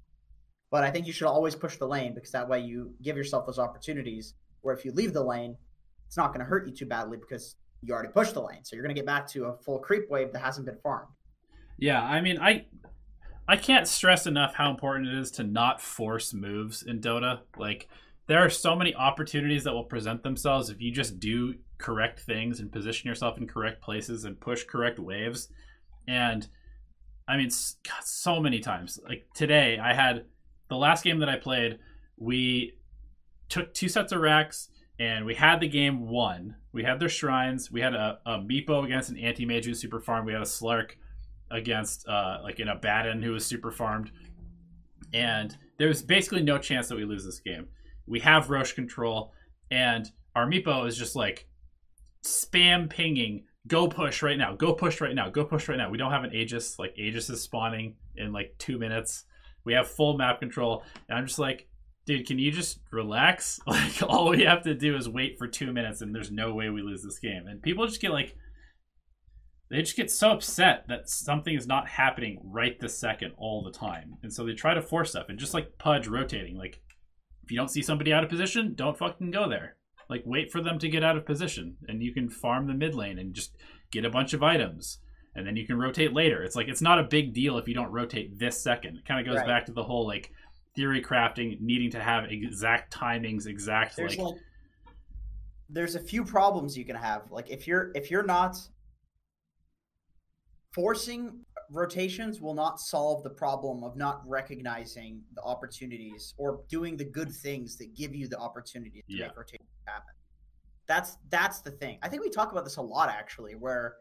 But 0.71 0.83
I 0.83 0.91
think 0.91 1.07
you 1.07 1.12
should 1.12 1.27
always 1.27 1.55
push 1.55 1.77
the 1.77 1.87
lane 1.87 2.15
because 2.15 2.31
that 2.31 2.49
way 2.49 2.61
you 2.61 2.95
give 3.03 3.19
yourself 3.19 3.45
those 3.45 3.59
opportunities. 3.59 4.33
Where 4.62 4.75
if 4.75 4.83
you 4.83 4.93
leave 4.93 5.12
the 5.12 5.23
lane, 5.23 5.59
it's 6.07 6.17
not 6.17 6.29
going 6.29 6.41
to 6.41 6.47
hurt 6.47 6.67
you 6.67 6.73
too 6.73 6.87
badly 6.87 7.19
because 7.19 7.57
you 7.83 7.93
already 7.93 8.09
pushed 8.09 8.33
the 8.33 8.43
lane. 8.43 8.65
So 8.65 8.77
you're 8.77 8.83
going 8.83 8.95
to 8.95 8.99
get 8.99 9.07
back 9.07 9.29
to 9.33 9.45
a 9.45 9.59
full 9.59 9.79
creep 9.79 10.09
wave 10.09 10.33
that 10.33 10.41
hasn't 10.41 10.65
been 10.65 10.79
farmed. 10.83 11.12
Yeah, 11.77 12.03
I 12.03 12.23
mean, 12.23 12.39
I 12.41 12.65
I 13.47 13.59
can't 13.59 13.87
stress 13.87 14.27
enough 14.27 14.55
how 14.55 14.71
important 14.71 15.09
it 15.09 15.19
is 15.19 15.31
to 15.33 15.45
not 15.45 15.83
force 15.83 16.33
moves 16.33 16.83
in 16.83 17.03
Dota. 17.03 17.41
Like 17.59 17.89
there 18.27 18.41
are 18.41 18.51
so 18.51 18.75
many 18.75 18.95
opportunities 18.95 19.65
that 19.65 19.73
will 19.73 19.85
present 19.85 20.23
themselves 20.23 20.69
if 20.69 20.81
you 20.81 20.91
just 20.91 21.21
do 21.21 21.55
correct 21.79 22.21
things 22.21 22.61
and 22.61 22.73
position 22.73 23.09
yourself 23.09 23.39
in 23.39 23.47
correct 23.47 23.83
places 23.83 24.25
and 24.25 24.41
push 24.41 24.65
correct 24.65 24.99
waves. 24.99 25.49
And 26.09 26.47
I 27.29 27.37
mean, 27.37 27.51
God, 27.87 28.05
so 28.05 28.41
many 28.41 28.61
times. 28.61 28.99
Like 29.09 29.27
today, 29.35 29.79
I 29.79 29.95
had 29.95 30.25
the 30.69 30.77
last 30.77 31.05
game 31.05 31.21
that 31.21 31.29
I 31.29 31.37
played. 31.37 31.79
We 32.17 32.75
took 33.49 33.73
two 33.75 33.89
sets 33.89 34.12
of 34.12 34.21
racks 34.21 34.71
and 34.99 35.25
we 35.25 35.35
had 35.35 35.61
the 35.61 35.69
game 35.69 36.09
won. 36.09 36.57
We 36.73 36.83
had 36.83 36.99
their 36.99 37.09
shrines. 37.09 37.71
We 37.71 37.81
had 37.81 37.95
a, 37.95 38.19
a 38.27 38.39
Meepo 38.39 38.85
against 38.85 39.11
an 39.11 39.19
anti 39.19 39.45
mage 39.45 39.67
who 39.67 39.75
super 39.75 40.01
farmed. 40.01 40.27
We 40.27 40.33
had 40.33 40.43
a 40.43 40.47
Slark 40.47 40.93
against 41.51 42.09
uh, 42.09 42.39
like 42.43 42.59
an 42.59 42.69
Abaddon 42.69 43.23
who 43.23 43.33
was 43.33 43.47
super 43.47 43.71
farmed. 43.71 44.11
And 45.12 45.57
there 45.79 45.89
was 45.89 46.03
basically 46.03 46.43
no 46.43 46.59
chance 46.59 46.89
that 46.89 46.97
we 46.97 47.05
lose 47.05 47.25
this 47.25 47.39
game 47.39 47.69
we 48.07 48.21
have 48.21 48.51
Rosh 48.51 48.73
control, 48.73 49.33
and 49.71 50.07
our 50.35 50.47
Meepo 50.47 50.87
is 50.87 50.97
just 50.97 51.16
like 51.16 51.49
spam 52.25 52.88
pinging. 52.88 53.45
Go 53.66 53.88
push 53.88 54.23
right 54.23 54.38
now. 54.38 54.55
Go 54.55 54.75
push 54.75 55.01
right 55.01 55.14
now. 55.14 55.29
Go 55.29 55.45
push 55.45 55.69
right 55.69 55.79
now. 55.79 55.90
We 55.90 55.99
don't 55.99 56.12
have 56.12 56.25
an 56.25 56.35
Aegis. 56.35 56.79
Like 56.79 56.97
Aegis 56.97 57.31
is 57.31 57.42
spawning 57.42 57.97
in 58.16 58.33
like 58.33 58.55
two 58.59 58.79
minutes. 58.79 59.25
We 59.64 59.73
have 59.75 59.88
full 59.88 60.16
map 60.16 60.38
control. 60.38 60.85
And 61.09 61.19
I'm 61.19 61.27
just 61.27 61.40
like, 61.40 61.69
dude, 62.07 62.27
can 62.27 62.38
you 62.38 62.53
just 62.53 62.79
relax? 62.92 63.61
Like, 63.66 64.03
all 64.03 64.31
we 64.31 64.45
have 64.45 64.62
to 64.62 64.75
do 64.75 64.97
is 64.97 65.09
wait 65.09 65.37
for 65.38 65.49
two 65.49 65.73
minutes, 65.73 66.01
and 66.01 66.14
there's 66.14 66.31
no 66.31 66.55
way 66.55 66.71
we 66.71 66.81
lose 66.81 67.03
this 67.03 67.19
game. 67.19 67.47
And 67.49 67.61
people 67.61 67.87
just 67.87 68.01
get 68.01 68.12
like, 68.12 68.37
they 69.69 69.83
just 69.83 69.97
get 69.97 70.11
so 70.11 70.31
upset 70.31 70.85
that 70.88 71.11
something 71.11 71.55
is 71.55 71.66
not 71.66 71.88
happening 71.88 72.40
right 72.45 72.79
this 72.79 72.97
second 72.97 73.33
all 73.37 73.64
the 73.64 73.73
time. 73.73 74.16
And 74.23 74.33
so 74.33 74.47
they 74.47 74.53
try 74.53 74.75
to 74.75 74.83
force 74.83 75.11
stuff. 75.11 75.27
And 75.29 75.38
just 75.38 75.55
like 75.55 75.77
Pudge 75.79 76.07
rotating, 76.07 76.57
like, 76.57 76.81
if 77.46 77.50
you 77.50 77.56
don't 77.56 77.70
see 77.70 77.82
somebody 77.82 78.12
out 78.12 78.22
of 78.24 78.28
position, 78.28 78.74
don't 78.74 78.98
fucking 78.98 79.30
go 79.30 79.48
there. 79.48 79.76
Like, 80.11 80.22
wait 80.26 80.52
for 80.52 80.61
them 80.61 80.78
to 80.80 80.88
get 80.88 81.02
out 81.02 81.16
of 81.16 81.24
position, 81.24 81.76
and 81.88 82.02
you 82.02 82.12
can 82.12 82.28
farm 82.28 82.66
the 82.66 82.74
mid 82.74 82.94
lane 82.94 83.18
and 83.18 83.32
just 83.35 83.56
get 83.90 84.04
a 84.04 84.11
bunch 84.11 84.35
of 84.35 84.42
items 84.42 84.98
and 85.37 85.46
then 85.46 85.54
you 85.54 85.66
can 85.66 85.78
rotate 85.78 86.12
later. 86.12 86.42
It's 86.42 86.56
like 86.56 86.66
it's 86.66 86.80
not 86.80 86.98
a 86.98 87.04
big 87.04 87.35
deal 87.35 87.59
if 87.59 87.68
you 87.68 87.74
don't 87.74 87.92
rotate 87.92 88.38
this 88.38 88.61
second. 88.61 88.96
It 88.96 89.04
kind 89.04 89.20
of 89.20 89.26
goes 89.26 89.37
Right. 89.38 89.46
back 89.46 89.66
to 89.66 89.72
the 89.72 89.85
whole 89.85 90.06
like 90.06 90.32
theory 90.74 91.02
crafting, 91.02 91.61
needing 91.61 91.90
to 91.90 92.00
have 92.00 92.24
exact 92.30 92.92
timings, 92.92 93.46
exact 93.46 93.96
There's 93.96 94.16
like 94.16 94.26
like 94.26 94.42
there's 95.68 95.94
a 95.94 96.00
few 96.00 96.24
problems 96.24 96.76
you 96.76 96.85
can 96.85 96.96
have. 96.96 97.30
Like 97.30 97.50
if 97.50 97.66
you're 97.66 97.92
if 97.94 98.11
you're 98.11 98.22
not 98.22 98.56
forcing 100.72 101.44
rotations 101.70 102.40
will 102.40 102.55
not 102.55 102.81
solve 102.81 103.22
the 103.22 103.31
problem 103.31 103.83
of 103.85 103.96
not 103.96 104.22
recognizing 104.26 105.22
the 105.35 105.42
opportunities 105.42 106.35
or 106.38 106.61
doing 106.68 106.96
the 106.96 107.05
good 107.05 107.33
things 107.33 107.76
that 107.76 107.94
give 107.94 108.14
you 108.14 108.29
the 108.29 108.38
opportunity 108.38 109.02
to 109.09 109.12
Yeah. 109.14 109.26
make 109.29 109.37
rotations 109.37 109.68
happen. 109.87 110.14
That's 110.87 111.18
that's 111.31 111.61
the 111.61 111.72
thing. 111.72 111.98
I 112.02 112.09
think 112.09 112.22
we 112.22 112.31
talk 112.31 112.52
about 112.52 112.64
this 112.64 112.76
a 112.76 112.83
lot 112.83 113.09
actually, 113.09 113.55
where 113.55 113.96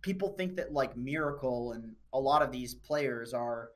people 0.00 0.30
think 0.30 0.56
that 0.56 0.72
like 0.72 0.96
Miracle 0.96 1.72
and 1.72 1.94
a 2.12 2.18
lot 2.18 2.42
of 2.42 2.50
these 2.50 2.74
players 2.74 3.34
are 3.34 3.70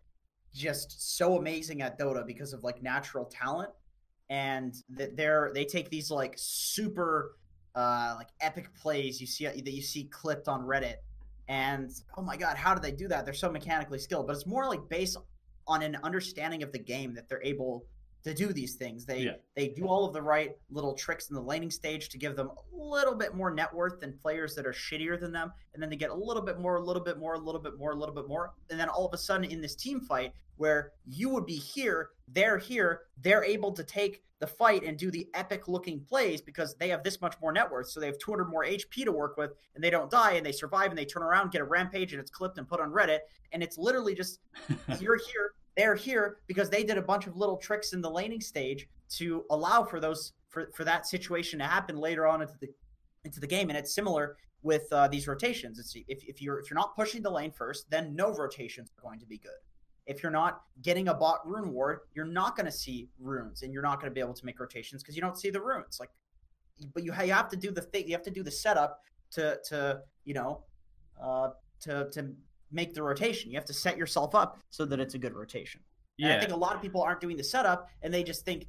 just 0.54 1.16
so 1.16 1.36
amazing 1.36 1.82
at 1.82 1.98
Dota 1.98 2.26
because 2.26 2.52
of 2.52 2.64
like 2.64 2.82
natural 2.82 3.26
talent 3.26 3.70
and 4.30 4.74
that 4.88 5.16
they're 5.16 5.52
they 5.54 5.64
take 5.64 5.90
these 5.90 6.10
like 6.10 6.34
super 6.36 7.36
uh 7.74 8.14
like 8.16 8.28
epic 8.40 8.74
plays 8.74 9.20
you 9.20 9.26
see 9.26 9.44
that 9.44 9.72
you 9.72 9.82
see 9.82 10.04
clipped 10.04 10.48
on 10.48 10.62
Reddit 10.62 10.96
and 11.48 11.90
oh 12.16 12.22
my 12.22 12.36
god 12.36 12.56
how 12.56 12.74
do 12.74 12.80
they 12.80 12.92
do 12.92 13.08
that? 13.08 13.24
They're 13.24 13.34
so 13.34 13.50
mechanically 13.50 13.98
skilled. 13.98 14.26
But 14.26 14.36
it's 14.36 14.46
more 14.46 14.66
like 14.66 14.88
based 14.88 15.16
on 15.66 15.82
an 15.82 15.96
understanding 16.02 16.62
of 16.62 16.72
the 16.72 16.78
game 16.78 17.14
that 17.14 17.28
they're 17.28 17.42
able 17.42 17.84
to 18.26 18.34
do 18.34 18.52
these 18.52 18.74
things. 18.74 19.06
They 19.06 19.20
Yeah. 19.20 19.36
they 19.54 19.68
do 19.68 19.86
all 19.86 20.04
of 20.04 20.12
the 20.12 20.20
right 20.20 20.56
little 20.68 20.94
tricks 20.94 21.28
in 21.28 21.36
the 21.36 21.40
laning 21.40 21.70
stage 21.70 22.08
to 22.08 22.18
give 22.18 22.34
them 22.34 22.50
a 22.50 22.76
little 22.76 23.14
bit 23.14 23.34
more 23.36 23.52
net 23.52 23.72
worth 23.72 24.00
than 24.00 24.18
players 24.18 24.56
that 24.56 24.66
are 24.66 24.72
shittier 24.72 25.18
than 25.18 25.30
them. 25.30 25.52
And 25.72 25.82
then 25.82 25.88
they 25.90 25.96
get 25.96 26.10
a 26.10 26.14
little 26.14 26.42
bit 26.42 26.58
more 26.58 26.74
a 26.76 26.80
little 26.82 27.02
bit 27.02 27.18
more 27.18 27.34
a 27.34 27.38
little 27.38 27.60
bit 27.60 27.78
more 27.78 27.92
a 27.92 27.94
little 27.94 28.14
bit 28.14 28.26
more. 28.26 28.52
And 28.68 28.80
then 28.80 28.88
all 28.88 29.06
of 29.06 29.14
a 29.14 29.18
sudden 29.18 29.48
in 29.48 29.60
this 29.60 29.76
team 29.76 30.00
fight 30.00 30.32
where 30.56 30.92
you 31.04 31.28
would 31.28 31.46
be 31.46 31.54
here 31.54 32.10
they're 32.28 32.58
here 32.58 33.02
they're 33.22 33.44
able 33.44 33.70
to 33.72 33.84
take 33.84 34.24
the 34.40 34.46
fight 34.46 34.82
and 34.82 34.98
do 34.98 35.10
the 35.10 35.28
epic 35.34 35.68
looking 35.68 36.00
plays 36.00 36.42
because 36.42 36.74
they 36.74 36.88
have 36.88 37.02
this 37.04 37.20
much 37.20 37.36
more 37.40 37.52
net 37.52 37.70
worth. 37.70 37.88
So 37.88 38.00
they 38.00 38.06
have 38.06 38.18
200 38.18 38.46
more 38.46 38.64
hp 38.64 39.04
to 39.04 39.12
work 39.12 39.36
with 39.36 39.52
and 39.76 39.84
they 39.84 39.90
don't 39.90 40.10
die 40.10 40.32
and 40.32 40.44
they 40.44 40.52
survive 40.52 40.90
and 40.90 40.98
they 40.98 41.04
turn 41.04 41.22
around 41.22 41.52
get 41.52 41.60
a 41.60 41.64
rampage 41.64 42.12
and 42.12 42.20
it's 42.20 42.30
clipped 42.30 42.58
and 42.58 42.66
put 42.68 42.80
on 42.80 42.90
reddit. 42.90 43.20
And 43.52 43.62
it's 43.62 43.78
literally 43.78 44.16
just 44.16 44.40
you're 45.00 45.16
here 45.18 45.52
they're 45.76 45.94
here 45.94 46.38
because 46.46 46.70
they 46.70 46.82
did 46.82 46.98
a 46.98 47.02
bunch 47.02 47.26
of 47.26 47.36
little 47.36 47.56
tricks 47.56 47.92
in 47.92 48.00
the 48.00 48.10
laning 48.10 48.40
stage 48.40 48.88
to 49.10 49.44
allow 49.50 49.84
for 49.84 50.00
those 50.00 50.32
for, 50.48 50.70
for 50.74 50.84
that 50.84 51.06
situation 51.06 51.58
to 51.58 51.66
happen 51.66 51.96
later 51.96 52.26
on 52.26 52.42
into 52.42 52.54
the 52.60 52.68
into 53.24 53.40
the 53.40 53.46
game. 53.46 53.68
And 53.68 53.78
it's 53.78 53.94
similar 53.94 54.36
with 54.62 54.90
uh, 54.92 55.08
these 55.08 55.28
rotations. 55.28 55.78
It's 55.78 55.94
if, 56.08 56.24
if 56.24 56.40
you're 56.40 56.58
if 56.58 56.70
you're 56.70 56.78
not 56.78 56.96
pushing 56.96 57.22
the 57.22 57.30
lane 57.30 57.52
first 57.52 57.90
then 57.90 58.16
no 58.16 58.32
rotations 58.34 58.90
are 58.98 59.08
going 59.08 59.20
to 59.20 59.26
be 59.26 59.38
good. 59.38 59.50
If 60.06 60.22
you're 60.22 60.32
not 60.32 60.62
getting 60.82 61.08
a 61.08 61.14
bot 61.14 61.46
rune 61.46 61.72
ward 61.72 62.00
you're 62.14 62.24
not 62.24 62.56
going 62.56 62.66
to 62.66 62.72
see 62.72 63.08
runes 63.18 63.62
and 63.62 63.72
you're 63.72 63.82
not 63.82 64.00
going 64.00 64.10
to 64.10 64.14
be 64.14 64.20
able 64.20 64.34
to 64.34 64.46
make 64.46 64.58
rotations 64.58 65.02
because 65.02 65.16
you 65.16 65.22
don't 65.22 65.38
see 65.38 65.50
the 65.50 65.60
runes. 65.60 65.98
Like 66.00 66.10
but 66.94 67.04
you, 67.04 67.12
you 67.24 67.32
have 67.32 67.48
to 67.48 67.56
do 67.56 67.70
the 67.70 67.82
thing 67.82 68.06
you 68.06 68.12
have 68.12 68.22
to 68.24 68.30
do 68.30 68.42
the 68.42 68.50
setup 68.50 69.00
to 69.32 69.58
to 69.68 70.00
you 70.24 70.34
know 70.34 70.62
uh 71.22 71.48
to 71.80 72.08
to 72.10 72.32
make 72.72 72.94
the 72.94 73.02
rotation 73.02 73.50
you 73.50 73.56
have 73.56 73.64
to 73.64 73.74
set 73.74 73.96
yourself 73.96 74.34
up 74.34 74.58
so 74.70 74.84
that 74.84 75.00
it's 75.00 75.14
a 75.14 75.18
good 75.18 75.34
rotation 75.34 75.80
and 76.18 76.32
I 76.32 76.40
think 76.40 76.52
a 76.52 76.56
lot 76.56 76.74
of 76.74 76.82
people 76.82 77.02
aren't 77.02 77.20
doing 77.20 77.36
the 77.36 77.44
setup 77.44 77.88
and 78.02 78.12
they 78.12 78.22
just 78.22 78.44
think, 78.44 78.68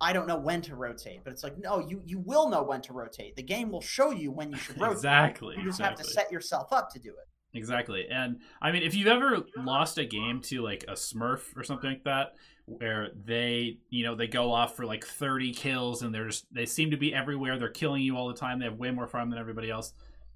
I 0.00 0.12
don't 0.12 0.26
know 0.26 0.38
when 0.38 0.62
to 0.62 0.76
rotate. 0.76 1.20
But 1.24 1.32
it's 1.32 1.44
like, 1.44 1.58
no, 1.58 1.78
you 1.78 2.02
you 2.04 2.18
will 2.18 2.48
know 2.48 2.62
when 2.62 2.80
to 2.82 2.92
rotate. 2.92 3.36
The 3.36 3.42
game 3.42 3.70
will 3.70 3.82
show 3.82 4.10
you 4.10 4.32
when 4.32 4.50
you 4.50 4.56
should 4.56 4.76
rotate. 4.80 4.96
Exactly. 4.96 5.56
You 5.56 5.64
just 5.64 5.80
exactly. 5.80 6.02
have 6.02 6.06
to 6.06 6.12
set 6.12 6.32
yourself 6.32 6.72
up 6.72 6.90
to 6.92 6.98
do 6.98 7.10
it. 7.10 7.58
Exactly. 7.58 8.06
And 8.10 8.38
I 8.62 8.72
mean, 8.72 8.82
if 8.82 8.94
you've 8.94 9.08
ever 9.08 9.44
lost 9.56 9.98
a 9.98 10.04
game 10.04 10.40
to 10.44 10.62
like 10.62 10.84
a 10.88 10.92
Smurf 10.92 11.56
or 11.56 11.64
something 11.64 11.90
like 11.90 12.04
that, 12.04 12.34
where 12.66 13.08
they, 13.24 13.78
you 13.88 14.04
know, 14.04 14.14
they 14.14 14.28
go 14.28 14.52
off 14.52 14.76
for 14.76 14.86
like 14.86 15.04
30 15.04 15.52
kills 15.52 16.02
and 16.02 16.14
they're 16.14 16.28
just, 16.28 16.46
they 16.54 16.64
seem 16.64 16.92
to 16.92 16.96
be 16.96 17.12
everywhere. 17.12 17.58
They're 17.58 17.68
killing 17.68 18.02
you 18.02 18.16
all 18.16 18.28
the 18.28 18.34
time. 18.34 18.60
They 18.60 18.66
have 18.66 18.78
way 18.78 18.92
more 18.92 19.08
farm 19.08 19.30
than 19.30 19.40
everybody 19.40 19.68
else. 19.68 19.92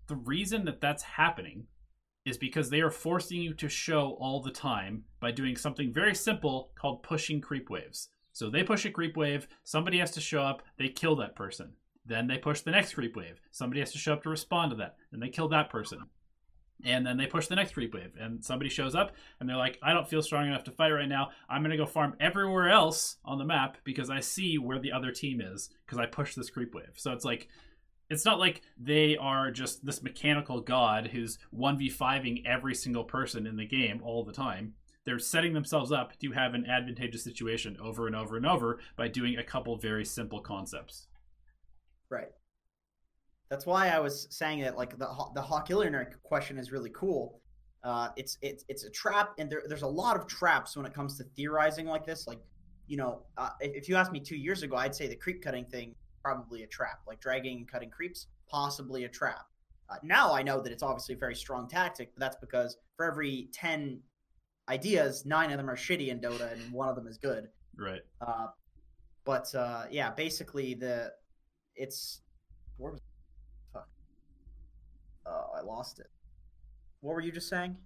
The 0.08 0.16
reason 0.16 0.64
that 0.64 0.80
that's 0.80 1.04
happening 1.04 1.68
is 2.24 2.38
because 2.38 2.70
they 2.70 2.80
are 2.80 2.90
forcing 2.90 3.42
you 3.42 3.54
to 3.54 3.68
show 3.68 4.16
all 4.18 4.40
the 4.40 4.50
time 4.50 5.04
by 5.20 5.30
doing 5.30 5.56
something 5.56 5.92
very 5.92 6.14
simple 6.14 6.70
called 6.74 7.02
pushing 7.02 7.40
creep 7.40 7.68
waves. 7.68 8.08
So 8.32 8.50
they 8.50 8.62
push 8.62 8.84
a 8.84 8.90
creep 8.90 9.16
wave, 9.16 9.46
somebody 9.62 9.98
has 9.98 10.10
to 10.12 10.20
show 10.20 10.42
up, 10.42 10.62
they 10.78 10.88
kill 10.88 11.16
that 11.16 11.36
person. 11.36 11.74
Then 12.06 12.26
they 12.26 12.38
push 12.38 12.60
the 12.60 12.70
next 12.70 12.94
creep 12.94 13.16
wave. 13.16 13.40
Somebody 13.50 13.80
has 13.80 13.92
to 13.92 13.98
show 13.98 14.12
up 14.12 14.22
to 14.24 14.28
respond 14.28 14.70
to 14.70 14.76
that. 14.76 14.96
Then 15.10 15.20
they 15.20 15.28
kill 15.28 15.48
that 15.48 15.70
person. 15.70 16.00
And 16.84 17.06
then 17.06 17.16
they 17.16 17.26
push 17.26 17.46
the 17.46 17.56
next 17.56 17.72
creep 17.72 17.94
wave. 17.94 18.12
And 18.20 18.44
somebody 18.44 18.68
shows 18.68 18.94
up 18.94 19.12
and 19.40 19.48
they're 19.48 19.56
like, 19.56 19.78
I 19.82 19.94
don't 19.94 20.08
feel 20.08 20.20
strong 20.20 20.46
enough 20.46 20.64
to 20.64 20.70
fight 20.70 20.90
right 20.90 21.08
now. 21.08 21.30
I'm 21.48 21.62
going 21.62 21.70
to 21.70 21.76
go 21.76 21.86
farm 21.86 22.14
everywhere 22.20 22.68
else 22.68 23.16
on 23.24 23.38
the 23.38 23.44
map 23.44 23.78
because 23.84 24.10
I 24.10 24.20
see 24.20 24.58
where 24.58 24.78
the 24.78 24.92
other 24.92 25.12
team 25.12 25.40
is 25.40 25.70
because 25.86 25.98
I 25.98 26.06
pushed 26.06 26.36
this 26.36 26.50
creep 26.50 26.74
wave. 26.74 26.92
So 26.96 27.12
it's 27.12 27.24
like, 27.24 27.48
it's 28.14 28.24
not 28.24 28.38
like 28.38 28.62
they 28.78 29.16
are 29.16 29.50
just 29.50 29.84
this 29.84 30.02
mechanical 30.02 30.60
god 30.60 31.08
who's 31.08 31.38
1v5ing 31.54 32.46
every 32.46 32.74
single 32.74 33.04
person 33.04 33.46
in 33.46 33.56
the 33.56 33.66
game 33.66 34.00
all 34.02 34.24
the 34.24 34.32
time. 34.32 34.74
They're 35.04 35.18
setting 35.18 35.52
themselves 35.52 35.92
up 35.92 36.18
to 36.20 36.30
have 36.30 36.54
an 36.54 36.64
advantageous 36.66 37.24
situation 37.24 37.76
over 37.82 38.06
and 38.06 38.16
over 38.16 38.36
and 38.36 38.46
over 38.46 38.78
by 38.96 39.08
doing 39.08 39.36
a 39.36 39.44
couple 39.44 39.76
very 39.76 40.04
simple 40.04 40.40
concepts. 40.40 41.08
Right. 42.08 42.30
That's 43.50 43.66
why 43.66 43.88
I 43.88 43.98
was 43.98 44.28
saying 44.30 44.60
that 44.62 44.76
like 44.76 44.98
the 44.98 45.08
the 45.34 45.42
Hawkillionaire 45.42 46.14
question 46.22 46.58
is 46.58 46.72
really 46.72 46.90
cool. 46.90 47.40
Uh, 47.82 48.08
it's 48.16 48.38
it's 48.40 48.64
it's 48.68 48.84
a 48.84 48.90
trap, 48.90 49.34
and 49.38 49.50
there, 49.50 49.62
there's 49.66 49.82
a 49.82 49.86
lot 49.86 50.16
of 50.16 50.26
traps 50.26 50.74
when 50.74 50.86
it 50.86 50.94
comes 50.94 51.18
to 51.18 51.24
theorizing 51.36 51.86
like 51.86 52.06
this. 52.06 52.26
Like, 52.26 52.40
you 52.86 52.96
know, 52.96 53.24
uh, 53.36 53.50
if, 53.60 53.74
if 53.74 53.88
you 53.88 53.96
asked 53.96 54.10
me 54.12 54.20
two 54.20 54.36
years 54.36 54.62
ago, 54.62 54.76
I'd 54.76 54.94
say 54.94 55.06
the 55.06 55.16
creep 55.16 55.42
cutting 55.42 55.66
thing 55.66 55.94
probably 56.24 56.62
a 56.62 56.66
trap. 56.66 57.00
Like 57.06 57.20
dragging 57.20 57.58
and 57.58 57.68
cutting 57.68 57.90
creeps, 57.90 58.28
possibly 58.48 59.04
a 59.04 59.08
trap. 59.08 59.46
Uh, 59.90 59.96
now 60.02 60.32
I 60.32 60.42
know 60.42 60.60
that 60.60 60.72
it's 60.72 60.82
obviously 60.82 61.14
a 61.14 61.18
very 61.18 61.34
strong 61.34 61.68
tactic, 61.68 62.12
but 62.14 62.20
that's 62.20 62.36
because 62.36 62.78
for 62.96 63.04
every 63.04 63.50
ten 63.52 64.00
ideas, 64.68 65.26
nine 65.26 65.50
of 65.50 65.58
them 65.58 65.68
are 65.68 65.76
shitty 65.76 66.08
in 66.08 66.20
Dota, 66.20 66.52
and 66.52 66.72
one 66.72 66.88
of 66.88 66.96
them 66.96 67.06
is 67.06 67.18
good. 67.18 67.48
Right. 67.76 68.00
Uh, 68.20 68.48
but 69.24 69.54
uh, 69.54 69.84
yeah, 69.90 70.10
basically 70.10 70.74
the 70.74 71.12
it's 71.76 72.22
where 72.78 72.92
was 72.92 73.00
fuck. 73.72 73.88
Oh, 75.26 75.50
I 75.54 75.60
lost 75.60 75.98
it. 75.98 76.08
What 77.00 77.14
were 77.14 77.20
you 77.20 77.32
just 77.32 77.48
saying? 77.48 77.76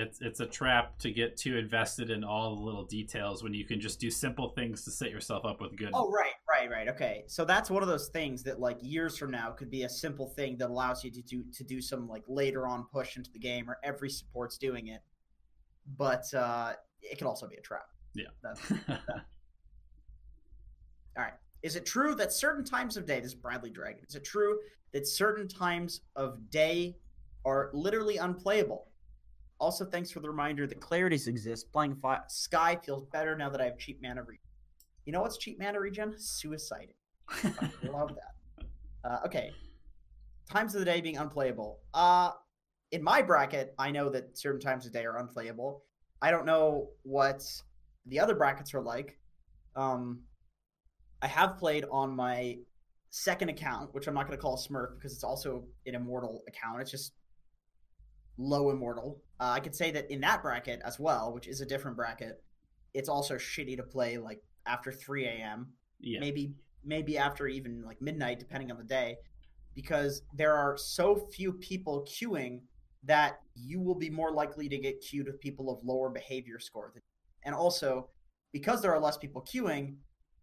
It's 0.00 0.20
it's 0.20 0.40
a 0.40 0.46
trap 0.46 0.98
to 1.00 1.10
get 1.10 1.36
too 1.36 1.58
invested 1.58 2.10
in 2.10 2.24
all 2.24 2.56
the 2.56 2.62
little 2.62 2.84
details 2.84 3.42
when 3.42 3.52
you 3.52 3.66
can 3.66 3.80
just 3.80 4.00
do 4.00 4.10
simple 4.10 4.48
things 4.50 4.84
to 4.84 4.90
set 4.90 5.10
yourself 5.10 5.44
up 5.44 5.60
with 5.60 5.76
good. 5.76 5.90
Oh, 5.92 6.10
right, 6.10 6.32
right, 6.48 6.70
right. 6.70 6.88
Okay, 6.88 7.24
so 7.26 7.44
that's 7.44 7.70
one 7.70 7.82
of 7.82 7.88
those 7.88 8.08
things 8.08 8.42
that 8.44 8.58
like 8.58 8.78
years 8.80 9.18
from 9.18 9.30
now 9.30 9.50
could 9.50 9.70
be 9.70 9.82
a 9.82 9.88
simple 9.88 10.28
thing 10.28 10.56
that 10.58 10.70
allows 10.70 11.04
you 11.04 11.10
to 11.10 11.22
do 11.22 11.44
to 11.52 11.64
do 11.64 11.80
some 11.82 12.08
like 12.08 12.24
later 12.28 12.66
on 12.66 12.86
push 12.92 13.16
into 13.16 13.30
the 13.30 13.38
game, 13.38 13.68
or 13.68 13.78
every 13.84 14.08
support's 14.08 14.56
doing 14.56 14.86
it. 14.86 15.02
But 15.98 16.32
uh, 16.32 16.72
it 17.02 17.18
could 17.18 17.26
also 17.26 17.46
be 17.46 17.56
a 17.56 17.60
trap. 17.60 17.86
Yeah. 18.14 18.28
That's, 18.42 18.60
all 18.88 18.98
right. 21.16 21.34
Is 21.62 21.76
it 21.76 21.84
true 21.84 22.14
that 22.14 22.32
certain 22.32 22.64
times 22.64 22.96
of 22.96 23.06
day, 23.06 23.20
this 23.20 23.32
is 23.32 23.34
Bradley 23.34 23.70
Dragon, 23.70 24.02
is 24.08 24.14
it 24.14 24.24
true 24.24 24.58
that 24.92 25.06
certain 25.06 25.46
times 25.46 26.00
of 26.16 26.50
day 26.50 26.96
are 27.44 27.70
literally 27.72 28.16
unplayable? 28.16 28.89
Also, 29.60 29.84
thanks 29.84 30.10
for 30.10 30.20
the 30.20 30.28
reminder 30.28 30.66
that 30.66 30.80
clarities 30.80 31.26
exist. 31.28 31.70
Playing 31.70 31.94
fi- 31.96 32.22
Sky 32.28 32.78
feels 32.82 33.04
better 33.12 33.36
now 33.36 33.50
that 33.50 33.60
I 33.60 33.64
have 33.64 33.78
cheap 33.78 34.00
mana 34.02 34.22
regen. 34.22 34.40
You 35.04 35.12
know 35.12 35.20
what's 35.20 35.36
cheap 35.36 35.58
mana 35.60 35.78
regen? 35.78 36.14
Suiciding. 36.14 36.94
I 37.28 37.68
love 37.92 38.14
that. 38.14 38.64
Uh, 39.04 39.18
okay. 39.26 39.50
Times 40.50 40.74
of 40.74 40.80
the 40.80 40.86
day 40.86 41.00
being 41.02 41.18
unplayable. 41.18 41.80
Uh, 41.92 42.30
in 42.90 43.02
my 43.02 43.20
bracket, 43.20 43.74
I 43.78 43.90
know 43.90 44.08
that 44.08 44.36
certain 44.36 44.60
times 44.60 44.86
of 44.86 44.92
day 44.92 45.04
are 45.04 45.18
unplayable. 45.18 45.84
I 46.22 46.30
don't 46.30 46.46
know 46.46 46.88
what 47.02 47.44
the 48.06 48.18
other 48.18 48.34
brackets 48.34 48.74
are 48.74 48.80
like. 48.80 49.18
Um, 49.76 50.20
I 51.22 51.26
have 51.26 51.58
played 51.58 51.84
on 51.90 52.16
my 52.16 52.56
second 53.10 53.50
account, 53.50 53.94
which 53.94 54.06
I'm 54.06 54.14
not 54.14 54.26
going 54.26 54.38
to 54.38 54.42
call 54.42 54.56
Smurf 54.56 54.94
because 54.96 55.12
it's 55.12 55.24
also 55.24 55.64
an 55.86 55.94
immortal 55.94 56.42
account. 56.48 56.80
It's 56.80 56.90
just 56.90 57.12
low 58.40 58.70
immortal. 58.70 59.20
Uh, 59.38 59.50
I 59.54 59.60
could 59.60 59.74
say 59.74 59.90
that 59.92 60.10
in 60.10 60.20
that 60.22 60.42
bracket 60.42 60.80
as 60.84 60.98
well, 60.98 61.32
which 61.32 61.46
is 61.46 61.60
a 61.60 61.66
different 61.66 61.96
bracket, 61.96 62.42
it's 62.94 63.08
also 63.08 63.36
shitty 63.36 63.76
to 63.76 63.82
play 63.82 64.18
like 64.18 64.42
after 64.66 64.90
3 64.90 65.26
a.m. 65.26 65.68
Yeah. 66.00 66.20
maybe 66.20 66.54
maybe 66.82 67.18
after 67.18 67.46
even 67.46 67.82
like 67.84 68.00
midnight 68.00 68.38
depending 68.38 68.70
on 68.70 68.78
the 68.78 68.84
day 68.84 69.16
because 69.74 70.22
there 70.34 70.54
are 70.54 70.76
so 70.78 71.14
few 71.14 71.52
people 71.52 72.06
queuing 72.08 72.60
that 73.04 73.40
you 73.54 73.80
will 73.80 73.94
be 73.94 74.08
more 74.10 74.32
likely 74.32 74.68
to 74.68 74.78
get 74.78 75.00
queued 75.00 75.26
with 75.26 75.40
people 75.40 75.70
of 75.70 75.84
lower 75.84 76.08
behavior 76.08 76.58
score 76.58 76.90
than 76.94 77.02
and 77.44 77.54
also 77.54 78.08
because 78.52 78.80
there 78.80 78.94
are 78.94 79.00
less 79.00 79.18
people 79.18 79.42
queuing 79.42 79.96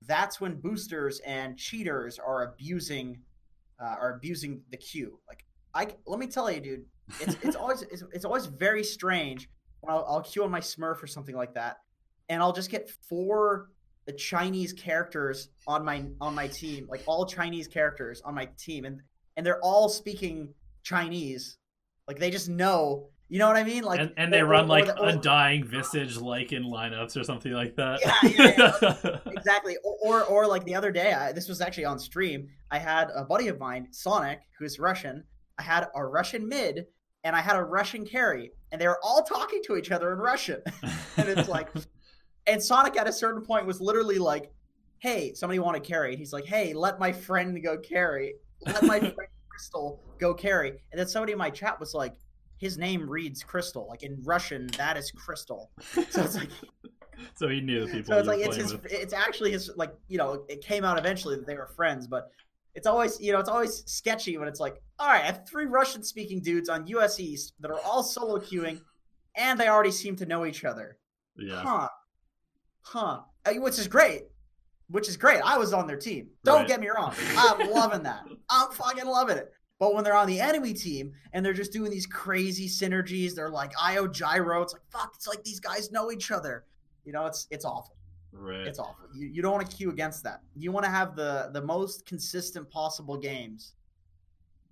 that's 0.05 0.39
when 0.39 0.61
boosters 0.61 1.19
and 1.25 1.57
cheaters 1.57 2.19
are 2.19 2.43
abusing 2.43 3.19
uh, 3.79 3.95
are 3.99 4.13
abusing 4.15 4.61
the 4.69 4.77
queue 4.77 5.19
like 5.27 5.43
i 5.73 5.87
let 6.05 6.19
me 6.19 6.27
tell 6.27 6.51
you 6.51 6.61
dude 6.61 6.85
it's, 7.21 7.37
it's 7.41 7.55
always 7.55 7.81
it's, 7.83 8.03
it's 8.13 8.25
always 8.25 8.45
very 8.45 8.83
strange 8.83 9.49
when 9.81 9.93
I'll, 9.93 10.05
I'll 10.07 10.21
queue 10.21 10.43
on 10.43 10.51
my 10.51 10.59
smurf 10.61 11.01
or 11.01 11.07
something 11.07 11.35
like 11.35 11.53
that 11.53 11.77
and 12.29 12.41
i'll 12.41 12.53
just 12.53 12.69
get 12.69 12.89
four 13.07 13.69
the 14.07 14.13
Chinese 14.13 14.73
characters 14.73 15.49
on 15.67 15.83
my 15.85 16.05
on 16.21 16.33
my 16.33 16.47
team, 16.47 16.87
like 16.89 17.03
all 17.05 17.25
Chinese 17.25 17.67
characters 17.67 18.21
on 18.21 18.33
my 18.33 18.47
team, 18.57 18.85
and 18.85 19.01
and 19.35 19.45
they're 19.45 19.59
all 19.59 19.89
speaking 19.89 20.53
Chinese, 20.81 21.57
like 22.07 22.17
they 22.17 22.31
just 22.31 22.47
know, 22.47 23.09
you 23.27 23.37
know 23.37 23.47
what 23.47 23.57
I 23.57 23.63
mean? 23.63 23.83
Like, 23.83 23.99
and, 23.99 24.13
and 24.15 24.33
they 24.33 24.39
or- 24.39 24.45
run 24.45 24.63
or 24.63 24.67
like 24.67 24.87
or- 24.87 25.09
undying 25.09 25.65
visage 25.65 26.15
like 26.15 26.53
in 26.53 26.63
lineups 26.63 27.19
or 27.19 27.23
something 27.25 27.51
like 27.51 27.75
that. 27.75 27.99
Yeah, 28.23 29.19
exactly. 29.37 29.75
Or, 29.83 30.23
or 30.23 30.23
or 30.23 30.47
like 30.47 30.63
the 30.63 30.75
other 30.75 30.91
day, 30.91 31.13
I, 31.13 31.33
this 31.33 31.49
was 31.49 31.59
actually 31.59 31.85
on 31.85 31.99
stream. 31.99 32.47
I 32.71 32.79
had 32.79 33.09
a 33.13 33.25
buddy 33.25 33.49
of 33.49 33.59
mine, 33.59 33.89
Sonic, 33.91 34.39
who's 34.57 34.79
Russian. 34.79 35.25
I 35.59 35.63
had 35.63 35.87
a 35.93 36.05
Russian 36.05 36.47
mid, 36.47 36.85
and 37.23 37.35
I 37.35 37.41
had 37.41 37.55
a 37.55 37.63
Russian 37.63 38.05
carry, 38.05 38.51
and 38.71 38.79
they 38.79 38.87
were 38.87 38.99
all 39.03 39.23
talking 39.23 39.61
to 39.65 39.75
each 39.75 39.91
other 39.91 40.13
in 40.13 40.19
Russian, 40.19 40.61
and 41.17 41.29
it's 41.29 41.49
like. 41.49 41.69
And 42.49 42.63
Sonic 42.63 42.95
at 42.95 43.09
a 43.09 43.11
certain 43.11 43.41
point 43.41 43.65
was 43.65 43.81
literally 43.81 44.17
like, 44.19 44.49
"Hey, 44.99 45.33
somebody 45.33 45.59
want 45.59 45.75
to 45.75 45.85
carry?" 45.85 46.11
And 46.11 46.17
he's 46.17 46.31
like, 46.31 46.45
"Hey, 46.45 46.73
let 46.73 46.97
my 46.97 47.11
friend 47.11 47.61
go 47.61 47.77
carry. 47.77 48.35
Let 48.65 48.83
my 48.83 48.99
friend 49.15 49.29
Crystal 49.49 50.01
go 50.17 50.33
carry." 50.33 50.69
And 50.69 50.97
then 50.97 51.09
somebody 51.09 51.33
in 51.33 51.37
my 51.37 51.49
chat 51.49 51.77
was 51.77 51.93
like, 51.93 52.13
"His 52.55 52.77
name 52.77 53.05
reads 53.09 53.43
Crystal. 53.43 53.85
Like 53.89 54.03
in 54.03 54.23
Russian, 54.23 54.67
that 54.77 54.95
is 54.95 55.11
Crystal." 55.11 55.71
So 56.09 56.23
it's 56.23 56.35
like, 56.35 56.47
so 57.35 57.49
he 57.49 57.59
knew 57.59 57.85
the 57.85 57.91
people. 57.91 58.13
so 58.13 58.19
it's 58.19 58.27
like 58.29 58.39
it's 58.39 58.55
his. 58.55 58.71
with. 58.71 58.85
It's 58.93 59.11
actually 59.11 59.51
his. 59.51 59.69
Like 59.75 59.93
you 60.07 60.17
know, 60.17 60.45
it 60.47 60.61
came 60.61 60.85
out 60.85 60.97
eventually 60.97 61.35
that 61.35 61.45
they 61.45 61.55
were 61.55 61.67
friends, 61.67 62.07
but 62.07 62.31
it's 62.77 62.87
always 62.87 63.19
you 63.19 63.33
know 63.33 63.39
it's 63.39 63.49
always 63.49 63.83
sketchy 63.87 64.37
when 64.37 64.47
it's 64.47 64.59
like, 64.61 64.81
all 64.99 65.07
right, 65.07 65.23
I 65.23 65.25
have 65.25 65.45
three 65.49 65.65
Russian 65.65 66.03
speaking 66.03 66.41
dudes 66.41 66.69
on 66.69 66.87
US 66.87 67.19
East 67.19 67.53
that 67.59 67.69
are 67.71 67.79
all 67.81 68.03
solo 68.03 68.37
queuing, 68.39 68.79
and 69.35 69.59
they 69.59 69.67
already 69.67 69.91
seem 69.91 70.15
to 70.17 70.25
know 70.25 70.45
each 70.45 70.63
other. 70.63 70.97
Yeah. 71.35 71.61
Huh. 71.61 71.89
Huh. 72.83 73.19
Uh, 73.45 73.53
Which 73.55 73.77
is 73.79 73.87
great. 73.87 74.23
Which 74.89 75.09
is 75.09 75.17
great. 75.17 75.41
I 75.43 75.57
was 75.57 75.73
on 75.73 75.87
their 75.87 75.97
team. 75.97 76.29
Don't 76.45 76.59
Right. 76.59 76.67
get 76.67 76.79
me 76.79 76.87
wrong. 76.87 77.13
I'm 77.37 77.69
loving 77.71 78.03
that. 78.03 78.23
I'm 78.49 78.71
fucking 78.71 79.05
loving 79.05 79.37
it. 79.37 79.51
But 79.79 79.93
when 79.93 80.03
they're 80.05 80.15
on 80.15 80.27
the 80.27 80.39
enemy 80.39 80.73
team 80.73 81.11
and 81.33 81.45
they're 81.45 81.53
just 81.53 81.73
doing 81.73 81.91
these 81.91 82.05
crazy 82.07 82.69
synergies, 82.69 83.35
they're 83.35 83.49
like 83.49 83.73
IO 83.81 84.07
gyro. 84.07 84.61
It's 84.61 84.71
like 84.73 84.83
fuck. 84.91 85.11
It's 85.15 85.27
like 85.27 85.43
these 85.43 85.59
guys 85.59 85.91
know 85.91 86.09
each 86.11 86.31
other. 86.31 86.63
You 87.03 87.11
know, 87.11 87.25
it's 87.25 87.47
it's 87.51 87.65
awful. 87.65 87.96
Right. 88.37 88.67
It's 88.67 88.79
awful. 88.79 89.07
You, 89.13 89.27
you 89.27 89.41
don't 89.41 89.51
want 89.51 89.69
to 89.69 89.75
queue 89.75 89.89
against 89.89 90.23
that. 90.23 90.41
You 90.55 90.71
want 90.71 90.85
to 90.85 90.91
have 90.91 91.15
the 91.15 91.49
the 91.53 91.61
most 91.61 92.05
consistent 92.05 92.69
possible 92.69 93.17
games. 93.17 93.73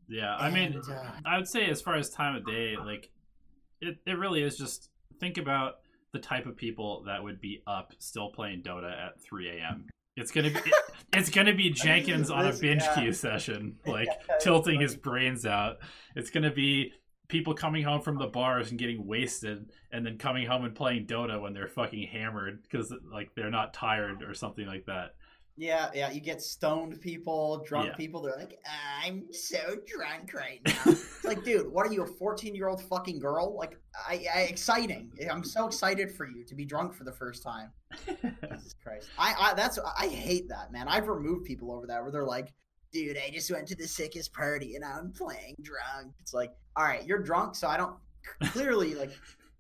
Yeah. 0.07 0.36
I 0.36 0.49
mean, 0.49 0.74
And, 0.74 0.89
uh, 0.89 1.11
I 1.26 1.38
would 1.38 1.47
say 1.47 1.66
as 1.68 1.82
far 1.82 1.95
as 1.95 2.09
time 2.09 2.36
of 2.36 2.45
day, 2.45 2.76
like 2.78 3.09
it, 3.82 3.97
it 4.05 4.18
really 4.18 4.43
is 4.43 4.57
just 4.57 4.89
think 5.20 5.38
about 5.38 5.76
the 6.13 6.20
type 6.20 6.45
of 6.45 6.55
people 6.55 7.03
that 7.05 7.24
would 7.24 7.41
be 7.41 7.61
up 7.68 7.93
still 7.99 8.30
playing 8.30 8.61
Dota 8.61 8.91
at 8.91 9.22
3 9.22 9.49
a.m. 9.49 9.88
It's 10.16 10.32
gonna 10.32 10.51
be 10.51 10.72
it's 11.13 11.30
gonna 11.30 11.53
be 11.53 11.70
Jenkins 11.72 12.30
on 12.30 12.45
a 12.47 12.53
binge 12.53 12.84
yeah. 12.84 12.95
queue 12.95 13.13
session, 13.13 13.78
like 13.86 14.07
Yeah, 14.07 14.38
tilting 14.39 14.80
his 14.80 14.95
brains 14.95 15.45
out. 15.45 15.78
It's 16.16 16.30
gonna 16.30 16.53
be 16.53 16.93
people 17.28 17.53
coming 17.53 17.84
home 17.84 18.01
from 18.01 18.17
the 18.17 18.28
bars 18.28 18.69
and 18.69 18.80
getting 18.80 19.05
wasted, 19.05 19.71
and 19.91 20.05
then 20.05 20.17
coming 20.17 20.45
home 20.45 20.65
and 20.65 20.76
playing 20.76 21.07
Dota 21.07 21.41
when 21.41 21.53
they're 21.53 21.67
fucking 21.67 22.07
hammered 22.07 22.61
because 22.63 22.93
like 23.11 23.32
they're 23.36 23.51
not 23.51 23.73
tired 23.73 24.23
or 24.23 24.34
something 24.34 24.65
like 24.65 24.86
that. 24.86 25.15
Yeah, 25.57 25.89
yeah. 25.93 26.11
You 26.11 26.19
get 26.19 26.41
stoned 26.41 26.99
people, 26.99 27.63
drunk 27.65 27.88
Yeah. 27.88 27.95
people. 27.95 28.21
They're 28.21 28.36
like, 28.36 28.59
I'm 29.01 29.32
so 29.32 29.78
drunk 29.88 30.34
right 30.34 30.59
now. 30.65 30.73
it's 30.88 31.23
like, 31.23 31.45
dude, 31.45 31.71
what 31.71 31.88
are 31.88 31.93
you, 31.93 32.03
a 32.03 32.05
14 32.05 32.53
year 32.53 32.67
old 32.67 32.84
fucking 32.84 33.19
girl? 33.19 33.55
Like, 33.55 33.80
I, 34.07 34.26
I 34.36 34.39
exciting. 34.41 35.11
I'm 35.32 35.45
so 35.45 35.65
excited 35.65 36.11
for 36.11 36.28
you 36.28 36.43
to 36.43 36.55
be 36.55 36.65
drunk 36.65 36.93
for 36.93 37.05
the 37.05 37.13
first 37.13 37.41
time. 37.41 37.71
Jesus 38.05 38.76
Christ. 38.84 39.07
I, 39.17 39.34
I 39.39 39.53
that's 39.53 39.80
I 39.97 40.07
hate 40.09 40.49
that, 40.49 40.73
man. 40.73 40.89
I've 40.89 41.07
removed 41.07 41.45
people 41.45 41.71
over 41.71 41.88
that 41.88 42.01
where 42.01 42.11
they're 42.11 42.26
like, 42.26 42.53
dude, 42.95 43.17
I 43.17 43.29
just 43.29 43.51
went 43.51 43.67
to 43.67 43.75
the 43.75 43.87
sickest 43.87 44.33
party 44.33 44.75
and 44.75 44.85
I'm 44.85 45.11
playing 45.11 45.57
drunk. 45.61 46.13
It's 46.21 46.33
like, 46.33 46.53
all 46.77 46.85
right, 46.85 47.05
you're 47.05 47.21
drunk, 47.21 47.55
so 47.55 47.67
I 47.67 47.75
don't 47.75 47.97
clearly 48.53 48.95
like 48.95 49.11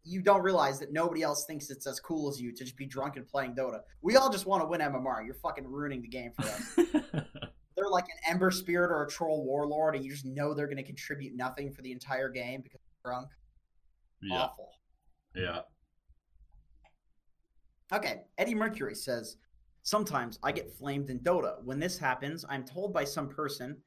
you 0.05 0.21
don't 0.21 0.41
realize 0.41 0.79
that 0.79 0.93
nobody 0.93 1.21
else 1.21 1.45
thinks 1.45 1.69
it's 1.69 1.85
as 1.85 1.99
cool 1.99 2.29
as 2.29 2.39
you 2.39 2.53
to 2.53 2.63
just 2.63 2.77
be 2.77 2.85
drunk 2.85 3.17
and 3.17 3.27
playing 3.27 3.53
Dota. 3.53 3.81
We 4.01 4.15
all 4.15 4.29
just 4.29 4.45
want 4.45 4.63
to 4.63 4.67
win 4.67 4.79
MMR. 4.79 5.25
You're 5.25 5.35
fucking 5.35 5.67
ruining 5.67 6.01
the 6.01 6.07
game 6.07 6.31
for 6.39 6.47
us. 6.47 6.75
they're 7.75 7.89
like 7.89 8.05
an 8.05 8.31
Ember 8.31 8.51
Spirit 8.51 8.89
or 8.89 9.03
a 9.03 9.09
Troll 9.09 9.43
Warlord, 9.43 9.95
and 9.95 10.05
you 10.05 10.11
just 10.11 10.25
know 10.25 10.53
they're 10.53 10.67
going 10.67 10.77
to 10.77 10.83
contribute 10.83 11.35
nothing 11.35 11.73
for 11.73 11.81
the 11.81 11.91
entire 11.91 12.29
game 12.29 12.61
because 12.61 12.79
they're 12.79 13.11
drunk. 13.11 13.27
yeah, 14.21 14.37
Awful. 14.37 14.69
yeah. 15.35 15.59
Okay, 17.91 18.21
Eddie 18.37 18.55
Mercury 18.55 18.95
says, 18.95 19.37
Sometimes 19.85 20.39
I 20.41 20.51
get 20.51 20.73
flamed 20.73 21.11
in 21.11 21.19
Dota. 21.19 21.63
When 21.63 21.79
this 21.79 21.95
happens, 21.99 22.43
I'm 22.49 22.65
told 22.65 22.91
by 22.91 23.03
some 23.03 23.29
person 23.29 23.77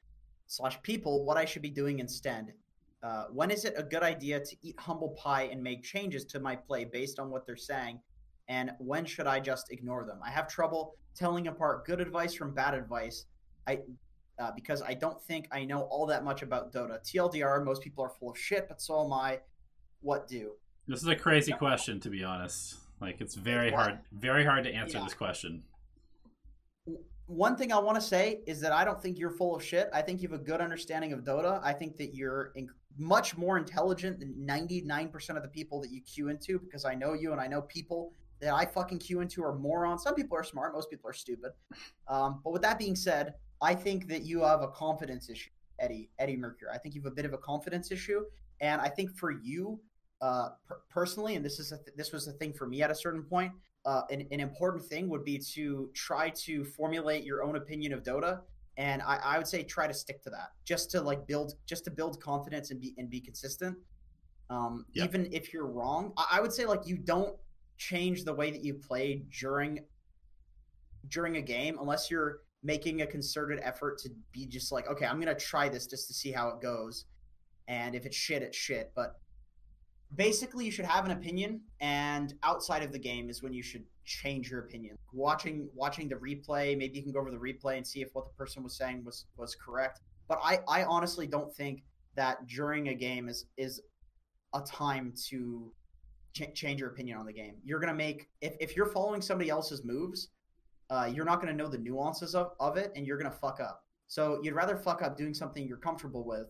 slash 0.46 0.80
people 0.82 1.24
what 1.24 1.36
I 1.36 1.44
should 1.44 1.61
be 1.61 1.70
doing 1.70 1.99
instead. 1.99 2.55
Uh, 3.03 3.24
when 3.32 3.51
is 3.51 3.64
it 3.64 3.74
a 3.76 3.82
good 3.82 4.05
idea 4.05 4.38
to 4.38 4.57
eat 4.62 4.76
humble 4.78 5.09
pie 5.20 5.49
and 5.51 5.61
make 5.61 5.82
changes 5.82 6.24
to 6.26 6.38
my 6.38 6.55
play 6.55 6.84
based 6.84 7.18
on 7.18 7.30
what 7.30 7.46
they're 7.46 7.57
saying? 7.57 7.99
And 8.46 8.70
when 8.78 9.05
should 9.05 9.26
I 9.26 9.40
just 9.40 9.72
ignore 9.72 10.05
them? 10.05 10.20
I 10.24 10.30
have 10.30 10.46
trouble 10.46 10.94
telling 11.16 11.49
apart 11.49 11.84
good 11.84 12.01
advice 12.01 12.32
from 12.32 12.55
bad 12.55 12.74
advice. 12.74 13.24
I 13.66 13.80
uh, 14.38 14.53
because 14.55 14.82
I 14.82 14.94
don't 14.94 15.20
think 15.20 15.49
I 15.51 15.64
know 15.64 15.82
all 15.90 16.07
that 16.07 16.22
much 16.22 16.42
about 16.42 16.72
Dota. 16.72 17.03
TLDR, 17.03 17.64
most 17.64 17.82
people 17.82 18.05
are 18.05 18.11
full 18.20 18.30
of 18.30 18.38
shit, 18.38 18.68
but 18.68 18.80
so 18.80 19.05
am 19.05 19.12
I. 19.12 19.40
What 20.01 20.28
do? 20.28 20.53
This 20.86 21.03
is 21.03 21.09
a 21.09 21.16
crazy 21.16 21.51
question, 21.53 21.99
to 22.01 22.09
be 22.09 22.22
honest. 22.22 22.76
Like, 23.01 23.20
it's 23.20 23.34
very 23.34 23.72
hard, 23.72 23.99
very 24.12 24.44
hard 24.44 24.62
to 24.64 24.72
answer 24.72 24.99
Yeah. 24.99 25.05
this 25.05 25.14
question. 25.14 25.64
One 27.29 27.57
thing 27.57 27.72
I 27.72 27.79
want 27.79 27.95
to 27.97 28.01
say 28.01 28.41
is 28.47 28.59
that 28.61 28.72
I 28.72 28.85
don't 28.87 29.01
think 29.01 29.18
you're 29.18 29.31
full 29.31 29.55
of 29.55 29.62
shit. 29.62 29.91
I 29.93 30.01
think 30.01 30.22
you 30.22 30.29
have 30.31 30.41
a 30.41 30.43
good 30.43 30.62
understanding 30.62 31.12
of 31.12 31.20
Dota. 31.20 31.61
I 31.62 31.74
think 31.74 31.99
that 31.99 32.14
you're 32.14 32.53
in- 32.57 32.70
much 32.97 33.37
more 33.37 33.59
intelligent 33.59 34.18
than 34.18 34.35
99% 34.47 35.37
of 35.37 35.43
the 35.43 35.49
people 35.49 35.79
that 35.83 35.91
you 35.91 36.01
queue 36.01 36.29
into 36.29 36.59
because 36.59 36.87
I 36.87 36.95
know 36.95 37.12
you 37.12 37.33
and 37.33 37.41
I 37.41 37.47
know 37.47 37.61
people 37.62 38.14
that 38.41 38.55
I 38.55 38.64
fucking 38.64 38.99
queue 38.99 39.20
into 39.20 39.45
are 39.45 39.55
morons. 39.55 40.03
Some 40.03 40.14
people 40.14 40.39
are 40.39 40.43
smart, 40.43 40.72
most 40.72 40.89
people 40.89 41.11
are 41.11 41.14
stupid. 41.14 41.53
Um, 42.09 42.41
but 42.43 42.53
with 42.53 42.62
that 42.62 42.79
being 42.79 42.97
said, 42.97 43.35
I 43.61 43.74
think 43.74 44.09
that 44.09 44.22
you 44.22 44.41
have 44.41 44.62
a 44.62 44.68
confidence 44.68 45.29
issue, 45.29 45.51
Eddie, 45.79 46.09
Eddie 46.18 46.37
Mercury. 46.37 46.70
I 46.72 46.79
think 46.79 46.95
you 46.95 47.03
have 47.03 47.12
a 47.12 47.14
bit 47.14 47.26
of 47.26 47.35
a 47.35 47.39
confidence 47.39 47.91
issue. 47.91 48.24
And 48.61 48.81
I 48.81 48.89
think 48.89 49.14
for 49.14 49.31
you, 49.31 49.79
uh, 50.22 50.51
per- 50.66 50.81
personally, 50.89 51.35
and 51.35 51.45
this 51.45 51.59
is 51.59 51.68
th- 51.68 51.95
this 51.97 52.12
was 52.12 52.26
a 52.26 52.33
thing 52.33 52.55
for 52.55 52.66
me 52.66 52.83
at 52.83 52.91
a 52.91 52.95
certain 52.95 53.22
point, 53.22 53.53
uh, 53.89 54.03
an, 54.11 54.26
an 54.30 54.39
important 54.39 54.84
thing 54.84 55.09
would 55.09 55.24
be 55.24 55.39
to 55.39 55.91
try 55.95 56.28
to 56.28 56.62
formulate 56.62 57.24
your 57.24 57.43
own 57.43 57.57
opinion 57.57 57.95
of 57.95 58.03
Dota, 58.03 58.41
and 58.76 59.01
I, 59.01 59.18
I 59.24 59.39
would 59.39 59.47
say 59.47 59.62
try 59.62 59.86
to 59.86 59.95
stick 59.95 60.22
to 60.24 60.30
that, 60.30 60.51
just 60.66 60.91
to 60.91 61.01
like 61.01 61.26
build, 61.26 61.55
just 61.64 61.84
to 61.84 61.91
build 61.91 62.20
confidence 62.20 62.70
and 62.70 62.78
be 62.78 62.93
and 62.99 63.09
be 63.09 63.18
consistent. 63.18 63.78
Um, 64.51 64.84
Yep. 64.93 65.09
Even 65.09 65.32
if 65.32 65.55
you're 65.55 65.66
wrong, 65.66 66.12
I, 66.18 66.26
I 66.32 66.41
would 66.43 66.53
say 66.53 66.66
like 66.66 66.86
you 66.86 66.99
don't 66.99 67.34
change 67.78 68.24
the 68.24 68.34
way 68.34 68.51
that 68.51 68.62
you 68.62 68.74
play 68.74 69.22
during 69.41 69.80
during 71.09 71.39
a 71.39 71.43
game 71.43 71.78
unless 71.80 72.11
you're 72.11 72.41
making 72.62 73.01
a 73.01 73.07
concerted 73.07 73.59
effort 73.62 73.97
to 74.01 74.11
be 74.32 74.45
just 74.45 74.70
like, 74.70 74.86
okay, 74.91 75.07
I'm 75.07 75.18
gonna 75.18 75.34
try 75.34 75.70
this 75.70 75.86
just 75.86 76.09
to 76.09 76.14
see 76.14 76.30
how 76.30 76.51
it 76.51 76.61
goes, 76.61 77.07
and 77.68 77.95
if 77.95 78.05
it's 78.05 78.16
shit, 78.16 78.43
it's 78.43 78.59
shit. 78.59 78.93
But 78.95 79.18
basically 80.15 80.65
you 80.65 80.71
should 80.71 80.85
have 80.85 81.05
an 81.05 81.11
opinion 81.11 81.61
and 81.81 82.35
outside 82.43 82.83
of 82.83 82.93
the 82.93 82.99
game 82.99 83.29
is 83.29 83.43
when 83.43 83.53
you 83.53 83.63
should 83.63 83.85
change 84.05 84.51
your 84.51 84.61
opinion. 84.61 84.97
Watching 85.13 85.69
watching 85.75 86.09
the 86.09 86.15
replay 86.17 86.77
maybe 86.77 86.97
you 86.97 87.03
can 87.03 87.13
go 87.13 87.21
over 87.21 87.31
the 87.31 87.37
replay 87.37 87.77
and 87.77 87.87
see 87.87 88.01
if 88.01 88.09
what 88.15 88.27
the 88.27 88.33
person 88.33 88.63
was 88.63 88.77
saying 88.77 89.05
was 89.05 89.27
was 89.37 89.55
correct. 89.55 90.01
But 90.29 90.39
i 90.43 90.61
i 90.69 90.85
honestly 90.85 91.27
don't 91.27 91.55
think 91.55 91.83
that 92.17 92.47
during 92.47 92.89
a 92.89 92.95
game 92.95 93.29
is 93.29 93.47
is 93.57 93.83
a 94.55 94.63
time 94.63 95.13
to 95.29 95.73
ch- 96.35 96.55
change 96.55 96.81
your 96.81 96.91
opinion 96.91 97.19
on 97.19 97.27
the 97.27 97.33
game. 97.33 97.57
You're 97.65 97.81
gonna 97.81 97.95
make 97.95 98.29
if, 98.41 98.55
if 98.61 98.77
you're 98.77 98.87
following 98.87 99.21
somebody 99.21 99.51
else's 99.51 99.85
moves 99.85 100.29
uh, 100.91 101.11
you're 101.13 101.27
not 101.27 101.41
gonna 101.41 101.53
know 101.53 101.69
the 101.69 101.79
nuances 101.79 102.35
of, 102.35 102.53
of 102.61 102.77
it 102.79 102.93
and 102.97 103.07
you're 103.07 103.19
gonna 103.19 103.31
fuck 103.31 103.61
up. 103.61 103.85
So 104.07 104.41
you'd 104.43 104.55
rather 104.55 104.75
fuck 104.75 105.03
up 105.03 105.19
doing 105.19 105.35
something 105.35 105.67
you're 105.67 105.77
comfortable 105.77 106.25
with 106.25 106.49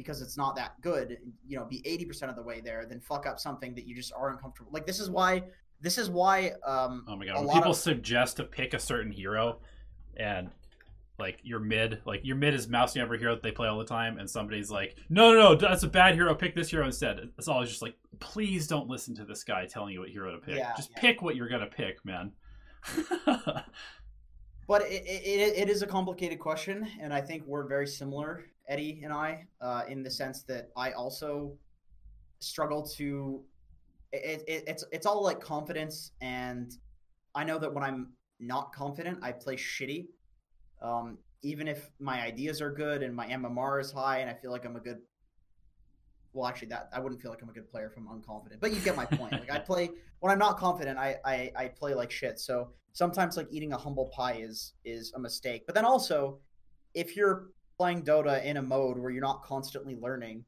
because 0.00 0.22
it's 0.22 0.38
not 0.38 0.56
that 0.56 0.80
good, 0.80 1.18
you 1.46 1.58
know, 1.58 1.66
be 1.66 1.82
80% 1.82 2.30
of 2.30 2.36
the 2.36 2.42
way 2.42 2.62
there 2.62 2.86
then 2.86 3.00
fuck 3.00 3.26
up 3.26 3.38
something 3.38 3.74
that 3.74 3.86
you 3.86 3.94
just 3.94 4.14
are 4.14 4.30
uncomfortable. 4.30 4.70
Like 4.72 4.86
this 4.86 4.98
is 4.98 5.10
why 5.10 5.42
this 5.82 5.98
is 5.98 6.08
why. 6.08 6.52
Um, 6.64 7.04
Oh 7.06 7.16
my 7.16 7.26
god! 7.26 7.44
When 7.44 7.54
people 7.54 7.72
of- 7.72 7.76
suggest 7.76 8.38
to 8.38 8.44
pick 8.44 8.72
a 8.72 8.78
certain 8.78 9.12
hero, 9.12 9.58
and 10.16 10.50
like 11.18 11.38
your 11.42 11.60
mid, 11.60 12.00
like 12.06 12.20
your 12.24 12.36
mid 12.36 12.54
is 12.54 12.66
mousing 12.66 13.02
over 13.02 13.14
a 13.14 13.18
hero 13.18 13.34
that 13.34 13.42
they 13.42 13.52
play 13.52 13.68
all 13.68 13.78
the 13.78 13.84
time, 13.84 14.18
and 14.18 14.28
somebody's 14.28 14.70
like, 14.70 14.96
"No, 15.10 15.34
no, 15.34 15.52
no, 15.52 15.54
that's 15.54 15.82
a 15.82 15.88
bad 15.88 16.14
hero. 16.14 16.34
Pick 16.34 16.54
this 16.54 16.70
hero 16.70 16.86
instead." 16.86 17.18
It's 17.36 17.48
always 17.48 17.68
just 17.68 17.82
like, 17.82 17.94
please 18.20 18.66
don't 18.66 18.88
listen 18.88 19.14
to 19.16 19.24
this 19.26 19.44
guy 19.44 19.66
telling 19.66 19.92
you 19.92 20.00
what 20.00 20.08
hero 20.08 20.32
to 20.32 20.38
pick. 20.38 20.56
Yeah, 20.56 20.72
just 20.76 20.90
yeah. 20.92 21.00
pick 21.00 21.20
what 21.20 21.36
you're 21.36 21.48
gonna 21.48 21.66
pick, 21.66 22.02
man. 22.04 22.32
But 24.70 24.82
it, 24.82 25.02
it, 25.04 25.56
it 25.56 25.68
is 25.68 25.82
a 25.82 25.86
complicated 25.86 26.38
question, 26.38 26.86
and 27.00 27.12
I 27.12 27.20
think 27.20 27.42
we're 27.44 27.66
very 27.66 27.88
similar, 27.88 28.44
Eddie 28.68 29.00
and 29.02 29.12
I, 29.12 29.48
uh, 29.60 29.82
in 29.88 30.04
the 30.04 30.10
sense 30.12 30.44
that 30.44 30.70
I 30.76 30.92
also 30.92 31.58
struggle 32.38 32.84
to. 32.90 33.42
It, 34.12 34.44
it, 34.46 34.64
it's 34.68 34.84
it's 34.92 35.06
all 35.06 35.24
like 35.24 35.40
confidence, 35.40 36.12
and 36.20 36.72
I 37.34 37.42
know 37.42 37.58
that 37.58 37.74
when 37.74 37.82
I'm 37.82 38.12
not 38.38 38.72
confident, 38.72 39.18
I 39.22 39.32
play 39.32 39.56
shitty. 39.56 40.06
Um, 40.80 41.18
even 41.42 41.66
if 41.66 41.90
my 41.98 42.22
ideas 42.22 42.60
are 42.60 42.70
good 42.70 43.02
and 43.02 43.12
my 43.12 43.26
MMR 43.26 43.80
is 43.80 43.90
high, 43.90 44.18
and 44.18 44.30
I 44.30 44.34
feel 44.34 44.52
like 44.52 44.64
I'm 44.64 44.76
a 44.76 44.80
good. 44.80 44.98
Well, 46.32 46.46
actually, 46.46 46.68
that 46.68 46.90
I 46.92 47.00
wouldn't 47.00 47.20
feel 47.20 47.32
like 47.32 47.42
I'm 47.42 47.48
a 47.48 47.52
good 47.52 47.68
player 47.68 47.90
if 47.90 47.96
I'm 47.96 48.06
unconfident. 48.06 48.60
But 48.60 48.72
you 48.72 48.78
get 48.78 48.94
my 48.94 49.04
point. 49.04 49.32
like 49.40 49.50
I 49.50 49.58
play 49.58 49.90
when 50.20 50.32
I'm 50.32 50.38
not 50.38 50.58
confident, 50.58 50.98
I, 50.98 51.16
I 51.24 51.52
I 51.56 51.68
play 51.68 51.94
like 51.94 52.10
shit. 52.10 52.38
So 52.38 52.70
sometimes 52.92 53.36
like 53.36 53.48
eating 53.50 53.72
a 53.72 53.78
humble 53.78 54.06
pie 54.14 54.38
is 54.40 54.74
is 54.84 55.12
a 55.14 55.18
mistake. 55.18 55.64
But 55.66 55.74
then 55.74 55.84
also, 55.84 56.38
if 56.94 57.16
you're 57.16 57.48
playing 57.76 58.02
Dota 58.02 58.44
in 58.44 58.58
a 58.58 58.62
mode 58.62 58.98
where 58.98 59.10
you're 59.10 59.22
not 59.22 59.42
constantly 59.42 59.96
learning, 59.96 60.44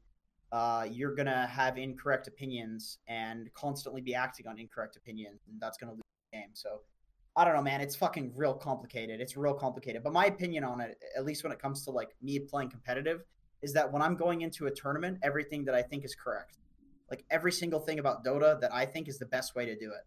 uh, 0.51 0.87
you're 0.89 1.15
gonna 1.15 1.47
have 1.47 1.77
incorrect 1.77 2.27
opinions 2.27 2.99
and 3.07 3.51
constantly 3.53 4.01
be 4.01 4.15
acting 4.15 4.47
on 4.47 4.59
incorrect 4.59 4.95
opinions, 4.95 5.41
and 5.49 5.59
that's 5.59 5.77
gonna 5.77 5.93
lose 5.93 6.01
the 6.31 6.37
game. 6.37 6.49
So 6.53 6.81
I 7.35 7.43
don't 7.43 7.55
know, 7.55 7.63
man. 7.63 7.81
It's 7.81 7.95
fucking 7.95 8.33
real 8.35 8.53
complicated. 8.53 9.19
It's 9.19 9.35
real 9.35 9.55
complicated. 9.55 10.03
But 10.03 10.13
my 10.13 10.25
opinion 10.25 10.63
on 10.63 10.79
it, 10.81 10.99
at 11.17 11.25
least 11.25 11.43
when 11.43 11.51
it 11.51 11.59
comes 11.59 11.83
to 11.85 11.91
like 11.91 12.09
me 12.21 12.37
playing 12.37 12.69
competitive, 12.69 13.23
is 13.63 13.73
that 13.73 13.91
when 13.91 14.03
I'm 14.03 14.15
going 14.15 14.41
into 14.41 14.67
a 14.67 14.71
tournament, 14.71 15.17
everything 15.23 15.65
that 15.65 15.73
I 15.73 15.81
think 15.81 16.05
is 16.05 16.13
correct, 16.13 16.57
like 17.09 17.25
every 17.29 17.51
single 17.51 17.79
thing 17.79 17.99
about 17.99 18.23
Dota 18.25 18.59
that 18.61 18.73
I 18.73 18.85
think 18.85 19.07
is 19.07 19.19
the 19.19 19.25
best 19.25 19.55
way 19.55 19.65
to 19.65 19.75
do 19.77 19.91
it. 19.91 20.05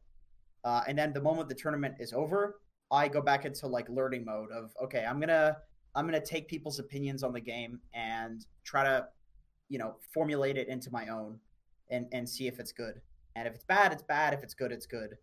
Uh, 0.65 0.83
and 0.89 0.99
then 0.99 1.13
the 1.13 1.21
moment 1.21 1.49
the 1.49 1.55
tournament 1.55 1.95
is 2.01 2.13
over, 2.13 2.61
I 2.91 3.09
go 3.09 3.21
back 3.21 3.45
into 3.45 3.67
like 3.67 3.89
learning 3.89 4.25
mode 4.25 4.51
of 4.51 4.73
okay, 4.85 5.05
I'm 5.05 5.21
gonna 5.21 5.57
I'm 5.95 6.07
gonna 6.07 6.25
take 6.25 6.49
people's 6.49 6.79
opinions 6.79 7.23
on 7.23 7.33
the 7.33 7.41
game 7.41 7.81
and 7.95 8.45
try 8.65 8.85
to, 8.85 9.07
you 9.69 9.79
know, 9.79 9.97
formulate 10.13 10.57
it 10.57 10.69
into 10.69 10.91
my 10.91 11.09
own, 11.09 11.39
and 11.91 12.07
and 12.13 12.29
see 12.29 12.47
if 12.47 12.59
it's 12.59 12.73
good. 12.73 13.01
And 13.35 13.47
if 13.47 13.55
it's 13.55 13.65
bad, 13.65 13.93
it's 13.93 14.03
bad. 14.03 14.35
If 14.35 14.43
it's 14.43 14.55
good, 14.55 14.73
it's 14.73 14.87
good. 14.87 15.17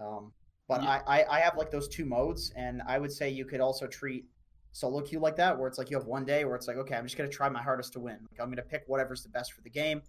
Um, 0.00 0.32
but 0.68 0.82
Yeah. 0.82 1.02
I, 1.06 1.20
I 1.20 1.36
I 1.36 1.40
have 1.40 1.56
like 1.56 1.70
those 1.70 1.88
two 1.88 2.04
modes, 2.04 2.52
and 2.56 2.82
I 2.86 2.98
would 2.98 3.12
say 3.12 3.30
you 3.30 3.44
could 3.44 3.60
also 3.60 3.86
treat 3.86 4.26
solo 4.72 5.00
queue 5.00 5.20
like 5.20 5.36
that, 5.36 5.58
where 5.58 5.68
it's 5.68 5.78
like 5.78 5.90
you 5.90 5.96
have 5.96 6.06
one 6.06 6.24
day 6.24 6.44
where 6.44 6.54
it's 6.54 6.68
like 6.68 6.76
okay, 6.76 6.96
I'm 6.96 7.04
just 7.04 7.16
gonna 7.16 7.28
try 7.30 7.48
my 7.48 7.62
hardest 7.62 7.92
to 7.94 8.00
win. 8.00 8.18
Like 8.30 8.40
I'm 8.40 8.50
gonna 8.50 8.62
pick 8.62 8.84
whatever's 8.86 9.22
the 9.22 9.30
best 9.30 9.52
for 9.52 9.62
the 9.62 9.70
game, 9.70 10.02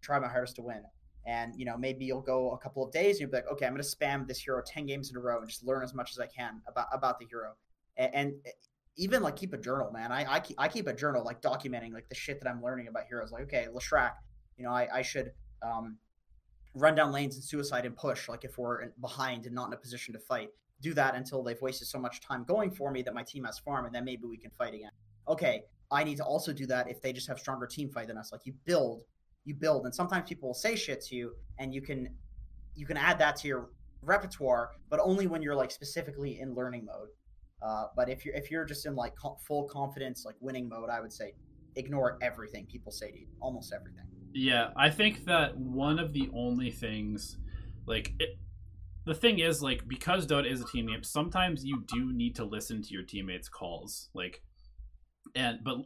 try 0.00 0.18
my 0.18 0.28
hardest 0.28 0.56
to 0.56 0.62
win. 0.62 0.82
And 1.26 1.52
you 1.56 1.64
know 1.64 1.76
maybe 1.76 2.04
you'll 2.04 2.22
go 2.22 2.52
a 2.52 2.58
couple 2.58 2.84
of 2.84 2.92
days 2.92 3.16
and 3.16 3.20
you'll 3.20 3.30
be 3.30 3.36
like 3.36 3.52
okay 3.52 3.66
i'm 3.66 3.72
going 3.72 3.82
to 3.82 3.88
spam 3.88 4.26
this 4.26 4.38
hero 4.38 4.62
10 4.66 4.86
games 4.86 5.10
in 5.10 5.16
a 5.16 5.20
row 5.20 5.40
and 5.40 5.48
just 5.48 5.62
learn 5.62 5.82
as 5.82 5.92
much 5.92 6.12
as 6.12 6.18
i 6.18 6.26
can 6.26 6.62
about 6.66 6.86
about 6.92 7.18
the 7.18 7.26
hero. 7.26 7.52
And, 7.98 8.14
and 8.14 8.34
even 8.96 9.22
like 9.22 9.36
keep 9.36 9.52
a 9.52 9.58
journal 9.58 9.90
man. 9.92 10.12
I, 10.12 10.34
I 10.34 10.40
keep, 10.40 10.56
I 10.58 10.68
keep 10.68 10.86
a 10.86 10.92
journal 10.92 11.22
like 11.22 11.42
documenting 11.42 11.92
like 11.92 12.08
the 12.08 12.14
shit 12.14 12.40
that 12.42 12.48
i'm 12.48 12.62
learning 12.62 12.88
about 12.88 13.04
heroes. 13.06 13.32
Like 13.32 13.42
okay 13.42 13.66
Leshrac 13.72 14.12
you 14.56 14.64
know 14.64 14.70
i, 14.70 14.88
I 14.92 15.02
should 15.02 15.32
um, 15.62 15.98
run 16.74 16.94
down 16.94 17.12
lanes 17.12 17.34
and 17.34 17.44
suicide 17.44 17.84
and 17.84 17.94
push 17.94 18.28
like 18.28 18.44
if 18.44 18.56
we're 18.56 18.80
in- 18.80 18.92
behind 19.00 19.44
and 19.44 19.54
not 19.54 19.68
in 19.68 19.74
a 19.74 19.76
position 19.76 20.14
to 20.14 20.20
fight. 20.20 20.48
Do 20.80 20.94
that 20.94 21.14
until 21.14 21.42
they've 21.42 21.60
wasted 21.60 21.86
so 21.86 21.98
much 21.98 22.22
time 22.22 22.44
going 22.44 22.70
for 22.70 22.90
me 22.90 23.02
that 23.02 23.12
my 23.12 23.22
team 23.22 23.44
has 23.44 23.58
farm 23.58 23.84
and 23.84 23.94
then 23.94 24.06
maybe 24.06 24.24
we 24.24 24.38
can 24.38 24.50
fight 24.50 24.72
again. 24.72 24.92
Okay 25.28 25.64
i 25.90 26.04
need 26.04 26.16
to 26.16 26.24
also 26.24 26.52
do 26.52 26.66
that 26.66 26.88
if 26.88 27.00
they 27.02 27.12
just 27.12 27.26
have 27.26 27.38
stronger 27.38 27.66
team 27.66 27.90
fight 27.90 28.08
than 28.08 28.16
us. 28.16 28.32
Like 28.32 28.42
you 28.44 28.54
build 28.64 29.02
you 29.44 29.54
build. 29.54 29.84
And 29.84 29.94
sometimes 29.94 30.28
people 30.28 30.48
will 30.48 30.54
say 30.54 30.76
shit 30.76 31.00
to 31.06 31.16
you 31.16 31.32
and 31.58 31.74
you 31.74 31.80
can 31.82 32.08
you 32.74 32.86
can 32.86 32.96
add 32.96 33.18
that 33.18 33.36
to 33.36 33.48
your 33.48 33.70
repertoire 34.02 34.70
but 34.88 34.98
only 35.02 35.26
when 35.26 35.42
you're 35.42 35.54
like 35.54 35.70
specifically 35.70 36.40
in 36.40 36.54
learning 36.54 36.86
mode. 36.86 37.08
Uh, 37.62 37.86
but 37.94 38.08
if 38.08 38.24
you're 38.24 38.34
if 38.34 38.50
you're 38.50 38.64
just 38.64 38.86
in 38.86 38.94
like 38.94 39.14
co- 39.16 39.38
full 39.46 39.64
confidence 39.64 40.24
like 40.24 40.34
winning 40.40 40.66
mode 40.66 40.88
i 40.88 40.98
would 40.98 41.12
say 41.12 41.34
ignore 41.76 42.18
everything 42.22 42.66
people 42.66 42.92
say 42.92 43.10
to 43.10 43.18
you 43.18 43.26
almost 43.40 43.72
everything. 43.72 44.04
Yeah, 44.32 44.70
I 44.76 44.90
think 44.90 45.24
that 45.24 45.56
one 45.56 45.98
of 45.98 46.12
the 46.12 46.30
only 46.34 46.70
things, 46.70 47.38
like, 47.86 48.14
it, 48.20 48.38
the 49.04 49.14
thing 49.14 49.40
is, 49.40 49.62
like, 49.62 49.88
because 49.88 50.26
Dota 50.26 50.50
is 50.50 50.60
a 50.60 50.64
team 50.66 50.86
game, 50.86 51.02
sometimes 51.02 51.64
you 51.64 51.84
do 51.88 52.12
need 52.12 52.36
to 52.36 52.44
listen 52.44 52.82
to 52.82 52.92
your 52.92 53.02
teammates' 53.02 53.48
calls, 53.48 54.08
like, 54.14 54.42
and 55.34 55.58
but 55.62 55.76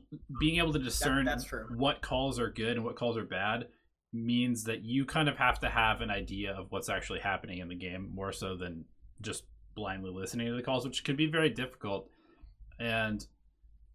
being 0.40 0.58
able 0.58 0.72
to 0.72 0.78
discern 0.78 1.24
that's 1.24 1.44
true. 1.44 1.66
what 1.76 2.02
calls 2.02 2.38
are 2.38 2.50
good 2.50 2.76
and 2.76 2.84
what 2.84 2.96
calls 2.96 3.16
are 3.16 3.24
bad 3.24 3.66
means 4.12 4.64
that 4.64 4.84
you 4.84 5.04
kind 5.04 5.28
of 5.28 5.36
have 5.36 5.58
to 5.58 5.68
have 5.68 6.00
an 6.00 6.10
idea 6.10 6.52
of 6.52 6.66
what's 6.70 6.88
actually 6.88 7.18
happening 7.18 7.58
in 7.58 7.68
the 7.68 7.74
game 7.74 8.10
more 8.14 8.32
so 8.32 8.56
than 8.56 8.84
just 9.20 9.44
blindly 9.74 10.10
listening 10.10 10.46
to 10.46 10.54
the 10.54 10.62
calls, 10.62 10.86
which 10.86 11.02
can 11.02 11.16
be 11.16 11.26
very 11.26 11.50
difficult. 11.50 12.08
And 12.78 13.24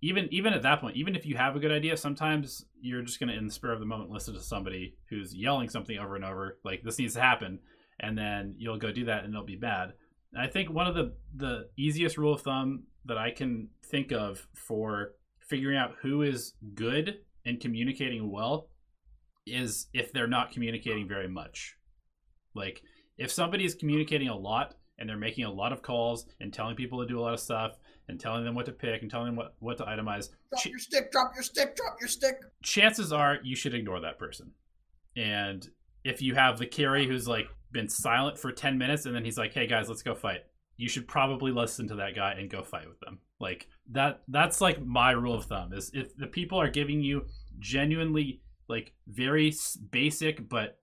even 0.02 0.28
even 0.32 0.54
at 0.54 0.62
that 0.64 0.82
point, 0.82 0.97
even 0.97 1.16
if 1.16 1.26
you 1.26 1.36
have 1.38 1.56
a 1.56 1.60
good 1.60 1.72
idea, 1.72 1.97
sometimes 1.97 2.66
you're 2.82 3.02
just 3.02 3.20
gonna 3.20 3.34
in 3.34 3.47
the 3.47 3.54
spur 3.54 3.72
of 3.72 3.80
the 3.80 3.86
moment 3.86 4.10
listen 4.10 4.34
to 4.34 4.41
somebody 4.41 4.95
who's 5.10 5.34
yelling 5.34 5.70
something 5.70 5.97
over 5.97 6.16
and 6.16 6.26
over, 6.26 6.60
like 6.64 6.84
this 6.84 7.00
needs 7.00 7.14
to 7.16 7.22
happen, 7.22 7.60
and 8.00 8.18
then 8.18 8.56
you'll 8.58 8.78
go 8.78 8.91
do 8.91 9.06
that 9.06 9.24
and 9.24 9.34
it'll 9.34 9.45
be 9.45 9.56
bad. 9.56 9.93
And 10.34 10.41
I 10.41 10.47
think 10.47 10.70
one 10.70 10.88
of 10.88 10.95
the 10.95 11.16
the 11.36 11.70
easiest 11.78 12.18
rule 12.18 12.34
of 12.34 12.41
thumb 12.41 12.84
that 13.06 13.18
I 13.18 13.32
can 13.32 13.70
think 13.86 14.12
of 14.12 14.47
for 14.54 15.14
figuring 15.50 15.78
out 15.78 15.95
who 16.02 16.22
is 16.22 16.54
good 16.76 17.20
and 17.45 17.60
communicating 17.60 18.32
well 18.32 18.70
is 19.45 19.88
if 19.93 20.14
they're 20.14 20.28
not 20.28 20.52
communicating 20.52 21.08
very 21.08 21.28
much. 21.28 21.76
Like 22.54 22.82
if 23.18 23.32
somebody 23.32 23.66
is 23.66 23.76
communicating 23.76 24.30
a 24.30 24.38
lot 24.38 24.76
and 24.97 25.10
they're 25.10 25.18
making 25.18 25.45
a 25.45 25.52
lot 25.52 25.74
of 25.74 25.82
calls 25.82 26.26
and 26.39 26.54
telling 26.54 26.76
people 26.76 27.00
to 27.00 27.08
do 27.08 27.20
a 27.20 27.22
lot 27.22 27.34
of 27.34 27.39
stuff 27.39 27.78
and 28.08 28.20
telling 28.20 28.43
them 28.43 28.56
what 28.56 28.66
to 28.66 28.72
pick 28.72 29.02
and 29.02 29.10
telling 29.10 29.28
them 29.28 29.36
what, 29.36 29.56
what 29.60 29.78
to 29.78 29.84
itemize, 29.84 30.30
drop 30.52 30.66
your 30.66 30.80
stick 30.80 31.12
drop 31.12 31.32
your 31.34 31.43
stick 31.43 31.76
drop 31.76 31.97
your 32.00 32.10
stick 32.10 32.39
chances 32.64 33.12
are 33.12 33.38
you 33.43 33.56
should 33.56 33.74
ignore 33.74 34.02
that 34.02 34.20
person. 34.20 34.52
And 35.16 35.68
if 36.04 36.22
you 36.22 36.36
have 36.36 36.58
the 36.58 36.66
carry 36.66 37.08
who's 37.08 37.28
like 37.28 37.47
been 37.72 37.89
silent 37.89 38.38
for 38.38 38.52
10 38.52 38.78
minutes 38.78 39.06
and 39.06 39.16
then 39.16 39.26
he's 39.26 39.38
like, 39.38 39.54
"Hey 39.54 39.68
guys, 39.68 39.89
let's 39.89 40.02
go 40.02 40.16
fight." 40.16 40.41
You 40.78 40.88
should 40.88 41.08
probably 41.08 41.52
listen 41.52 41.88
to 41.89 41.95
that 41.95 42.16
guy 42.16 42.34
and 42.34 42.50
go 42.50 42.64
fight 42.64 42.88
with 42.88 43.00
them. 43.02 43.20
Like 43.39 43.68
that 43.92 44.22
that's 44.28 44.62
like 44.62 44.84
my 44.86 45.12
rule 45.12 45.34
of 45.36 45.46
thumb 45.46 45.74
is 45.74 45.92
if 45.94 46.16
the 46.16 46.28
people 46.28 46.60
are 46.60 46.70
giving 46.70 47.02
you 47.02 47.26
genuinely 47.60 48.42
like 48.68 48.94
very 49.08 49.54
basic 49.92 50.48
but 50.48 50.78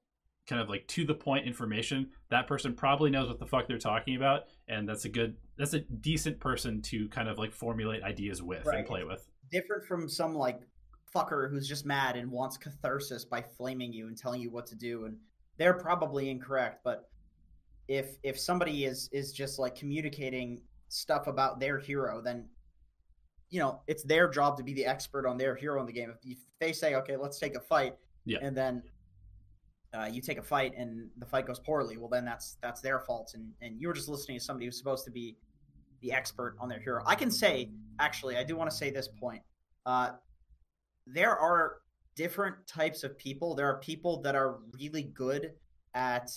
kind 0.49 0.63
of 0.63 0.69
like 0.69 0.87
to 0.87 1.05
the 1.05 1.15
point 1.15 1.45
information, 1.47 2.09
that 2.31 2.47
person 2.47 2.73
probably 2.73 3.11
knows 3.11 3.29
what 3.29 3.39
the 3.41 3.47
fuck 3.47 3.67
they're 3.67 3.79
talking 3.79 4.17
about 4.17 4.45
and 4.69 4.89
that's 4.89 5.05
a 5.05 5.09
good 5.09 5.37
that's 5.59 5.75
a 5.75 5.81
decent 5.81 6.39
person 6.41 6.81
to 6.83 7.09
kind 7.09 7.29
of 7.29 7.39
like 7.39 7.53
formulate 7.53 8.03
ideas 8.03 8.43
with 8.43 8.59
and 8.67 8.67
Right. 8.67 8.87
play 8.87 9.05
with. 9.05 9.29
different 9.51 9.85
from 9.85 10.09
some 10.09 10.35
like 10.35 10.61
fucker 11.15 11.49
who's 11.51 11.69
just 11.69 11.87
mad 11.87 12.17
and 12.17 12.31
wants 12.31 12.57
catharsis 12.57 13.25
by 13.25 13.41
flaming 13.57 13.93
you 13.93 14.09
and 14.09 14.17
telling 14.19 14.41
you 14.41 14.51
what 14.51 14.67
to 14.67 14.75
do 14.75 15.05
and 15.07 15.17
they're 15.57 15.75
probably 15.75 16.29
incorrect 16.29 16.81
but 16.85 17.09
if 17.89 18.17
if 18.23 18.39
somebody 18.39 18.85
is 18.85 19.09
is 19.13 19.33
just 19.33 19.59
like 19.59 19.75
communicating 19.77 20.61
stuff 20.89 21.27
about 21.29 21.59
their 21.61 21.79
hero 21.79 22.21
then 22.21 22.45
you 23.51 23.61
know 23.61 23.81
it's 23.87 24.03
their 24.03 24.29
job 24.29 24.57
to 24.57 24.63
be 24.65 24.73
the 24.75 24.85
expert 24.85 25.27
on 25.27 25.37
their 25.39 25.55
hero 25.55 25.81
in 25.81 25.87
the 25.87 25.93
game. 25.93 26.13
If, 26.23 26.39
they 26.59 26.73
say 26.73 26.95
okay 26.97 27.17
let's 27.17 27.39
take 27.39 27.55
a 27.55 27.61
fight 27.61 27.97
Yeah. 28.25 28.39
and 28.43 28.57
then 28.57 28.83
uh, 29.95 30.09
you 30.11 30.21
take 30.21 30.39
a 30.39 30.43
fight 30.43 30.73
and 30.77 31.09
the 31.19 31.27
fight 31.27 31.47
goes 31.47 31.59
poorly 31.59 31.97
well 31.97 32.09
then 32.09 32.25
that's 32.25 32.57
that's 32.63 32.81
their 32.81 33.01
fault. 33.01 33.33
And 33.35 33.53
and 33.61 33.81
you 33.81 33.89
were 33.89 33.95
just 33.95 34.09
listening 34.09 34.39
to 34.39 34.45
somebody 34.45 34.67
who's 34.67 34.79
supposed 34.79 35.05
to 35.05 35.11
be 35.11 35.37
the 36.03 36.13
expert 36.13 36.57
on 36.61 36.69
their 36.69 36.81
hero. 36.81 37.03
I 37.07 37.15
can 37.15 37.31
say 37.31 37.71
actually 37.99 38.37
i 38.37 38.45
do 38.45 38.57
want 38.57 38.71
to 38.71 38.77
say 38.77 38.91
this 38.91 39.09
point. 39.09 39.43
Uh, 39.85 40.11
there 41.07 41.37
are 41.37 41.77
different 42.17 42.57
types 42.67 43.05
of 43.05 43.17
people. 43.19 43.55
There 43.55 43.69
are 43.69 43.79
people 43.79 44.21
that 44.23 44.35
are 44.35 44.59
really 44.79 45.05
good 45.05 45.53
at 45.95 46.31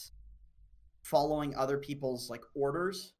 following 1.03 1.55
other 1.55 1.78
people's 1.78 2.30
like 2.30 2.43
orders 2.53 3.14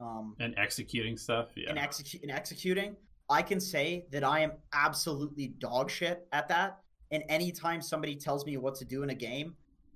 um, 0.00 0.34
And 0.40 0.54
executing 0.58 1.16
stuff, 1.16 1.48
yeah. 1.56 1.70
and 1.70 1.78
execu- 1.78 2.22
in 2.22 2.30
executing. 2.30 2.96
I 3.28 3.42
can 3.42 3.58
say 3.58 4.06
that 4.12 4.22
i 4.22 4.38
am 4.40 4.52
absolutely 4.72 5.48
dog 5.58 5.90
shit 5.90 6.26
at 6.32 6.48
that. 6.48 6.78
And 7.10 7.24
anytime 7.28 7.80
somebody 7.82 8.14
tells 8.14 8.46
me 8.46 8.56
what 8.56 8.74
to 8.76 8.84
do 8.84 9.02
in 9.02 9.10
a 9.10 9.14
game 9.14 9.54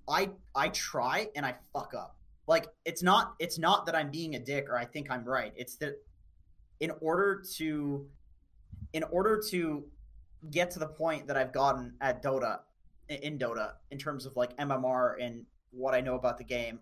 i 0.09 0.31
i 0.57 0.69
try 0.71 1.29
and 1.37 1.47
i 1.47 1.55
fuck 1.73 1.95
up. 1.95 2.17
Like 2.49 2.67
it's 2.85 3.03
not 3.03 3.35
it's 3.39 3.59
not 3.59 3.87
that 3.87 3.95
i'm 3.95 4.11
being 4.11 4.35
a 4.35 4.39
dick 4.41 4.69
or 4.69 4.77
i 4.77 4.85
think 4.85 5.11
i'm 5.11 5.25
right. 5.25 5.53
It's 5.57 5.77
that 5.77 5.95
in 6.81 6.91
order 7.01 7.43
to 7.57 8.07
in 8.93 9.05
order 9.05 9.41
to 9.51 9.85
get 10.51 10.71
to 10.73 10.79
the 10.79 10.87
point 10.87 11.27
that 11.29 11.37
i've 11.37 11.53
gotten 11.53 11.95
at 12.01 12.23
dota 12.23 12.61
in 13.09 13.39
dota 13.39 13.73
in 13.91 13.99
terms 13.99 14.25
of 14.27 14.35
like 14.37 14.57
mmr 14.57 15.15
and 15.21 15.45
what 15.71 15.95
i 15.95 16.01
know 16.01 16.15
about 16.15 16.39
the 16.39 16.45
game 16.45 16.81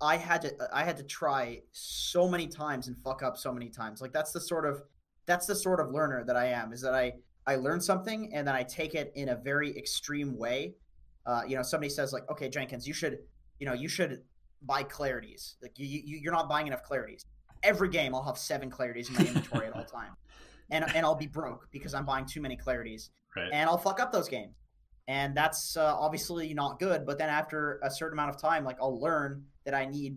I 0.00 0.16
had 0.16 0.42
to 0.42 0.52
I 0.72 0.84
had 0.84 0.96
to 0.98 1.02
try 1.02 1.60
so 1.72 2.28
many 2.28 2.46
times 2.46 2.88
and 2.88 2.96
fuck 2.98 3.22
up 3.22 3.36
so 3.36 3.52
many 3.52 3.68
times. 3.68 4.00
Like 4.00 4.12
that's 4.12 4.32
the 4.32 4.40
sort 4.40 4.64
of 4.66 4.82
that's 5.26 5.46
the 5.46 5.54
sort 5.56 5.80
of 5.80 5.90
learner 5.90 6.24
that 6.24 6.36
I 6.36 6.46
am. 6.46 6.72
Is 6.72 6.80
that 6.82 6.94
I 6.94 7.14
I 7.46 7.56
learn 7.56 7.80
something 7.80 8.32
and 8.34 8.46
then 8.46 8.54
I 8.54 8.62
take 8.62 8.94
it 8.94 9.12
in 9.16 9.30
a 9.30 9.36
very 9.36 9.76
extreme 9.76 10.36
way. 10.36 10.74
Uh, 11.26 11.42
you 11.46 11.56
know, 11.56 11.62
somebody 11.62 11.90
says 11.90 12.12
like, 12.12 12.28
okay, 12.30 12.48
Jenkins, 12.48 12.86
you 12.86 12.94
should 12.94 13.18
you 13.58 13.66
know 13.66 13.72
you 13.74 13.88
should 13.88 14.22
buy 14.62 14.84
clarities. 14.84 15.54
Like 15.62 15.78
you, 15.78 15.86
you 15.86 16.18
you're 16.22 16.32
not 16.32 16.48
buying 16.48 16.66
enough 16.66 16.84
clarities. 16.88 17.24
Every 17.64 17.88
game 17.88 18.14
I'll 18.14 18.22
have 18.22 18.38
seven 18.38 18.70
clarities 18.70 19.08
in 19.08 19.14
my 19.16 19.20
inventory 19.28 19.66
at 19.66 19.74
all 19.74 19.84
time, 19.98 20.12
and 20.70 20.84
and 20.94 21.04
I'll 21.04 21.16
be 21.16 21.26
broke 21.26 21.68
because 21.72 21.92
I'm 21.92 22.04
buying 22.06 22.24
too 22.24 22.40
many 22.40 22.56
clarities, 22.56 23.10
Right. 23.36 23.50
and 23.52 23.68
I'll 23.68 23.78
fuck 23.78 24.00
up 24.00 24.12
those 24.12 24.28
games 24.28 24.54
and 25.08 25.34
that's 25.34 25.74
uh, 25.78 25.96
obviously 25.98 26.52
not 26.52 26.78
good. 26.78 27.06
But 27.06 27.16
then 27.16 27.30
after 27.30 27.80
a 27.82 27.90
certain 27.90 28.12
amount 28.18 28.28
of 28.34 28.38
time, 28.40 28.62
like 28.62 28.76
I'll 28.78 29.00
learn 29.00 29.42
that 29.68 29.74
I 29.74 29.84
need 29.84 30.16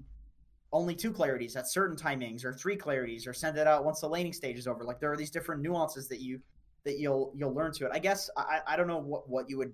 only 0.72 0.96
two 0.96 1.12
clarities 1.12 1.58
at 1.58 1.70
certain 1.70 1.98
timings, 1.98 2.46
or 2.46 2.54
three 2.54 2.78
clarities, 2.78 3.28
or 3.28 3.34
send 3.34 3.58
it 3.58 3.68
out 3.68 3.84
once 3.84 4.00
the 4.00 4.08
laning 4.08 4.32
stage 4.32 4.58
is 4.58 4.66
over. 4.66 4.86
Like 4.86 5.02
there 5.02 5.12
are 5.12 5.18
these 5.18 5.30
different 5.30 5.62
nuances 5.62 6.08
that 6.08 6.22
you 6.22 6.40
that 6.86 7.00
you'll 7.00 7.34
you'll 7.36 7.54
learn 7.54 7.74
to 7.74 7.86
it. 7.86 7.92
I 7.94 8.00
guess 8.00 8.30
I 8.38 8.62
I 8.66 8.78
don't 8.78 8.88
know 8.88 9.00
what 9.00 9.30
what 9.30 9.50
you 9.50 9.58
would 9.58 9.74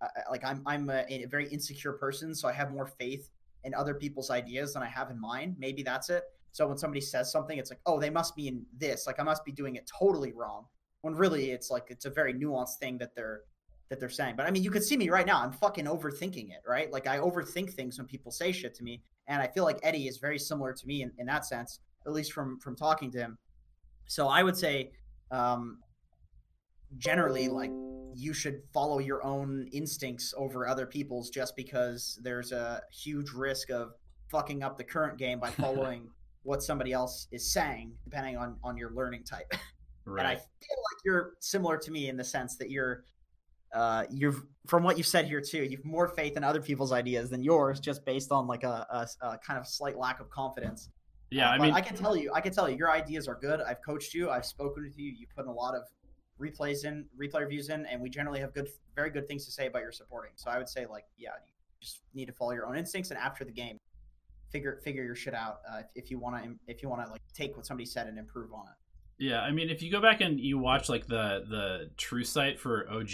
uh, 0.00 0.08
like. 0.28 0.44
I'm 0.44 0.60
I'm 0.66 0.90
a, 0.90 1.04
a 1.08 1.26
very 1.26 1.46
insecure 1.50 1.92
person, 1.92 2.34
so 2.34 2.48
I 2.48 2.52
have 2.52 2.72
more 2.72 2.86
faith 2.86 3.30
in 3.62 3.74
other 3.74 3.94
people's 3.94 4.28
ideas 4.28 4.74
than 4.74 4.82
I 4.82 4.88
have 4.88 5.08
in 5.12 5.20
mine. 5.20 5.54
Maybe 5.56 5.84
that's 5.84 6.10
it. 6.10 6.24
So 6.50 6.66
when 6.66 6.78
somebody 6.78 7.00
says 7.00 7.30
something, 7.30 7.56
it's 7.56 7.70
like, 7.70 7.80
oh, 7.86 8.00
they 8.00 8.10
must 8.10 8.34
be 8.34 8.48
in 8.48 8.66
this. 8.76 9.06
Like 9.06 9.20
I 9.20 9.22
must 9.22 9.44
be 9.44 9.52
doing 9.52 9.76
it 9.76 9.88
totally 10.00 10.32
wrong. 10.32 10.66
When 11.02 11.14
really, 11.14 11.52
it's 11.52 11.70
like 11.70 11.84
it's 11.90 12.06
a 12.06 12.10
very 12.10 12.34
nuanced 12.34 12.78
thing 12.80 12.98
that 12.98 13.14
they're 13.14 13.42
that 13.88 14.00
they're 14.00 14.08
saying. 14.08 14.34
But 14.36 14.46
I 14.46 14.50
mean, 14.50 14.64
you 14.64 14.72
could 14.72 14.82
see 14.82 14.96
me 14.96 15.08
right 15.10 15.26
now. 15.26 15.40
I'm 15.40 15.52
fucking 15.52 15.84
overthinking 15.84 16.50
it, 16.50 16.62
right? 16.66 16.90
Like 16.90 17.06
I 17.06 17.18
overthink 17.18 17.74
things 17.74 17.98
when 17.98 18.08
people 18.08 18.32
say 18.32 18.50
shit 18.50 18.74
to 18.76 18.82
me, 18.82 19.02
and 19.28 19.40
I 19.40 19.48
feel 19.48 19.64
like 19.64 19.78
Eddie 19.82 20.08
is 20.08 20.18
very 20.18 20.38
similar 20.38 20.72
to 20.72 20.86
me 20.86 21.02
in, 21.02 21.12
in 21.18 21.26
that 21.26 21.44
sense, 21.44 21.80
at 22.06 22.12
least 22.12 22.32
from 22.32 22.58
from 22.60 22.76
talking 22.76 23.10
to 23.12 23.18
him. 23.18 23.38
So 24.06 24.28
I 24.28 24.42
would 24.42 24.56
say, 24.56 24.92
um, 25.30 25.78
generally, 26.98 27.48
like 27.48 27.70
you 28.14 28.32
should 28.32 28.62
follow 28.74 28.98
your 28.98 29.24
own 29.24 29.68
instincts 29.72 30.34
over 30.36 30.66
other 30.66 30.86
people's, 30.86 31.30
just 31.30 31.56
because 31.56 32.18
there's 32.22 32.52
a 32.52 32.82
huge 32.92 33.30
risk 33.30 33.70
of 33.70 33.92
fucking 34.30 34.62
up 34.62 34.76
the 34.76 34.84
current 34.84 35.18
game 35.18 35.38
by 35.38 35.50
following 35.62 36.08
what 36.42 36.62
somebody 36.62 36.92
else 36.92 37.28
is 37.30 37.52
saying, 37.52 37.92
depending 38.04 38.36
on 38.36 38.56
on 38.64 38.76
your 38.76 38.90
learning 38.92 39.24
type. 39.24 39.52
right. 39.52 39.58
And 40.18 40.26
I 40.26 40.34
feel 40.34 40.78
like 40.90 41.04
you're 41.04 41.32
similar 41.38 41.78
to 41.78 41.90
me 41.90 42.08
in 42.08 42.16
the 42.16 42.24
sense 42.24 42.56
that 42.56 42.70
you're 42.70 43.04
uh, 43.72 44.04
you've 44.10 44.42
from 44.66 44.82
what 44.82 44.96
you've 44.96 45.06
said 45.06 45.26
here 45.26 45.40
too, 45.40 45.64
you've 45.64 45.84
more 45.84 46.08
faith 46.08 46.36
in 46.36 46.44
other 46.44 46.60
people's 46.60 46.92
ideas 46.92 47.30
than 47.30 47.42
yours, 47.42 47.80
just 47.80 48.04
based 48.04 48.30
on 48.30 48.46
like 48.46 48.62
a, 48.62 48.86
a, 48.90 49.26
a 49.26 49.38
kind 49.38 49.58
of 49.58 49.66
slight 49.66 49.98
lack 49.98 50.20
of 50.20 50.30
confidence. 50.30 50.88
yeah, 51.30 51.50
Uh, 51.50 51.52
I 51.52 51.58
mean, 51.58 51.74
I 51.74 51.80
can 51.80 51.96
tell 51.96 52.14
you, 52.16 52.32
I 52.32 52.40
can 52.40 52.52
tell 52.52 52.68
you, 52.68 52.76
your 52.76 52.90
ideas 52.90 53.26
are 53.26 53.38
good. 53.40 53.60
I've 53.60 53.82
coached 53.84 54.14
you, 54.14 54.30
I've 54.30 54.46
spoken 54.46 54.84
with 54.84 54.98
you, 54.98 55.10
you 55.10 55.26
put 55.34 55.44
in 55.44 55.48
a 55.48 55.54
lot 55.54 55.74
of 55.74 55.82
replays 56.40 56.84
in, 56.84 57.06
replay 57.20 57.40
reviews 57.40 57.70
in, 57.70 57.86
and 57.86 58.00
we 58.00 58.08
generally 58.08 58.40
have 58.40 58.52
good, 58.54 58.68
very 58.94 59.10
good 59.10 59.26
things 59.26 59.44
to 59.46 59.50
say 59.50 59.66
about 59.66 59.82
your 59.82 59.92
supporting. 59.92 60.32
So 60.36 60.50
I 60.50 60.58
would 60.58 60.68
say, 60.68 60.86
like, 60.86 61.04
yeah, 61.16 61.30
you 61.46 61.52
just 61.80 62.02
need 62.14 62.26
to 62.26 62.32
follow 62.32 62.52
your 62.52 62.66
own 62.66 62.76
instincts, 62.76 63.10
and 63.10 63.18
after 63.18 63.44
the 63.44 63.52
game, 63.52 63.78
figure 64.50 64.80
figure 64.84 65.02
your 65.02 65.14
shit 65.14 65.34
out 65.34 65.60
uh, 65.68 65.78
if, 65.78 66.04
if 66.04 66.10
you 66.10 66.18
want 66.18 66.42
to, 66.42 66.54
if 66.68 66.82
you 66.82 66.88
want 66.88 67.04
to 67.04 67.10
like 67.10 67.22
take 67.34 67.56
what 67.56 67.66
somebody 67.66 67.86
said 67.86 68.06
and 68.06 68.18
improve 68.18 68.52
on 68.52 68.66
it. 68.66 68.74
Yeah, 69.18 69.40
I 69.40 69.52
mean, 69.52 69.70
if 69.70 69.82
you 69.82 69.90
go 69.90 70.00
back 70.00 70.20
and 70.20 70.38
you 70.40 70.58
watch 70.58 70.88
like 70.88 71.06
the 71.06 71.44
the 71.48 71.90
True 71.96 72.24
Sight 72.24 72.58
for 72.58 72.90
OG, 72.90 73.10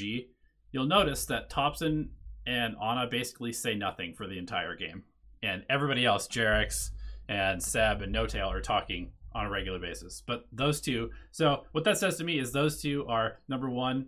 you'll 0.72 0.86
notice 0.86 1.26
that 1.26 1.50
Topson 1.50 2.08
and 2.46 2.76
ana 2.80 3.06
basically 3.06 3.52
say 3.52 3.74
nothing 3.74 4.14
for 4.14 4.26
the 4.26 4.38
entire 4.38 4.74
game, 4.74 5.04
and 5.42 5.64
everybody 5.68 6.04
else, 6.04 6.26
JerAx 6.28 6.90
and 7.28 7.60
Ceb 7.60 8.02
and 8.02 8.14
N0tail, 8.14 8.48
are 8.48 8.60
talking 8.60 9.12
on 9.34 9.46
a 9.46 9.50
regular 9.50 9.78
basis. 9.78 10.22
But 10.26 10.46
those 10.52 10.80
two, 10.80 11.10
so 11.30 11.64
what 11.72 11.84
that 11.84 11.98
says 11.98 12.16
to 12.16 12.24
me 12.24 12.38
is 12.38 12.52
those 12.52 12.80
two 12.80 13.06
are 13.06 13.38
number 13.48 13.68
one, 13.68 14.06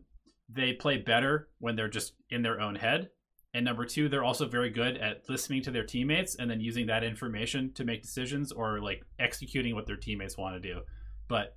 they 0.49 0.73
play 0.73 0.97
better 0.99 1.49
when 1.59 1.77
they're 1.77 1.89
just 1.89 2.15
in 2.31 2.43
their 2.43 2.61
own 2.61 2.75
head. 2.75 3.11
And 3.53 3.65
number 3.65 3.85
two, 3.85 4.09
they're 4.09 4.25
also 4.25 4.47
very 4.47 4.71
good 4.71 4.97
at 4.97 5.29
listening 5.29 5.63
to 5.63 5.71
their 5.71 5.85
teammates 5.85 6.37
and 6.37 6.51
then 6.51 6.61
using 6.61 6.87
that 6.87 7.05
information 7.05 7.73
to 7.75 7.85
make 7.85 8.03
decisions 8.03 8.53
or 8.53 8.81
like 8.81 9.03
executing 9.19 9.75
what 9.75 9.87
their 9.87 9.97
teammates 9.97 10.39
want 10.39 10.61
to 10.61 10.61
do. 10.61 10.81
But 11.29 11.57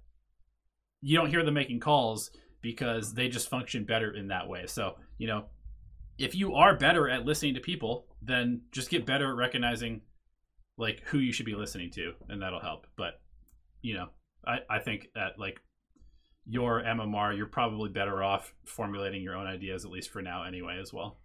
you 1.02 1.18
don't 1.18 1.30
hear 1.30 1.44
them 1.44 1.54
making 1.54 1.80
calls 1.82 2.32
because 2.64 3.14
they 3.14 3.28
just 3.28 3.50
function 3.50 3.84
better 3.84 4.12
in 4.12 4.30
that 4.30 4.48
way. 4.48 4.64
So, 4.66 4.96
you 5.20 5.28
know, 5.28 5.46
if 6.18 6.34
you 6.34 6.56
are 6.56 6.76
better 6.76 7.08
at 7.08 7.26
listening 7.26 7.54
to 7.56 7.60
people, 7.60 8.08
then 8.24 8.62
just 8.72 8.90
get 8.90 9.06
better 9.06 9.30
at 9.30 9.36
recognizing 9.36 10.02
like 10.78 11.02
who 11.06 11.20
you 11.20 11.32
should 11.32 11.46
be 11.46 11.54
listening 11.54 11.92
to 11.92 12.14
and 12.30 12.42
that'll 12.42 12.62
help. 12.62 12.88
But, 12.96 13.22
you 13.82 13.94
know, 13.94 14.08
I, 14.48 14.60
I 14.70 14.80
think 14.80 15.10
that 15.14 15.38
like 15.38 15.62
your 16.46 16.82
MMR, 16.82 17.38
you're 17.38 17.46
probably 17.46 17.90
better 17.90 18.24
off 18.24 18.54
formulating 18.66 19.22
your 19.22 19.36
own 19.36 19.46
ideas, 19.46 19.86
at 19.86 19.92
least 19.92 20.10
for 20.10 20.22
now 20.22 20.44
anyway, 20.44 20.80
as 20.82 20.94
well. 20.94 21.18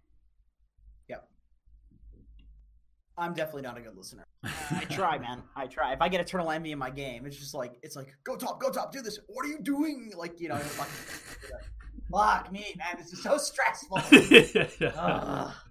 I'm 3.19 3.33
definitely 3.33 3.63
not 3.63 3.77
a 3.77 3.81
good 3.81 3.95
listener. 3.95 4.25
I 4.43 4.85
try, 4.89 5.17
man. 5.17 5.43
I 5.55 5.67
try. 5.67 5.93
If 5.93 6.01
I 6.01 6.09
get 6.09 6.21
Eternal 6.21 6.49
Envy 6.49 6.71
in 6.71 6.79
my 6.79 6.89
game, 6.89 7.25
it's 7.25 7.37
just 7.37 7.53
like 7.53 7.77
it's 7.83 7.95
like 7.95 8.07
go 8.23 8.35
top, 8.35 8.59
go 8.59 8.69
top, 8.69 8.91
do 8.91 9.01
this. 9.01 9.19
What 9.27 9.45
are 9.45 9.49
you 9.49 9.59
doing? 9.59 10.11
Like 10.15 10.39
you 10.39 10.49
know, 10.49 10.57
fuck 12.11 12.51
me, 12.51 12.73
man. 12.77 12.95
This 12.97 13.13
is 13.13 13.21
so 13.21 13.37
stressful. 13.37 14.01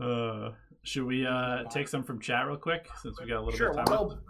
Uh, 0.00 0.50
should 0.82 1.04
we 1.04 1.24
uh, 1.24 1.62
take 1.70 1.86
some 1.86 2.02
from 2.02 2.20
chat 2.20 2.48
real 2.48 2.56
quick 2.56 2.88
since 3.00 3.16
we 3.20 3.28
got 3.28 3.36
a 3.36 3.44
little 3.44 3.56
sure, 3.56 3.70
bit 3.70 3.78
of 3.78 3.86
time? 3.86 3.96
we'll 3.96 4.20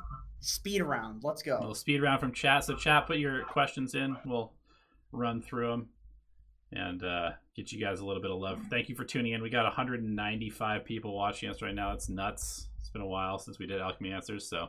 speed 0.40 0.82
around. 0.82 1.24
Let's 1.24 1.42
go. 1.42 1.58
We'll 1.58 1.74
speed 1.74 2.02
round 2.02 2.20
from 2.20 2.34
chat. 2.34 2.64
So 2.64 2.76
chat, 2.76 3.06
put 3.06 3.16
your 3.16 3.44
questions 3.44 3.94
in. 3.94 4.14
We'll 4.26 4.52
run 5.10 5.40
through 5.40 5.70
them 5.70 5.88
and 6.74 7.04
uh, 7.04 7.30
get 7.54 7.72
you 7.72 7.80
guys 7.80 8.00
a 8.00 8.06
little 8.06 8.22
bit 8.22 8.30
of 8.30 8.38
love. 8.38 8.60
Thank 8.70 8.88
you 8.88 8.94
for 8.94 9.04
tuning 9.04 9.32
in. 9.32 9.42
We 9.42 9.50
got 9.50 9.64
195 9.64 10.84
people 10.84 11.14
watching 11.14 11.48
us 11.48 11.62
right 11.62 11.74
now. 11.74 11.92
It's 11.92 12.08
nuts. 12.08 12.68
It's 12.80 12.90
been 12.90 13.02
a 13.02 13.06
while 13.06 13.38
since 13.38 13.58
we 13.58 13.66
did 13.66 13.80
Alchemy 13.80 14.12
Answers, 14.12 14.48
so 14.48 14.68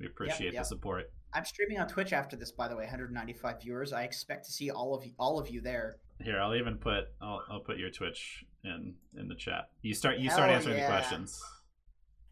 we 0.00 0.06
appreciate 0.06 0.52
yep. 0.52 0.62
the 0.62 0.68
support. 0.68 1.12
I'm 1.32 1.44
streaming 1.44 1.80
on 1.80 1.88
Twitch 1.88 2.12
after 2.12 2.36
this, 2.36 2.52
by 2.52 2.68
the 2.68 2.76
way. 2.76 2.84
195 2.84 3.62
viewers. 3.62 3.92
I 3.92 4.04
expect 4.04 4.44
to 4.46 4.52
see 4.52 4.70
all 4.70 4.94
of 4.94 5.04
you, 5.04 5.12
all 5.18 5.38
of 5.38 5.48
you 5.48 5.60
there. 5.60 5.96
Here, 6.22 6.40
I'll 6.40 6.54
even 6.54 6.76
put 6.78 7.08
I'll, 7.20 7.42
I'll 7.50 7.60
put 7.60 7.76
your 7.76 7.90
Twitch 7.90 8.44
in 8.64 8.94
in 9.18 9.28
the 9.28 9.34
chat. 9.34 9.70
You 9.82 9.94
start 9.94 10.18
you 10.18 10.28
Hell 10.28 10.38
start 10.38 10.50
answering 10.50 10.78
yeah. 10.78 10.86
the 10.86 10.92
questions. 10.92 11.42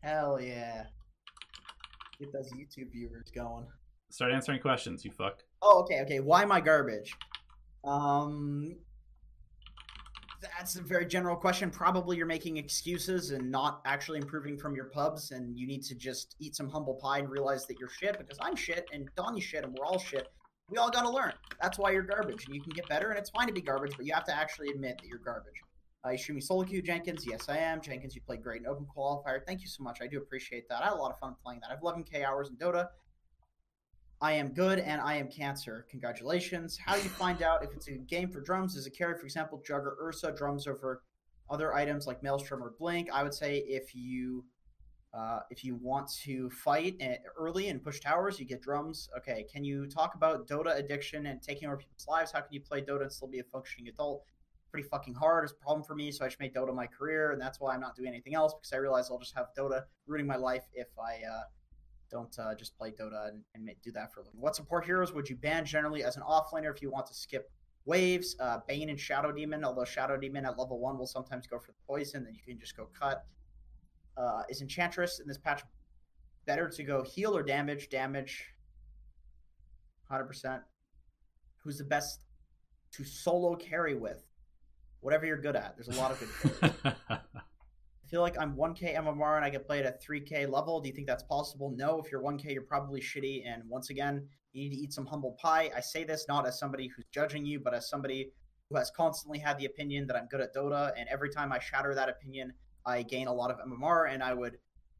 Hell 0.02 0.40
yeah! 0.40 0.84
Get 2.18 2.32
those 2.32 2.52
YouTube 2.52 2.92
viewers 2.92 3.30
going. 3.34 3.66
Start 4.10 4.32
answering 4.32 4.60
questions, 4.60 5.04
you 5.04 5.10
fuck. 5.10 5.42
Oh, 5.62 5.80
okay, 5.80 6.02
okay. 6.02 6.20
Why 6.20 6.44
my 6.44 6.60
garbage? 6.60 7.16
Um, 7.82 8.76
that's 10.42 10.76
a 10.76 10.82
very 10.82 11.06
general 11.06 11.36
question. 11.36 11.70
Probably 11.70 12.16
you're 12.16 12.26
making 12.26 12.56
excuses 12.56 13.30
and 13.30 13.50
not 13.50 13.80
actually 13.84 14.18
improving 14.18 14.58
from 14.58 14.74
your 14.74 14.86
pubs, 14.86 15.30
and 15.30 15.56
you 15.56 15.66
need 15.66 15.82
to 15.84 15.94
just 15.94 16.36
eat 16.40 16.56
some 16.56 16.68
humble 16.68 16.94
pie 16.94 17.18
and 17.18 17.30
realize 17.30 17.66
that 17.66 17.78
you're 17.78 17.88
shit 17.88 18.18
because 18.18 18.38
I'm 18.40 18.56
shit 18.56 18.88
and 18.92 19.08
Donnie's 19.16 19.44
shit 19.44 19.64
and 19.64 19.72
we're 19.78 19.86
all 19.86 19.98
shit. 19.98 20.28
We 20.68 20.78
all 20.78 20.90
got 20.90 21.02
to 21.02 21.10
learn. 21.10 21.32
That's 21.60 21.78
why 21.78 21.90
you're 21.90 22.02
garbage, 22.02 22.46
and 22.46 22.54
you 22.54 22.62
can 22.62 22.72
get 22.72 22.88
better. 22.88 23.10
And 23.10 23.18
it's 23.18 23.30
fine 23.30 23.46
to 23.46 23.52
be 23.52 23.60
garbage, 23.60 23.92
but 23.96 24.06
you 24.06 24.14
have 24.14 24.24
to 24.24 24.36
actually 24.36 24.70
admit 24.70 24.98
that 25.00 25.06
you're 25.06 25.18
garbage. 25.18 25.60
Uh, 26.04 26.16
streaming 26.16 26.40
solo 26.40 26.64
Jenkins? 26.64 27.24
Yes, 27.26 27.48
I 27.48 27.58
am. 27.58 27.80
Jenkins, 27.80 28.14
you 28.14 28.22
played 28.22 28.42
great 28.42 28.62
in 28.62 28.66
Open 28.66 28.86
Qualifier. 28.96 29.40
Thank 29.46 29.60
you 29.60 29.68
so 29.68 29.84
much. 29.84 29.98
I 30.02 30.08
do 30.08 30.18
appreciate 30.18 30.68
that. 30.68 30.82
I 30.82 30.86
had 30.86 30.94
a 30.94 30.96
lot 30.96 31.12
of 31.12 31.18
fun 31.18 31.36
playing 31.44 31.60
that. 31.60 31.70
I 31.70 31.74
have 31.74 31.82
11k 31.82 32.24
hours 32.24 32.48
in 32.48 32.56
Dota. 32.56 32.88
I 34.22 34.32
am 34.34 34.50
good 34.50 34.78
and 34.78 35.00
I 35.00 35.16
am 35.16 35.28
cancer. 35.28 35.84
Congratulations. 35.90 36.78
How 36.78 36.94
do 36.94 37.02
you 37.02 37.08
find 37.08 37.42
out 37.42 37.64
if 37.64 37.72
it's 37.74 37.88
a 37.88 37.94
game 37.94 38.30
for 38.30 38.40
drums 38.40 38.76
is 38.76 38.86
a 38.86 38.90
carry, 38.90 39.18
for 39.18 39.24
example, 39.24 39.60
Jugger 39.68 39.96
Ursa 40.00 40.30
drums 40.30 40.68
over 40.68 41.02
other 41.50 41.74
items 41.74 42.06
like 42.06 42.22
Maelstrom 42.22 42.62
or 42.62 42.74
Blink. 42.78 43.10
I 43.12 43.24
would 43.24 43.34
say 43.34 43.58
if 43.58 43.96
you 43.96 44.44
uh, 45.12 45.40
if 45.50 45.64
you 45.64 45.74
want 45.74 46.10
to 46.22 46.48
fight 46.50 47.02
early 47.36 47.68
and 47.68 47.82
push 47.82 47.98
towers, 47.98 48.38
you 48.38 48.46
get 48.46 48.62
drums. 48.62 49.10
Okay, 49.18 49.44
can 49.52 49.64
you 49.64 49.86
talk 49.86 50.14
about 50.14 50.46
Dota 50.46 50.74
addiction 50.78 51.26
and 51.26 51.42
taking 51.42 51.66
over 51.66 51.76
people's 51.76 52.06
lives? 52.08 52.30
How 52.30 52.40
can 52.40 52.52
you 52.52 52.60
play 52.60 52.80
Dota 52.80 53.02
and 53.02 53.12
still 53.12 53.28
be 53.28 53.40
a 53.40 53.44
functioning 53.44 53.88
adult? 53.88 54.24
Pretty 54.70 54.88
fucking 54.88 55.14
hard. 55.14 55.44
It's 55.44 55.52
a 55.52 55.56
problem 55.56 55.84
for 55.84 55.96
me, 55.96 56.12
so 56.12 56.24
I 56.24 56.28
just 56.28 56.40
made 56.40 56.54
Dota 56.54 56.74
my 56.74 56.86
career, 56.86 57.32
and 57.32 57.42
that's 57.42 57.60
why 57.60 57.74
I'm 57.74 57.80
not 57.80 57.94
doing 57.96 58.08
anything 58.08 58.34
else 58.34 58.54
because 58.54 58.72
I 58.72 58.76
realize 58.76 59.10
I'll 59.10 59.18
just 59.18 59.36
have 59.36 59.48
Dota 59.58 59.82
ruining 60.06 60.28
my 60.28 60.36
life 60.36 60.64
if 60.72 60.88
I 60.96 61.16
uh, 61.28 61.42
don't 62.12 62.38
uh, 62.38 62.54
just 62.54 62.76
play 62.76 62.90
Dota 62.90 63.30
and, 63.30 63.42
and 63.54 63.68
do 63.82 63.90
that 63.92 64.12
for 64.12 64.20
a 64.20 64.24
living. 64.24 64.40
What 64.40 64.54
support 64.54 64.84
heroes 64.84 65.12
would 65.12 65.28
you 65.28 65.34
ban 65.34 65.64
generally 65.64 66.04
as 66.04 66.16
an 66.16 66.22
offlaner 66.22 66.72
if 66.72 66.82
you 66.82 66.90
want 66.90 67.06
to 67.06 67.14
skip 67.14 67.50
waves? 67.86 68.36
Uh, 68.38 68.58
Bane 68.68 68.90
and 68.90 69.00
Shadow 69.00 69.32
Demon, 69.32 69.64
although 69.64 69.84
Shadow 69.84 70.16
Demon 70.16 70.44
at 70.44 70.58
level 70.58 70.78
one 70.78 70.98
will 70.98 71.06
sometimes 71.06 71.46
go 71.46 71.58
for 71.58 71.72
the 71.72 71.78
poison, 71.86 72.22
then 72.22 72.34
you 72.34 72.40
can 72.46 72.60
just 72.60 72.76
go 72.76 72.88
cut. 72.98 73.24
Uh, 74.16 74.42
is 74.50 74.60
Enchantress 74.60 75.20
in 75.20 75.26
this 75.26 75.38
patch 75.38 75.62
better 76.46 76.68
to 76.68 76.82
go 76.84 77.02
heal 77.02 77.34
or 77.36 77.42
damage? 77.42 77.88
Damage. 77.88 78.44
100%. 80.10 80.60
Who's 81.64 81.78
the 81.78 81.84
best 81.84 82.24
to 82.92 83.04
solo 83.04 83.56
carry 83.56 83.94
with? 83.94 84.22
Whatever 85.00 85.24
you're 85.24 85.40
good 85.40 85.56
at. 85.56 85.74
There's 85.76 85.88
a 85.88 86.00
lot 86.00 86.10
of 86.12 86.20
good. 86.20 86.94
feel 88.12 88.20
like 88.20 88.38
I'm 88.38 88.54
1K 88.54 88.94
MMR 88.94 89.36
and 89.36 89.44
I 89.44 89.48
can 89.48 89.64
play 89.64 89.82
at 89.82 89.86
a 89.86 89.96
3K 90.06 90.46
level. 90.52 90.80
Do 90.82 90.88
you 90.90 90.94
think 90.94 91.06
that's 91.06 91.22
possible? 91.22 91.72
No. 91.74 91.98
If 91.98 92.12
you're 92.12 92.20
1K, 92.20 92.52
you're 92.52 92.62
probably 92.62 93.00
shitty. 93.00 93.42
And 93.46 93.62
once 93.66 93.88
again, 93.88 94.28
you 94.52 94.64
need 94.64 94.76
to 94.76 94.82
eat 94.82 94.92
some 94.92 95.06
humble 95.06 95.34
pie. 95.40 95.70
I 95.74 95.80
say 95.80 96.04
this 96.04 96.26
not 96.28 96.46
as 96.46 96.58
somebody 96.58 96.88
who's 96.88 97.06
judging 97.10 97.46
you, 97.46 97.58
but 97.58 97.72
as 97.72 97.88
somebody 97.88 98.30
who 98.68 98.76
has 98.76 98.90
constantly 98.90 99.38
had 99.38 99.56
the 99.56 99.64
opinion 99.64 100.06
that 100.08 100.16
I'm 100.16 100.26
good 100.26 100.42
at 100.42 100.54
Dota. 100.54 100.92
And 100.94 101.08
every 101.08 101.30
time 101.30 101.52
I 101.52 101.58
shatter 101.58 101.94
that 101.94 102.10
opinion, 102.10 102.52
I 102.84 103.00
gain 103.00 103.28
a 103.28 103.32
lot 103.32 103.50
of 103.50 103.56
MMR. 103.66 104.12
And 104.12 104.22
I 104.22 104.34
would 104.34 104.58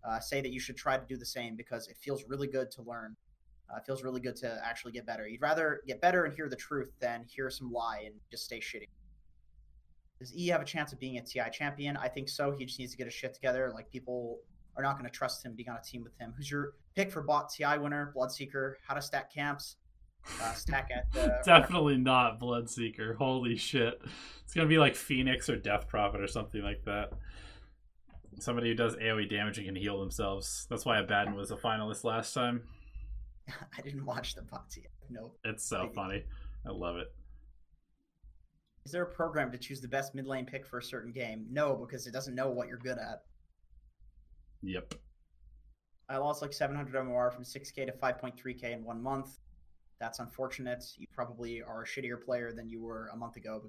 uh, 0.09 0.19
say 0.19 0.41
that 0.41 0.51
you 0.51 0.59
should 0.59 0.79
try 0.79 0.97
to 0.97 1.05
do 1.07 1.19
the 1.19 1.27
same 1.27 1.55
because 1.55 1.89
it 1.89 1.99
feels 2.01 2.25
really 2.27 2.49
good 2.49 2.71
to 2.71 2.83
learn. 2.83 3.15
Uh, 3.71 3.77
it 3.77 3.85
feels 3.85 4.03
really 4.03 4.23
good 4.23 4.37
to 4.37 4.59
actually 4.65 4.93
get 4.93 5.05
better. 5.05 5.29
You'd 5.29 5.43
rather 5.43 5.83
get 5.87 6.01
better 6.01 6.25
and 6.25 6.33
hear 6.33 6.49
the 6.49 6.57
truth 6.57 6.91
than 6.99 7.27
hear 7.29 7.51
some 7.51 7.71
lie 7.71 8.05
and 8.07 8.15
just 8.31 8.47
stay 8.47 8.61
shitty. 8.61 8.89
Does 10.23 10.33
E 10.37 10.47
have 10.47 10.63
a 10.63 10.65
chance 10.65 10.93
of 10.93 11.01
being 11.01 11.19
a 11.19 11.21
TI 11.21 11.51
champion? 11.51 11.97
I 11.97 12.07
think 12.07 12.29
so. 12.29 12.53
He 12.53 12.65
just 12.65 12.79
needs 12.79 12.93
to 12.93 12.97
get 12.97 13.09
his 13.09 13.13
shit 13.13 13.35
together. 13.35 13.73
Like 13.75 13.91
people 13.91 14.39
are 14.77 14.83
not 14.85 14.93
going 14.93 15.05
to 15.05 15.11
trust 15.11 15.45
him 15.45 15.55
being 15.57 15.69
on 15.69 15.77
a 15.77 15.83
team 15.83 16.05
with 16.05 16.17
him. 16.17 16.33
Who's 16.37 16.49
your 16.49 16.75
pick 16.95 17.11
for 17.11 17.23
bot 17.23 17.51
TI 17.53 17.77
winner? 17.77 18.13
Bloodseeker. 18.17 18.75
How 18.87 18.95
to 18.95 19.03
stack 19.03 19.35
camps? 19.35 19.79
Uh, 20.41 20.53
stack 20.53 20.91
at 20.95 21.11
the 21.13 21.41
Definitely 21.45 21.97
not 21.97 22.39
Bloodseeker. 22.39 23.17
Holy 23.17 23.57
shit. 23.57 24.01
It's 24.45 24.55
gonna 24.55 24.69
be 24.69 24.79
like 24.79 24.95
Phoenix 24.95 25.51
or 25.51 25.57
Death 25.57 25.89
Prophet 25.89 26.21
or 26.21 26.29
something 26.29 26.63
like 26.63 26.85
that. 26.85 27.11
Somebody 28.39 28.69
who 28.69 28.77
does 28.77 28.95
AoE 28.95 29.29
damage 29.29 29.59
and 29.59 29.67
can 29.67 29.75
heal 29.75 29.99
themselves. 29.99 30.69
That's 30.71 30.85
why 30.85 31.01
Abaddon 31.01 31.35
was 31.35 31.51
a 31.51 31.57
finalist 31.57 32.05
last 32.05 32.33
time. 32.33 32.63
I 33.49 33.83
didn't 33.83 34.05
watch 34.05 34.37
the 34.37 34.43
bots 34.43 34.77
yet. 34.77 34.93
No. 35.11 35.33
It's 35.43 35.65
so 35.65 35.91
funny. 35.93 36.23
I 36.65 36.71
love 36.71 36.97
it. 36.99 37.13
Is 38.85 38.93
there 38.93 39.03
a 39.03 39.07
program 39.11 39.53
to 39.53 39.59
choose 39.59 39.81
the 39.81 39.89
best 39.89 40.15
mid 40.15 40.27
lane 40.27 40.45
pick 40.47 40.67
for 40.67 40.79
a 40.79 40.83
certain 40.83 41.13
game? 41.13 41.47
No, 41.51 41.75
because 41.77 42.07
it 42.07 42.13
doesn't 42.13 42.35
know 42.35 42.51
what 42.51 42.69
you're 42.69 42.79
good 42.79 42.99
at. 42.99 43.23
Yep. 44.63 44.95
I 46.09 46.17
lost 46.19 46.43
like 46.43 46.53
700 46.53 46.95
MMR 46.95 47.33
from 47.33 47.45
6K 47.45 47.87
to 47.87 47.93
5.3K 47.93 48.73
in 48.73 48.85
one 48.85 49.03
month. 49.03 49.39
That's 50.01 50.19
unfortunate. 50.19 50.83
You 50.99 51.07
probably 51.13 51.63
are 51.63 51.83
a 51.83 51.87
shittier 51.87 52.23
player 52.23 52.53
than 52.53 52.69
you 52.69 52.83
were 52.83 53.09
a 53.13 53.17
month 53.17 53.37
ago. 53.37 53.63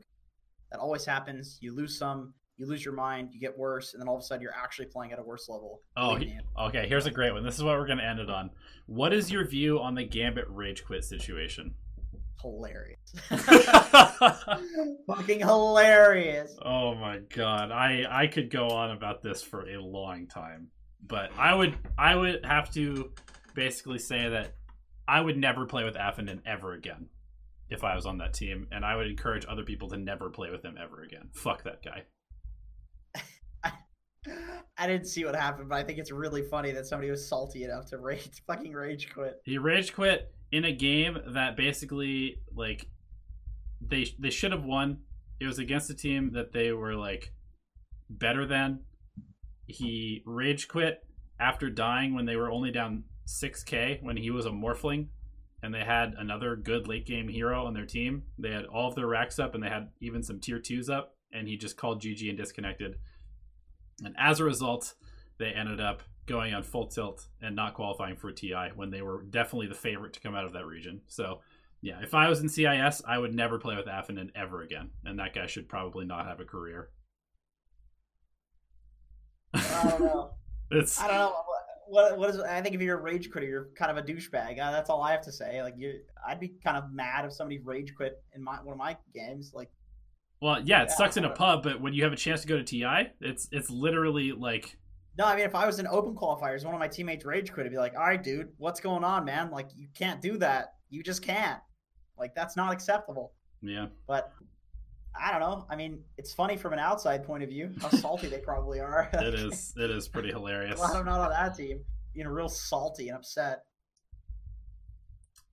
That 0.71 0.79
always 0.79 1.05
happens. 1.05 1.59
You 1.61 1.75
lose 1.75 1.95
some, 1.97 2.33
you 2.57 2.65
lose 2.65 2.83
your 2.83 2.95
mind, 2.95 3.29
you 3.31 3.39
get 3.39 3.55
worse, 3.55 3.93
and 3.93 4.01
then 4.01 4.07
all 4.07 4.15
of 4.15 4.21
a 4.21 4.25
sudden 4.25 4.41
you're 4.41 4.55
actually 4.55 4.87
playing 4.87 5.13
at 5.13 5.19
a 5.19 5.23
worse 5.23 5.47
level. 5.47 5.81
Oh, 5.95 6.15
he- 6.15 6.35
okay. 6.59 6.87
Here's 6.87 7.05
a 7.05 7.11
great 7.11 7.31
one. 7.33 7.43
This 7.43 7.55
is 7.55 7.63
what 7.63 7.77
we're 7.77 7.87
gonna 7.87 8.03
end 8.03 8.19
it 8.19 8.31
on. 8.31 8.49
What 8.87 9.13
is 9.13 9.31
your 9.31 9.47
view 9.47 9.79
on 9.79 9.93
the 9.93 10.03
Gambit 10.03 10.45
rage 10.49 10.83
quit 10.83 11.03
situation? 11.05 11.75
Hilarious. 12.41 12.99
Fucking 15.07 15.39
hilarious. 15.39 16.57
Oh 16.63 16.95
my 16.95 17.19
god, 17.33 17.71
I 17.71 18.05
I 18.09 18.27
could 18.27 18.49
go 18.49 18.67
on 18.69 18.91
about 18.91 19.21
this 19.21 19.41
for 19.41 19.67
a 19.69 19.81
long 19.81 20.27
time, 20.27 20.67
but 21.05 21.31
I 21.37 21.53
would 21.55 21.77
I 21.97 22.15
would 22.15 22.45
have 22.45 22.71
to 22.73 23.11
basically 23.53 23.99
say 23.99 24.29
that 24.29 24.53
I 25.07 25.21
would 25.21 25.37
never 25.37 25.65
play 25.65 25.83
with 25.83 25.95
Afoninje 25.95 26.41
ever 26.45 26.73
again 26.73 27.07
if 27.69 27.83
I 27.83 27.95
was 27.95 28.05
on 28.05 28.17
that 28.19 28.33
team, 28.33 28.67
and 28.71 28.85
I 28.85 28.95
would 28.95 29.07
encourage 29.07 29.45
other 29.47 29.63
people 29.63 29.89
to 29.89 29.97
never 29.97 30.29
play 30.29 30.49
with 30.49 30.63
him 30.63 30.77
ever 30.81 31.01
again. 31.01 31.29
Fuck 31.33 31.63
that 31.63 31.83
guy. 31.83 32.03
I 34.77 34.87
didn't 34.87 35.07
see 35.07 35.25
what 35.25 35.35
happened, 35.35 35.69
but 35.69 35.75
I 35.75 35.83
think 35.83 35.99
it's 35.99 36.11
really 36.11 36.43
funny 36.43 36.71
that 36.71 36.85
somebody 36.85 37.11
was 37.11 37.27
salty 37.27 37.63
enough 37.63 37.85
to 37.87 37.97
rage 37.97 38.43
fucking 38.47 38.73
rage 38.73 39.13
quit. 39.13 39.41
He 39.43 39.57
rage 39.57 39.93
quit 39.93 40.33
in 40.53 40.65
a 40.65 40.71
game 40.71 41.17
that 41.29 41.57
basically 41.57 42.37
like 42.55 42.87
they 43.81 44.07
they 44.19 44.29
should 44.29 44.51
have 44.51 44.63
won. 44.63 44.99
It 45.39 45.47
was 45.47 45.57
against 45.57 45.89
a 45.89 45.95
team 45.95 46.31
that 46.33 46.53
they 46.53 46.71
were 46.71 46.95
like 46.95 47.33
better 48.07 48.45
than. 48.45 48.81
He 49.65 50.21
rage 50.27 50.67
quit 50.67 51.03
after 51.39 51.71
dying 51.71 52.13
when 52.13 52.25
they 52.25 52.35
were 52.35 52.51
only 52.51 52.71
down 52.71 53.05
6k 53.27 54.03
when 54.03 54.15
he 54.15 54.29
was 54.29 54.45
a 54.45 54.51
morphling 54.51 55.07
and 55.63 55.73
they 55.73 55.83
had 55.83 56.13
another 56.17 56.55
good 56.55 56.87
late 56.87 57.07
game 57.07 57.27
hero 57.27 57.65
on 57.65 57.73
their 57.73 57.87
team. 57.87 58.21
They 58.37 58.51
had 58.51 58.65
all 58.65 58.89
of 58.89 58.95
their 58.95 59.07
racks 59.07 59.39
up 59.39 59.55
and 59.55 59.63
they 59.63 59.69
had 59.69 59.89
even 60.01 60.21
some 60.21 60.39
tier 60.39 60.59
2s 60.59 60.87
up 60.87 61.15
and 61.31 61.47
he 61.47 61.57
just 61.57 61.77
called 61.77 62.01
GG 62.01 62.29
and 62.29 62.37
disconnected. 62.37 62.97
And 64.03 64.15
as 64.19 64.39
a 64.39 64.43
result, 64.43 64.93
they 65.39 65.47
ended 65.47 65.81
up 65.81 66.03
going 66.25 66.53
on 66.53 66.63
full 66.63 66.87
tilt 66.87 67.27
and 67.41 67.55
not 67.55 67.73
qualifying 67.73 68.15
for 68.15 68.31
TI 68.31 68.69
when 68.75 68.89
they 68.91 69.01
were 69.01 69.23
definitely 69.23 69.67
the 69.67 69.75
favorite 69.75 70.13
to 70.13 70.19
come 70.21 70.35
out 70.35 70.45
of 70.45 70.53
that 70.53 70.65
region. 70.65 71.01
So, 71.07 71.41
yeah, 71.81 72.01
if 72.01 72.13
I 72.13 72.29
was 72.29 72.41
in 72.41 72.49
CIS, 72.49 73.01
I 73.05 73.17
would 73.17 73.33
never 73.35 73.59
play 73.59 73.75
with 73.75 73.85
Afoninje 73.87 74.31
ever 74.35 74.61
again, 74.61 74.91
and 75.05 75.19
that 75.19 75.33
guy 75.35 75.47
should 75.47 75.67
probably 75.69 76.05
not 76.05 76.25
have 76.27 76.39
a 76.39 76.45
career. 76.45 76.89
I 79.53 79.83
don't 79.83 80.03
know. 80.03 80.31
It's 80.71 80.99
I 80.99 81.07
don't 81.07 81.17
know. 81.17 81.33
What, 81.87 82.11
what, 82.11 82.17
what 82.19 82.29
is? 82.29 82.39
I 82.39 82.61
think 82.61 82.75
if 82.75 82.81
you're 82.81 82.99
a 82.99 83.01
rage 83.01 83.31
quitter, 83.31 83.47
you're 83.47 83.69
kind 83.75 83.91
of 83.91 83.97
a 83.97 84.03
douchebag. 84.07 84.59
Uh, 84.59 84.71
that's 84.71 84.89
all 84.89 85.01
I 85.03 85.11
have 85.11 85.21
to 85.23 85.31
say. 85.31 85.61
Like 85.61 85.75
you, 85.77 86.01
I'd 86.27 86.39
be 86.39 86.49
kind 86.63 86.77
of 86.77 86.91
mad 86.91 87.25
if 87.25 87.33
somebody 87.33 87.59
rage 87.59 87.95
quit 87.95 88.23
in 88.33 88.43
my 88.43 88.57
one 88.63 88.73
of 88.73 88.79
my 88.79 88.97
games. 89.13 89.53
Like 89.53 89.71
well, 90.41 90.61
yeah, 90.63 90.83
it 90.83 90.89
Yeah, 90.89 90.91
sucks 90.91 91.15
in 91.15 91.23
a 91.25 91.29
pub, 91.29 91.63
but 91.63 91.79
when 91.79 91.93
you 91.93 92.03
have 92.03 92.11
a 92.11 92.17
chance 92.17 92.41
to 92.41 92.47
go 92.47 92.57
to 92.57 92.63
TI, 92.63 93.11
it's 93.21 93.47
it's 93.51 93.69
literally 93.69 94.33
like 94.33 94.77
no, 95.17 95.25
I 95.25 95.35
mean 95.35 95.45
if 95.45 95.55
I 95.55 95.65
was 95.65 95.79
in 95.79 95.87
open 95.87 96.15
qualifiers, 96.15 96.65
one 96.65 96.73
of 96.73 96.79
my 96.79 96.87
teammates 96.87 97.25
rage 97.25 97.51
quit, 97.51 97.65
I'd 97.65 97.71
be 97.71 97.77
like, 97.77 97.93
all 97.95 98.03
right, 98.03 98.21
dude, 98.21 98.49
what's 98.57 98.79
going 98.79 99.03
on, 99.03 99.25
man? 99.25 99.51
Like 99.51 99.69
you 99.75 99.87
can't 99.95 100.21
do 100.21 100.37
that. 100.39 100.73
You 100.89 101.03
just 101.03 101.21
can't. 101.21 101.59
Like 102.17 102.35
that's 102.35 102.55
not 102.55 102.71
acceptable. 102.73 103.33
yeah. 103.61 103.87
But 104.07 104.31
I 105.19 105.31
don't 105.31 105.41
know. 105.41 105.65
I 105.69 105.75
mean, 105.75 105.99
it's 106.17 106.33
funny 106.33 106.57
from 106.57 106.73
an 106.73 106.79
outside 106.79 107.23
point 107.23 107.43
of 107.43 107.49
view 107.49 107.71
how 107.81 107.89
salty 107.89 108.27
they 108.27 108.39
probably 108.39 108.79
are. 108.79 109.09
It 109.13 109.35
is 109.35 109.73
it 109.77 109.91
is 109.91 110.07
pretty 110.07 110.29
hilarious. 110.29 110.75
Glad 110.79 110.95
I'm 110.95 111.05
not 111.05 111.19
on 111.21 111.29
that 111.29 111.55
team. 111.55 111.81
Being 112.13 112.27
real 112.27 112.49
salty 112.49 113.09
and 113.09 113.17
upset. 113.17 113.63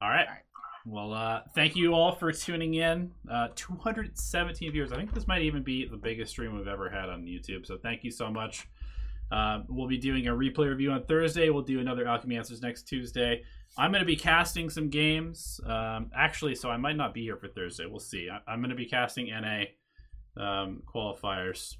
All 0.02 0.08
right. 0.08 0.26
All 0.26 0.32
right. 0.32 0.42
Well, 0.86 1.12
uh, 1.12 1.42
thank 1.54 1.76
you 1.76 1.92
all 1.92 2.12
for 2.12 2.32
tuning 2.32 2.74
in. 2.74 3.10
Uh, 3.30 3.48
217 3.54 4.72
viewers. 4.72 4.92
I 4.92 4.96
think 4.96 5.12
this 5.12 5.26
might 5.26 5.42
even 5.42 5.62
be 5.62 5.86
the 5.86 5.96
biggest 5.98 6.30
stream 6.32 6.56
we've 6.56 6.66
ever 6.66 6.88
had 6.88 7.10
on 7.10 7.24
YouTube. 7.24 7.66
So 7.66 7.76
thank 7.76 8.02
you 8.02 8.10
so 8.10 8.30
much. 8.30 8.66
Uh, 9.30 9.60
we'll 9.68 9.88
be 9.88 9.98
doing 9.98 10.26
a 10.26 10.32
replay 10.32 10.68
review 10.68 10.90
on 10.90 11.04
Thursday. 11.04 11.50
We'll 11.50 11.62
do 11.62 11.80
another 11.80 12.06
Alchemy 12.06 12.36
Answers 12.36 12.60
next 12.62 12.84
Tuesday. 12.84 13.42
I'm 13.78 13.92
going 13.92 14.02
to 14.02 14.06
be 14.06 14.16
casting 14.16 14.68
some 14.70 14.88
games. 14.88 15.60
Um, 15.64 16.10
actually, 16.16 16.54
so 16.56 16.68
I 16.70 16.76
might 16.76 16.96
not 16.96 17.14
be 17.14 17.22
here 17.22 17.36
for 17.36 17.46
Thursday. 17.48 17.86
We'll 17.86 18.00
see. 18.00 18.28
I- 18.28 18.50
I'm 18.50 18.60
going 18.60 18.70
to 18.70 18.76
be 18.76 18.86
casting 18.86 19.28
NA 19.28 19.64
um, 20.36 20.82
qualifiers 20.92 21.76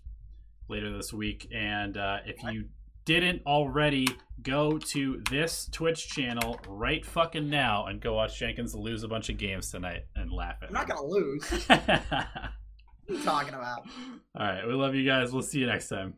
later 0.68 0.96
this 0.96 1.12
week. 1.12 1.48
And 1.54 1.96
uh, 1.96 2.18
if 2.24 2.42
you 2.44 2.66
didn't 3.04 3.42
already, 3.46 4.06
go 4.42 4.78
to 4.78 5.20
this 5.30 5.68
Twitch 5.72 6.08
channel 6.08 6.60
right 6.68 7.04
fucking 7.04 7.50
now 7.50 7.86
and 7.86 8.00
go 8.00 8.14
watch 8.14 8.38
Jenkins 8.38 8.74
lose 8.74 9.02
a 9.02 9.08
bunch 9.08 9.28
of 9.28 9.36
games 9.36 9.70
tonight 9.70 10.04
and 10.14 10.30
laugh 10.32 10.56
at 10.62 10.64
it. 10.64 10.66
I'm 10.68 10.74
not 10.74 10.88
gonna 10.88 11.04
lose. 11.06 11.44
What 13.06 13.16
are 13.16 13.18
you 13.18 13.24
talking 13.24 13.54
about? 13.54 13.80
All 14.38 14.46
right. 14.46 14.64
we 14.64 14.72
love 14.72 14.94
you 14.94 15.04
guys. 15.04 15.32
We'll 15.32 15.42
see 15.42 15.58
you 15.58 15.66
next 15.66 15.88
time. 15.88 16.14